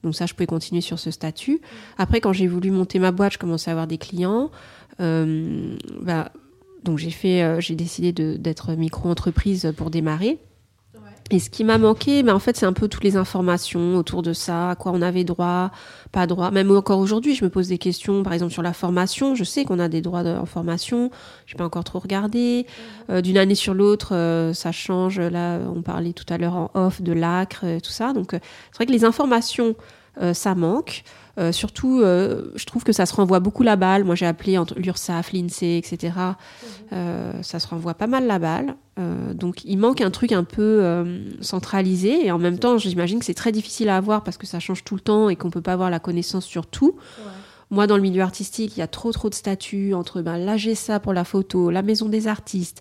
Donc 0.02 0.16
ça, 0.16 0.26
je 0.26 0.34
pouvais 0.34 0.48
continuer 0.48 0.80
sur 0.80 0.98
ce 0.98 1.12
statut. 1.12 1.60
Après, 1.96 2.20
quand 2.20 2.32
j'ai 2.32 2.48
voulu 2.48 2.72
monter 2.72 2.98
ma 2.98 3.12
boîte, 3.12 3.34
je 3.34 3.38
commençais 3.38 3.70
à 3.70 3.74
avoir 3.74 3.86
des 3.86 3.98
clients. 3.98 4.50
Bah, 4.98 6.32
donc 6.82 6.98
j'ai 6.98 7.10
fait, 7.10 7.60
j'ai 7.60 7.76
décidé 7.76 8.12
d'être 8.12 8.72
micro-entreprise 8.72 9.72
pour 9.76 9.90
démarrer. 9.90 10.40
Et 11.32 11.40
ce 11.40 11.50
qui 11.50 11.64
m'a 11.64 11.76
manqué, 11.76 12.22
ben 12.22 12.34
en 12.34 12.38
fait, 12.38 12.56
c'est 12.56 12.66
un 12.66 12.72
peu 12.72 12.86
toutes 12.86 13.02
les 13.02 13.16
informations 13.16 13.96
autour 13.96 14.22
de 14.22 14.32
ça, 14.32 14.70
à 14.70 14.76
quoi 14.76 14.92
on 14.94 15.02
avait 15.02 15.24
droit, 15.24 15.72
pas 16.12 16.26
droit. 16.28 16.52
Même 16.52 16.70
encore 16.70 17.00
aujourd'hui, 17.00 17.34
je 17.34 17.44
me 17.44 17.50
pose 17.50 17.66
des 17.68 17.78
questions, 17.78 18.22
par 18.22 18.32
exemple 18.32 18.52
sur 18.52 18.62
la 18.62 18.72
formation. 18.72 19.34
Je 19.34 19.42
sais 19.42 19.64
qu'on 19.64 19.80
a 19.80 19.88
des 19.88 20.02
droits 20.02 20.22
de, 20.22 20.30
en 20.30 20.46
formation, 20.46 21.10
je 21.46 21.54
n'ai 21.54 21.58
pas 21.58 21.64
encore 21.64 21.82
trop 21.82 21.98
regardé. 21.98 22.66
Mhm. 23.08 23.16
Euh, 23.16 23.20
d'une 23.22 23.38
année 23.38 23.56
sur 23.56 23.74
l'autre, 23.74 24.14
euh, 24.14 24.52
ça 24.52 24.70
change. 24.70 25.18
Là, 25.18 25.58
on 25.74 25.82
parlait 25.82 26.12
tout 26.12 26.24
à 26.28 26.38
l'heure 26.38 26.54
en 26.54 26.70
off 26.74 27.02
de 27.02 27.12
l'acre, 27.12 27.64
tout 27.82 27.90
ça. 27.90 28.12
Donc, 28.12 28.34
euh, 28.34 28.38
c'est 28.70 28.76
vrai 28.76 28.86
que 28.86 28.92
les 28.92 29.04
informations, 29.04 29.74
ça 30.32 30.54
manque. 30.54 31.02
Euh, 31.38 31.52
surtout, 31.52 32.00
euh, 32.00 32.50
je 32.54 32.64
trouve 32.64 32.82
que 32.82 32.92
ça 32.92 33.04
se 33.04 33.14
renvoie 33.14 33.40
beaucoup 33.40 33.62
la 33.62 33.76
balle. 33.76 34.04
Moi, 34.04 34.14
j'ai 34.14 34.26
appelé 34.26 34.56
entre 34.56 34.74
l'URSSAF, 34.78 35.32
l'INSEE, 35.32 35.76
etc. 35.76 36.14
Euh, 36.92 37.32
ça 37.42 37.60
se 37.60 37.68
renvoie 37.68 37.94
pas 37.94 38.06
mal 38.06 38.26
la 38.26 38.38
balle. 38.38 38.76
donc, 39.34 39.62
il 39.64 39.76
manque 39.76 40.00
un 40.00 40.10
truc 40.10 40.32
un 40.32 40.44
peu 40.44 41.04
centralisé. 41.42 42.26
Et 42.26 42.30
en 42.30 42.38
même 42.38 42.58
temps, 42.58 42.78
j'imagine 42.78 43.18
que 43.18 43.26
c'est 43.26 43.34
très 43.34 43.52
difficile 43.52 43.90
à 43.90 43.96
avoir 43.96 44.24
parce 44.24 44.38
que 44.38 44.46
ça 44.46 44.58
change 44.58 44.84
tout 44.84 44.94
le 44.94 45.02
temps 45.02 45.28
et 45.28 45.36
qu'on 45.36 45.50
peut 45.50 45.60
pas 45.60 45.74
avoir 45.74 45.90
la 45.90 45.98
connaissance 45.98 46.46
sur 46.46 46.66
tout. 46.66 46.96
Moi, 47.70 47.86
dans 47.86 47.96
le 47.96 48.02
milieu 48.02 48.22
artistique, 48.22 48.76
il 48.76 48.80
y 48.80 48.82
a 48.82 48.86
trop 48.86 49.12
trop 49.12 49.28
de 49.28 49.34
statuts 49.34 49.92
entre 49.92 50.22
ben, 50.22 50.38
l'AGSA 50.38 51.00
pour 51.00 51.12
la 51.12 51.24
photo, 51.24 51.68
la 51.70 51.82
maison 51.82 52.08
des 52.08 52.28
artistes, 52.28 52.80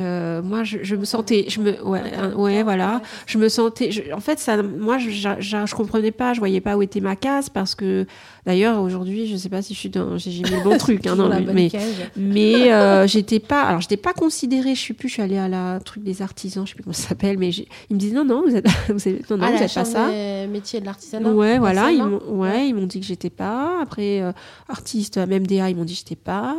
euh, 0.00 0.40
moi, 0.40 0.64
je, 0.64 0.78
je, 0.82 0.96
me 0.96 1.04
sentais, 1.04 1.44
je 1.48 1.60
me, 1.60 1.82
ouais, 1.84 2.02
ouais, 2.34 2.62
voilà, 2.62 3.02
je 3.26 3.36
me 3.36 3.50
sentais, 3.50 3.90
en 4.14 4.20
fait, 4.20 4.38
ça, 4.38 4.62
moi, 4.62 4.96
je, 4.96 5.10
je, 5.10 5.28
je, 5.38 5.74
comprenais 5.74 6.12
pas, 6.12 6.32
je 6.32 6.38
voyais 6.38 6.62
pas 6.62 6.78
où 6.78 6.82
était 6.82 7.00
ma 7.00 7.14
case 7.14 7.50
parce 7.50 7.74
que, 7.74 8.06
d'ailleurs, 8.46 8.80
aujourd'hui, 8.80 9.26
je 9.26 9.36
sais 9.36 9.50
pas 9.50 9.60
si 9.60 9.74
je 9.74 9.78
suis 9.78 9.90
dans, 9.90 10.16
j'ai 10.16 10.30
mis 10.30 10.50
le 10.50 10.64
bon 10.64 10.78
truc, 10.78 11.06
hein, 11.06 11.14
non, 11.14 11.28
mais, 11.28 11.70
mais, 12.16 12.72
euh, 12.72 13.06
j'étais 13.06 13.38
pas, 13.38 13.64
alors, 13.64 13.82
j'étais 13.82 13.98
pas 13.98 14.14
considérée, 14.14 14.74
je 14.74 14.80
suis 14.80 14.94
plus, 14.94 15.08
je 15.08 15.14
suis 15.14 15.22
allée 15.22 15.36
à 15.36 15.48
la 15.48 15.78
truc 15.80 16.02
des 16.02 16.22
artisans, 16.22 16.64
je 16.66 16.70
sais 16.70 16.74
plus 16.74 16.84
comment 16.84 16.94
ça 16.94 17.08
s'appelle, 17.08 17.36
mais 17.36 17.50
ils 17.50 17.66
me 17.90 17.98
disaient 17.98 18.14
non, 18.14 18.24
non, 18.24 18.42
vous 18.46 18.56
êtes, 18.56 18.66
vous 18.88 19.08
êtes, 19.08 19.28
non, 19.28 19.36
non, 19.36 19.46
ah, 19.46 19.56
vous 19.56 19.62
êtes 19.62 19.74
pas 19.74 19.84
ça. 19.84 20.08
métier 20.48 20.80
de 20.80 20.86
l'artisanat. 20.86 21.30
Ouais, 21.30 21.58
voilà, 21.58 21.90
ils 21.90 22.02
m'ont, 22.02 22.22
ouais, 22.30 22.68
ils 22.68 22.74
m'ont 22.74 22.86
dit 22.86 22.98
que 22.98 23.06
j'étais 23.06 23.30
pas. 23.30 23.82
Après, 23.82 24.22
euh, 24.22 24.32
artiste, 24.70 25.18
même 25.18 25.46
DA, 25.46 25.68
ils 25.68 25.76
m'ont 25.76 25.84
dit 25.84 25.92
que 25.92 25.98
j'étais 25.98 26.16
pas. 26.16 26.56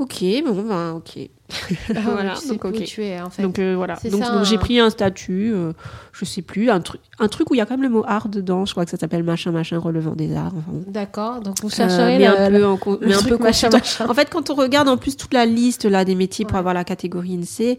Euh, 0.00 0.02
Ok, 0.02 0.24
bon, 0.44 0.62
ben, 0.62 0.92
ok. 0.92 1.28
Ah 1.94 2.00
voilà, 2.04 2.34
donc, 2.48 2.64
ok. 2.64 2.82
Tu 2.84 3.04
es, 3.04 3.20
en 3.20 3.28
fait. 3.28 3.42
Donc 3.42 3.58
euh, 3.58 3.74
voilà, 3.76 3.98
donc, 4.10 4.44
j'ai 4.44 4.56
pris 4.56 4.80
un 4.80 4.88
statut, 4.88 5.52
euh, 5.52 5.72
je 6.12 6.24
sais 6.24 6.40
plus, 6.40 6.70
un 6.70 6.80
truc, 6.80 7.02
un 7.18 7.28
truc 7.28 7.50
où 7.50 7.54
il 7.54 7.58
y 7.58 7.60
a 7.60 7.66
quand 7.66 7.74
même 7.74 7.82
le 7.82 7.90
mot 7.90 8.02
art 8.06 8.28
dedans. 8.28 8.64
Je 8.64 8.72
crois 8.72 8.84
que 8.84 8.90
ça 8.90 8.96
s'appelle 8.96 9.22
machin 9.22 9.52
machin 9.52 9.78
relevant 9.78 10.14
des 10.14 10.34
arts. 10.34 10.54
D'accord, 10.86 11.40
donc 11.40 11.60
vous 11.60 11.68
chercherez 11.68 12.18
mais 12.18 12.26
un 12.26 12.50
peu, 12.50 12.64
en, 12.64 12.78
mais 13.02 13.14
un 13.14 13.22
peu 13.22 13.36
machin, 13.36 13.68
machin. 13.68 14.06
En 14.08 14.14
fait, 14.14 14.30
quand 14.30 14.48
on 14.48 14.54
regarde 14.54 14.88
en 14.88 14.96
plus 14.96 15.16
toute 15.16 15.34
la 15.34 15.44
liste 15.44 15.84
là 15.84 16.06
des 16.06 16.14
métiers 16.14 16.46
pour 16.46 16.56
avoir 16.56 16.74
la 16.74 16.84
catégorie 16.84 17.36
INSEE. 17.36 17.78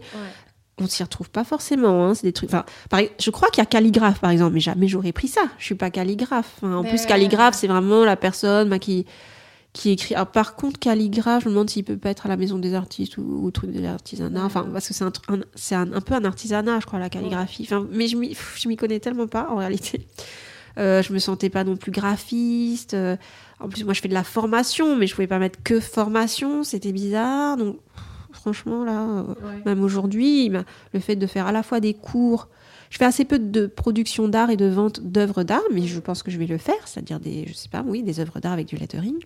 On 0.80 0.88
s'y 0.88 1.04
retrouve 1.04 1.30
pas 1.30 1.44
forcément, 1.44 2.04
hein, 2.04 2.14
c'est 2.14 2.26
des 2.26 2.32
trucs. 2.32 2.52
Enfin, 2.52 2.64
je 3.20 3.30
crois 3.30 3.48
qu'il 3.48 3.62
y 3.62 3.62
a 3.62 3.66
calligraphe 3.66 4.20
par 4.20 4.30
exemple, 4.30 4.54
mais 4.54 4.60
jamais 4.60 4.88
j'aurais 4.88 5.12
pris 5.12 5.28
ça. 5.28 5.42
Je 5.58 5.66
suis 5.66 5.76
pas 5.76 5.90
calligraphe. 5.90 6.56
Hein. 6.62 6.74
En 6.74 6.82
plus, 6.82 7.06
calligraphe, 7.06 7.54
c'est 7.54 7.68
vraiment 7.68 8.04
la 8.04 8.16
personne 8.16 8.68
bah, 8.68 8.80
qui 8.80 9.06
qui 9.74 9.90
écrit. 9.90 10.14
Alors, 10.14 10.28
par 10.28 10.54
contre, 10.54 10.78
calligraphe, 10.78 11.42
je 11.42 11.48
me 11.48 11.54
demande 11.54 11.68
s'il 11.68 11.84
peut 11.84 11.98
pas 11.98 12.10
être 12.10 12.26
à 12.26 12.28
la 12.28 12.36
maison 12.36 12.58
des 12.58 12.74
artistes 12.74 13.18
ou 13.18 13.44
au 13.44 13.50
truc 13.50 13.72
de 13.72 13.80
l'artisanat. 13.80 14.44
Enfin, 14.44 14.66
parce 14.72 14.88
que 14.88 14.94
c'est 14.94 15.04
un, 15.04 15.12
c'est 15.56 15.74
un, 15.74 16.00
peu 16.00 16.14
un 16.14 16.24
artisanat, 16.24 16.78
je 16.80 16.86
crois, 16.86 17.00
la 17.00 17.10
calligraphie. 17.10 17.64
Enfin, 17.64 17.86
mais 17.90 18.06
je 18.06 18.16
m'y, 18.16 18.76
connais 18.76 19.00
tellement 19.00 19.26
pas 19.26 19.48
en 19.50 19.56
réalité. 19.56 20.06
Euh, 20.78 21.02
je 21.02 21.12
me 21.12 21.18
sentais 21.18 21.50
pas 21.50 21.64
non 21.64 21.76
plus 21.76 21.90
graphiste. 21.90 22.94
Euh, 22.94 23.16
en 23.60 23.68
plus, 23.68 23.84
moi, 23.84 23.94
je 23.94 24.00
fais 24.00 24.08
de 24.08 24.14
la 24.14 24.24
formation, 24.24 24.96
mais 24.96 25.06
je 25.06 25.14
pouvais 25.14 25.26
pas 25.26 25.40
mettre 25.40 25.60
que 25.62 25.80
formation. 25.80 26.62
C'était 26.62 26.92
bizarre. 26.92 27.56
Donc, 27.56 27.78
franchement, 28.32 28.84
là, 28.84 29.02
euh, 29.02 29.34
même 29.66 29.82
aujourd'hui, 29.82 30.50
le 30.92 31.00
fait 31.00 31.16
de 31.16 31.26
faire 31.26 31.48
à 31.48 31.52
la 31.52 31.64
fois 31.64 31.80
des 31.80 31.94
cours. 31.94 32.48
Je 32.90 32.98
fais 32.98 33.04
assez 33.04 33.24
peu 33.24 33.40
de 33.40 33.66
production 33.66 34.28
d'art 34.28 34.50
et 34.50 34.56
de 34.56 34.66
vente 34.66 35.00
d'œuvres 35.00 35.42
d'art, 35.42 35.62
mais 35.72 35.82
je 35.82 35.98
pense 35.98 36.22
que 36.22 36.30
je 36.30 36.38
vais 36.38 36.46
le 36.46 36.58
faire, 36.58 36.86
c'est-à-dire 36.86 37.18
des, 37.18 37.44
je 37.48 37.52
sais 37.52 37.68
pas, 37.68 37.82
oui, 37.84 38.04
des 38.04 38.20
œuvres 38.20 38.38
d'art 38.38 38.52
avec 38.52 38.68
du 38.68 38.76
lettering. 38.76 39.18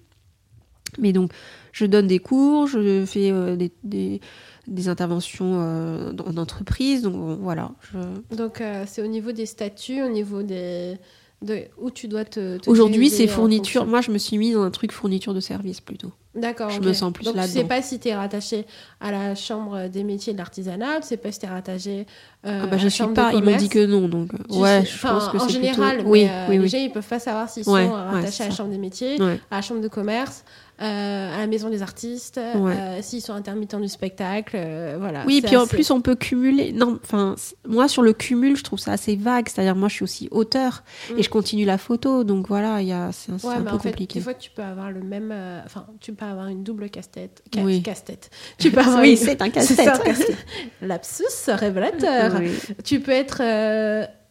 Mais 0.99 1.13
donc, 1.13 1.33
je 1.73 1.87
donne 1.87 2.07
des 2.07 2.19
cours, 2.19 2.67
je 2.67 3.05
fais 3.05 3.31
des, 3.57 3.73
des, 3.85 4.21
des, 4.67 4.89
interventions 4.89 5.55
en 5.55 6.37
entreprise. 6.37 7.03
Donc, 7.03 7.39
voilà. 7.41 7.73
Je... 7.93 8.37
Donc, 8.37 8.63
c'est 8.87 9.03
au 9.03 9.07
niveau 9.07 9.33
des 9.33 9.47
statuts, 9.47 10.03
au 10.03 10.09
niveau 10.09 10.43
des 10.43 10.99
de, 11.41 11.65
où 11.79 11.91
tu 11.91 12.09
dois 12.09 12.25
te. 12.25 12.59
Aujourd'hui, 12.69 13.11
c'est 13.11 13.29
fourniture. 13.29 13.87
Moi, 13.87 14.01
je 14.01 14.11
me 14.11 14.19
suis 14.19 14.39
mise 14.39 14.55
dans 14.55 14.63
un 14.63 14.71
truc 14.71 14.93
fourniture 14.93 15.35
de 15.35 15.41
service 15.41 15.81
plutôt. 15.81 16.13
D'accord. 16.35 16.71
Je 16.71 16.81
me 16.81 16.93
sens 16.93 17.13
plus 17.13 17.25
là-dedans. 17.25 17.43
Tu 17.45 17.51
sais 17.51 17.65
pas 17.65 17.83
si 17.83 17.99
tu 17.99 18.09
es 18.09 18.15
rattaché 18.15 18.67
à 19.01 19.11
la 19.11 19.35
chambre 19.35 19.89
des 19.89 20.05
métiers 20.05 20.33
de 20.33 20.39
l'artisanat, 20.39 21.01
tu 21.01 21.09
sais 21.09 21.17
pas 21.17 21.33
si 21.33 21.41
tu 21.41 21.47
es 21.47 21.49
rattaché 21.49 22.07
euh, 22.47 22.61
ah 22.65 22.67
bah, 22.67 22.77
je 22.79 22.87
à 22.87 22.91
suis 22.91 23.07
pas. 23.09 23.33
Ils 23.33 23.43
m'ont 23.43 23.57
dit 23.57 23.69
que 23.69 23.85
non, 23.87 24.09
donc 24.09 24.33
ouais, 24.51 24.85
je 24.85 25.01
pense 25.01 25.29
que 25.29 25.39
en 25.39 25.49
général. 25.49 26.03
Oui, 26.05 26.27
euh, 26.29 26.47
oui, 26.49 26.59
oui. 26.59 26.71
ils 26.73 26.93
peuvent 26.93 27.07
pas 27.07 27.19
savoir 27.19 27.49
s'ils 27.49 27.65
sont 27.65 27.73
rattachés 27.73 28.45
à 28.45 28.49
la 28.49 28.55
chambre 28.55 28.71
des 28.71 28.79
métiers, 28.79 29.21
à 29.21 29.57
la 29.57 29.63
chambre 29.63 29.81
de 29.81 29.89
commerce. 29.89 30.45
Euh, 30.81 31.35
à 31.35 31.39
la 31.39 31.47
maison 31.49 31.71
des 31.71 31.83
artistes, 31.83 32.39
euh, 32.39 32.99
s'ils 33.03 33.21
sont 33.21 33.33
intermittents 33.33 33.81
du 33.81 33.89
spectacle, 33.89 34.55
euh, 34.57 34.97
voilà. 34.97 35.25
Oui, 35.27 35.43
puis 35.45 35.57
en 35.57 35.67
plus 35.67 35.91
on 35.91 36.01
peut 36.01 36.15
cumuler. 36.15 36.71
Non, 36.71 37.01
enfin 37.03 37.35
moi 37.67 37.89
sur 37.89 38.03
le 38.03 38.13
cumul, 38.13 38.57
je 38.57 38.63
trouve 38.63 38.79
ça 38.79 38.93
assez 38.93 39.17
vague. 39.17 39.49
C'est-à-dire 39.49 39.75
moi 39.75 39.89
je 39.89 39.95
suis 39.95 40.05
aussi 40.05 40.29
auteur 40.31 40.85
et 41.17 41.23
je 41.25 41.31
continue 41.31 41.65
la 41.65 41.79
photo, 41.79 42.23
donc 42.23 42.47
voilà, 42.47 42.81
il 42.81 42.87
y 42.87 42.93
a 42.93 43.11
c'est 43.11 43.33
un, 43.33 43.63
peu 43.63 43.77
compliqué. 43.77 44.21
des 44.21 44.25
fois 44.25 44.35
tu 44.35 44.51
peux 44.51 44.63
avoir 44.63 44.93
le 44.93 45.01
même, 45.01 45.35
enfin 45.65 45.85
tu 46.01 46.13
peux 46.13 46.25
avoir 46.25 46.47
une 46.47 46.63
double 46.63 46.91
casse-tête, 46.91 47.43
oui. 47.57 47.83
casse-tête. 47.83 48.31
Tu 48.57 48.71
peux 48.71 48.79
avoir 48.87 49.01
oui, 49.01 49.17
c'est 49.17 49.43
un 49.43 49.51
casse-tête. 49.51 50.01
Lapsus 50.81 51.25
révélateur. 51.49 52.41
Tu 52.85 53.01
peux 53.01 53.11
être 53.11 53.43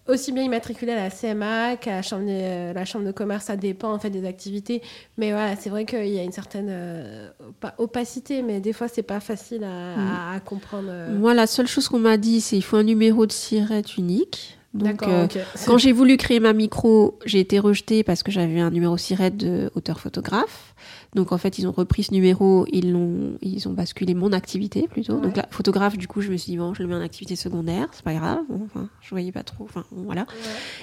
aussi 0.08 0.32
bien 0.32 0.44
immatriculé 0.44 0.92
à 0.92 0.96
la 0.96 1.10
CMA 1.10 1.78
qu'à 1.78 1.92
la 1.92 2.02
chambre, 2.02 2.26
de, 2.26 2.32
euh, 2.32 2.74
la 2.74 2.86
chambre 2.86 3.06
de 3.06 3.12
commerce, 3.12 3.46
ça 3.46 3.56
dépend 3.56 3.94
en 3.94 4.00
fait 4.00 4.10
des 4.10 4.26
activités. 4.26 4.82
Mais 5.18 5.32
voilà, 5.32 5.56
c'est 5.56 5.70
vrai 5.70 5.86
qu'il 5.86 6.08
y 6.08 6.20
a 6.20 6.24
une 6.24 6.32
certaine 6.32 6.68
euh, 6.70 7.30
opacité, 7.78 8.42
mais 8.42 8.60
des 8.60 8.74
fois 8.74 8.88
c'est 8.88 9.04
pas 9.04 9.20
facile 9.20 9.64
à, 9.64 10.38
mm. 10.38 10.42
comprendre. 10.46 10.90
Euh. 10.90 11.18
Moi, 11.18 11.34
la 11.34 11.48
seule 11.48 11.68
chose 11.68 11.88
qu'on 11.88 12.00
m'a 12.00 12.18
dit, 12.18 12.42
c'est 12.42 12.56
qu'il 12.56 12.64
faut 12.64 12.78
un 12.78 12.84
numéro 12.84 13.26
de 13.26 13.32
SIRET 13.32 13.84
unique. 13.98 14.58
Donc, 14.74 15.04
quand 15.66 15.78
j'ai 15.78 15.92
voulu 15.92 16.18
créer 16.18 16.40
ma 16.40 16.54
micro, 16.54 17.18
j'ai 17.26 17.40
été 17.40 17.58
rejetée 17.58 18.04
parce 18.04 18.22
que 18.22 18.32
j'avais 18.32 18.60
un 18.60 18.70
numéro 18.70 18.98
SIRET 18.98 19.32
de 19.32 19.72
auteur 19.76 20.00
photographe. 20.00 20.76
Donc 21.18 21.32
en 21.32 21.40
fait, 21.40 21.58
ils 21.58 21.68
ont 21.68 21.72
repris 21.72 22.04
ce 22.04 22.14
numéro, 22.14 22.68
ils 22.72 22.92
l'ont, 22.92 23.40
ils 23.42 23.68
ont 23.68 23.74
basculé 23.74 24.14
mon 24.14 24.32
activité 24.34 24.88
plutôt. 24.88 25.20
Donc 25.20 25.36
la 25.36 25.48
photographe, 25.50 25.98
du 25.98 26.08
coup, 26.08 26.22
je 26.22 26.30
me 26.30 26.38
suis 26.38 26.52
dit 26.52 26.58
bon, 26.60 26.76
je 26.76 26.84
le 26.84 26.88
mets 26.88 26.94
en 26.94 27.02
activité 27.02 27.36
secondaire, 27.36 27.88
c'est 27.92 28.04
pas 28.04 28.14
grave. 28.14 28.38
enfin, 28.66 28.88
je 29.02 29.10
voyais 29.10 29.32
pas 29.32 29.42
trop. 29.42 29.64
Enfin, 29.64 29.84
voilà. 29.90 30.28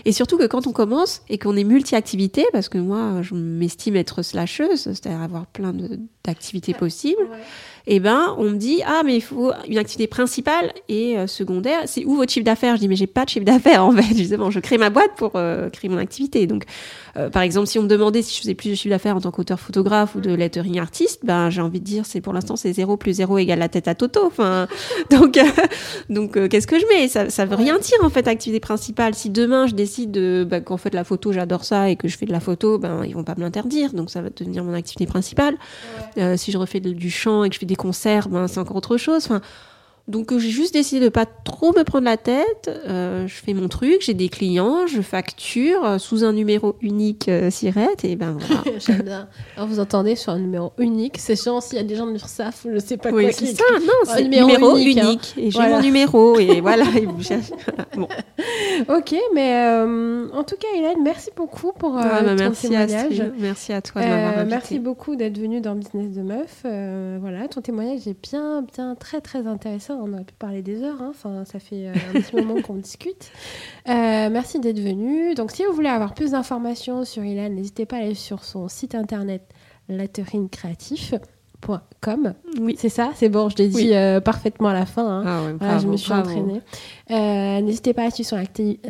Et 0.05 0.11
surtout 0.11 0.37
que 0.37 0.49
quand 0.49 0.67
on 0.67 0.73
commence 0.73 1.23
et 1.29 1.39
qu'on 1.39 1.57
est 1.57 1.63
multi-activité, 1.63 2.47
parce 2.53 2.69
que 2.69 2.79
moi, 2.79 3.23
je 3.23 3.37
m'estime 3.37 3.95
être 3.95 4.23
slasheuse, 4.23 4.83
c'est-à-dire 4.83 5.23
avoir 5.23 5.47
plein 5.47 5.73
d'activités 6.25 6.75
possibles 6.75 7.29
eh 7.87 8.01
ben, 8.01 8.35
on 8.39 8.45
me 8.45 8.57
dit 8.57 8.81
ah 8.87 9.03
mais 9.05 9.17
il 9.17 9.21
faut 9.21 9.53
une 9.69 9.77
activité 9.77 10.07
principale 10.07 10.73
et 10.89 11.19
euh, 11.19 11.27
secondaire. 11.27 11.83
C'est 11.85 12.05
où 12.07 12.17
votre 12.17 12.33
chiffre 12.33 12.45
d'affaires? 12.45 12.77
Je 12.77 12.81
dis 12.81 12.89
mais 12.89 12.97
j'ai 12.97 13.07
pas 13.07 13.25
de 13.25 13.31
chiffre 13.31 13.45
d'affaires 13.45 13.85
en 13.85 13.93
fait. 13.93 14.15
Justement, 14.17 14.51
je 14.51 14.61
crée 14.61 14.79
ma 14.79 14.89
boîte 14.89 15.11
pour 15.17 15.33
euh, 15.35 15.69
créer 15.69 15.91
mon 15.91 15.99
activité. 15.99 16.47
Donc, 16.47 16.65
euh, 17.17 17.29
par 17.29 17.43
exemple, 17.43 17.67
si 17.67 17.79
on 17.79 17.83
me 17.83 17.89
demandait 17.89 18.23
si 18.23 18.35
je 18.37 18.41
faisais 18.41 18.55
plus 18.55 18.71
de 18.71 18.75
chiffre 18.75 18.89
d'affaires 18.89 19.17
en 19.17 19.21
tant 19.21 19.31
qu'auteur 19.31 19.61
photographe 19.61 20.15
ou 20.15 20.21
de 20.25 20.35
lettering 20.35 20.79
artiste, 20.79 21.21
ben 21.25 21.51
j'ai 21.51 21.61
envie 21.61 21.81
de 21.81 21.85
dire 21.85 22.07
c'est 22.07 22.21
pour 22.21 22.33
l'instant 22.33 22.57
c'est 22.57 22.73
0 22.73 22.97
plus 22.97 23.15
0 23.15 23.39
égale 23.39 23.59
la 23.59 23.69
tête 23.69 23.89
à 23.89 23.95
Toto. 23.95 24.27
Enfin, 24.27 24.67
donc 25.11 25.39
donc 26.09 26.49
qu'est-ce 26.49 26.67
que 26.67 26.79
je 26.79 26.87
mets? 26.87 27.09
Ça 27.09 27.29
ça 27.29 27.45
veut 27.45 27.57
rien 27.57 27.79
dire 27.79 27.99
en 28.03 28.11
fait 28.11 28.27
activité 28.27 28.61
principale. 28.61 29.15
Si 29.15 29.29
demain 29.31 29.67
je 29.67 29.75
décide 29.75 30.11
de 30.11 30.47
bah, 30.49 30.61
qu'en 30.61 30.79
fait 30.79 30.95
la 30.95 31.05
photo 31.05 31.33
j'adore 31.33 31.65
ça 31.65 31.91
et 31.91 31.97
que 31.97 32.09
je 32.09 32.17
fais 32.17 32.27
de 32.27 32.33
la 32.33 32.41
photo, 32.41 32.79
ben 32.79 33.05
ils 33.05 33.15
vont 33.15 33.25
pas 33.25 33.35
me 33.37 33.43
l'interdire. 33.43 33.93
Donc 33.93 34.11
ça 34.11 34.23
va 34.23 34.31
devenir 34.31 34.65
mon 34.65 34.73
activité 34.73 35.07
principale. 35.07 35.57
si 36.37 36.51
je 36.51 36.59
refais 36.59 36.81
du 36.81 37.11
chant 37.11 37.45
et 37.45 37.51
que 37.51 37.55
je 37.55 37.61
fais 37.61 37.67
des 37.67 37.75
des 37.75 37.77
concerts, 37.77 38.29
ben, 38.29 38.47
c'est 38.47 38.61
encore 38.61 38.77
autre 38.77 38.97
chose. 38.97 39.25
Enfin, 39.25 39.41
donc 40.07 40.37
j'ai 40.37 40.51
juste 40.51 40.75
décidé 40.75 41.03
de 41.03 41.09
pas 41.09 41.25
trop 41.25 41.73
me 41.73 41.83
prendre 41.83 42.05
la 42.05 42.19
tête. 42.19 42.69
Euh, 42.69 43.27
je 43.27 43.35
fais 43.35 43.55
mon 43.55 43.69
truc, 43.69 44.03
j'ai 44.03 44.13
des 44.13 44.29
clients, 44.29 44.87
je 44.87 45.01
facture 45.01 45.83
euh, 45.83 45.99
sous 45.99 46.25
un 46.25 46.35
numéro 46.35 46.77
unique 46.83 47.29
euh, 47.29 47.49
et 48.03 48.17
ben 48.17 48.37
voilà. 48.39 48.79
J'aime 48.79 49.01
bien. 49.01 49.29
Alors 49.57 49.67
vous 49.67 49.81
entendez 49.81 50.15
sur 50.15 50.33
un 50.33 50.39
numéro 50.39 50.73
unique, 50.77 51.17
c'est 51.17 51.43
genre 51.43 51.63
s'il 51.63 51.79
y 51.79 51.81
a 51.81 51.85
des 51.85 51.97
gens 51.97 52.07
de 52.07 52.13
l'URSSAF, 52.13 52.67
je 52.71 52.79
sais 52.79 52.99
pas 52.99 53.11
oui, 53.13 53.25
quoi. 53.25 53.33
c'est 53.33 53.47
ça, 53.47 53.65
non, 53.81 53.93
c'est 54.05 54.25
un 54.25 54.29
numéro, 54.29 54.77
unique. 54.77 54.99
Hein. 55.39 55.41
Et 55.41 55.51
j'ai 55.51 55.61
mon 55.61 55.81
numéro 55.81 56.39
et 56.39 56.61
voilà. 56.61 56.85
bon. 57.97 58.09
Ok, 58.91 59.15
mais 59.35 59.65
en 60.35 60.45
tout 60.45 60.57
cas, 60.57 60.69
Hélène, 60.77 61.03
merci 61.03 61.31
beaucoup 61.35 61.73
pour 61.73 61.97
ah, 61.97 62.21
bah, 62.23 62.29
ton 62.29 62.35
merci 62.35 62.69
témoignage. 62.69 63.21
À 63.21 63.25
merci 63.39 63.73
à 63.73 63.81
toi 63.81 64.03
de 64.03 64.07
m'avoir 64.07 64.39
invité. 64.39 64.51
Merci 64.51 64.79
beaucoup 64.81 65.17
d'être 65.17 65.39
venue 65.39 65.63
dans 65.63 65.75
Business 65.75 66.11
de 66.11 66.21
Meuf. 66.21 66.61
voilà, 66.63 67.49
ton 67.49 67.63
témoignage 67.63 68.07
est 68.07 68.21
bien, 68.23 68.63
bien, 68.63 68.95
très, 68.97 69.23
très 69.23 69.47
intéressant 69.47 69.94
on 70.01 70.13
aurait 70.13 70.25
pu 70.25 70.35
parler 70.35 70.63
des 70.63 70.83
heures. 70.83 71.01
Hein. 71.01 71.09
Enfin, 71.11 71.45
ça 71.45 71.59
fait 71.59 71.89
euh, 71.89 71.93
un 71.93 72.21
petit 72.21 72.37
moment 72.37 72.63
qu'on 72.63 72.77
discute. 72.77 73.33
Euh, 73.87 74.31
merci 74.31 74.61
d'être 74.61 74.81
venu. 74.81 75.35
Donc, 75.35 75.51
si 75.51 75.63
vous 75.63 75.75
voulez 75.75 75.91
avoir 75.91 76.15
plus 76.15 76.31
d'informations 76.31 77.05
sur 77.05 77.23
Ilan, 77.23 77.51
n'hésitez 77.51 77.85
pas 77.85 77.97
à 77.97 77.99
aller 77.99 78.15
sur 78.15 78.43
son 78.43 78.67
site 78.67 78.95
internet 78.95 79.43
letteringgreatif.com. 79.91 82.33
Oui. 82.61 82.77
C'est 82.79 82.89
ça, 82.89 83.11
c'est 83.15 83.29
bon, 83.29 83.51
je 83.51 83.59
l'ai 83.59 83.69
dit 83.69 83.93
euh, 83.93 84.21
parfaitement 84.21 84.69
à 84.69 84.73
la 84.73 84.87
fin. 84.87 85.07
Hein. 85.07 85.59
Ah 85.61 85.79
je 85.79 85.87
me 85.87 85.99
suis 85.99 86.15
entraînée. 86.15 86.63
N'hésitez 87.11 87.93
pas 87.93 88.05
à 88.05 88.11
suivre 88.11 88.31
son, 88.31 88.43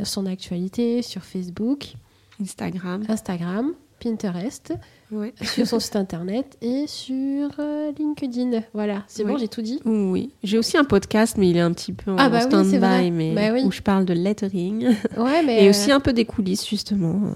son 0.04 0.26
actualité 0.26 1.02
sur 1.02 1.24
Facebook, 1.24 1.94
Instagram, 2.40 3.02
Instagram 3.08 3.74
Pinterest 4.00 4.72
sur 5.42 5.66
son 5.66 5.80
site 5.80 5.96
internet 5.96 6.56
et 6.60 6.86
sur 6.86 7.50
euh, 7.58 7.92
LinkedIn. 7.98 8.62
Voilà, 8.72 9.04
c'est 9.06 9.24
bon, 9.24 9.36
j'ai 9.36 9.48
tout 9.48 9.62
dit. 9.62 9.80
Oui, 9.84 10.32
j'ai 10.42 10.58
aussi 10.58 10.76
un 10.76 10.84
podcast, 10.84 11.36
mais 11.38 11.50
il 11.50 11.56
est 11.56 11.60
un 11.60 11.72
petit 11.72 11.92
peu 11.92 12.10
en 12.10 12.16
ah 12.18 12.28
bah 12.28 12.40
stand-by, 12.40 13.10
mais 13.10 13.34
bah 13.34 13.52
où 13.64 13.70
je 13.70 13.82
parle 13.82 14.04
de 14.04 14.14
lettering. 14.14 14.94
et 15.48 15.68
aussi 15.68 15.90
euh, 15.90 15.96
un 15.96 16.00
peu 16.00 16.12
des 16.12 16.24
coulisses 16.24 16.68
justement. 16.68 17.34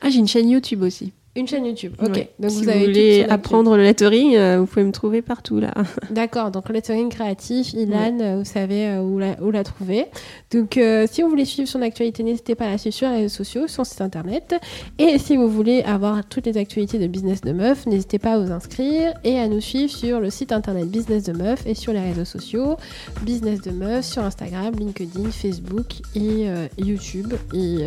Ah, 0.00 0.10
j'ai 0.10 0.18
une 0.18 0.28
chaîne 0.28 0.48
YouTube 0.48 0.82
aussi. 0.82 1.12
Une 1.36 1.48
chaîne 1.48 1.66
YouTube, 1.66 1.94
ok. 2.00 2.28
Donc 2.38 2.50
si 2.52 2.64
vous, 2.64 2.70
voulez 2.70 3.26
apprendre 3.28 3.76
le 3.76 3.82
lettering, 3.82 4.36
euh, 4.36 4.60
vous 4.60 4.66
pouvez 4.66 4.84
me 4.84 4.92
trouver 4.92 5.20
partout 5.20 5.58
là. 5.58 5.74
D'accord, 6.10 6.52
donc 6.52 6.68
lettering 6.68 7.08
créatif, 7.08 7.72
Ilan, 7.72 8.20
euh, 8.20 8.36
vous 8.38 8.44
savez 8.44 8.86
euh, 8.86 9.00
où, 9.00 9.18
la, 9.18 9.42
où 9.42 9.50
la 9.50 9.64
trouver. 9.64 10.06
Donc 10.52 10.78
si 11.10 11.22
vous 11.22 11.28
voulez 11.28 11.44
suivre 11.44 11.68
son 11.68 11.82
actualité, 11.82 12.22
n'hésitez 12.22 12.54
pas 12.54 12.66
à 12.66 12.70
la 12.70 12.78
suivre 12.78 12.94
sur 12.94 13.08
les 13.08 13.16
réseaux 13.16 13.34
sociaux, 13.34 13.66
son 13.66 13.82
site 13.82 14.00
internet. 14.00 14.54
Et 15.00 15.18
si 15.18 15.36
vous 15.36 15.48
voulez 15.48 15.82
avoir 15.82 16.24
toutes 16.24 16.46
les 16.46 16.56
actualités 16.56 17.00
de 17.00 17.08
Business 17.08 17.40
de 17.40 17.50
Meuf, 17.50 17.84
n'hésitez 17.86 18.20
pas 18.20 18.34
à 18.34 18.38
vous 18.38 18.52
inscrire 18.52 19.12
et 19.24 19.36
à 19.40 19.48
nous 19.48 19.60
suivre 19.60 19.90
sur 19.90 20.20
le 20.20 20.30
site 20.30 20.52
internet 20.52 20.86
Business 20.86 21.24
de 21.24 21.32
Meuf 21.32 21.66
et 21.66 21.74
sur 21.74 21.92
les 21.92 22.00
réseaux 22.00 22.24
sociaux 22.24 22.76
Business 23.22 23.60
de 23.60 23.72
Meuf 23.72 24.04
sur 24.04 24.22
Instagram, 24.22 24.72
LinkedIn, 24.78 25.32
Facebook 25.32 25.86
et 26.14 26.46
YouTube. 26.78 27.34
Et 27.52 27.78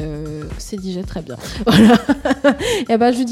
c'est 0.57 0.81
déjà 0.81 1.03
très 1.03 1.21
bien. 1.21 1.37
Voilà. 1.65 1.97
et 2.89 2.97
ben 2.97 3.11
je 3.11 3.17
vous 3.17 3.23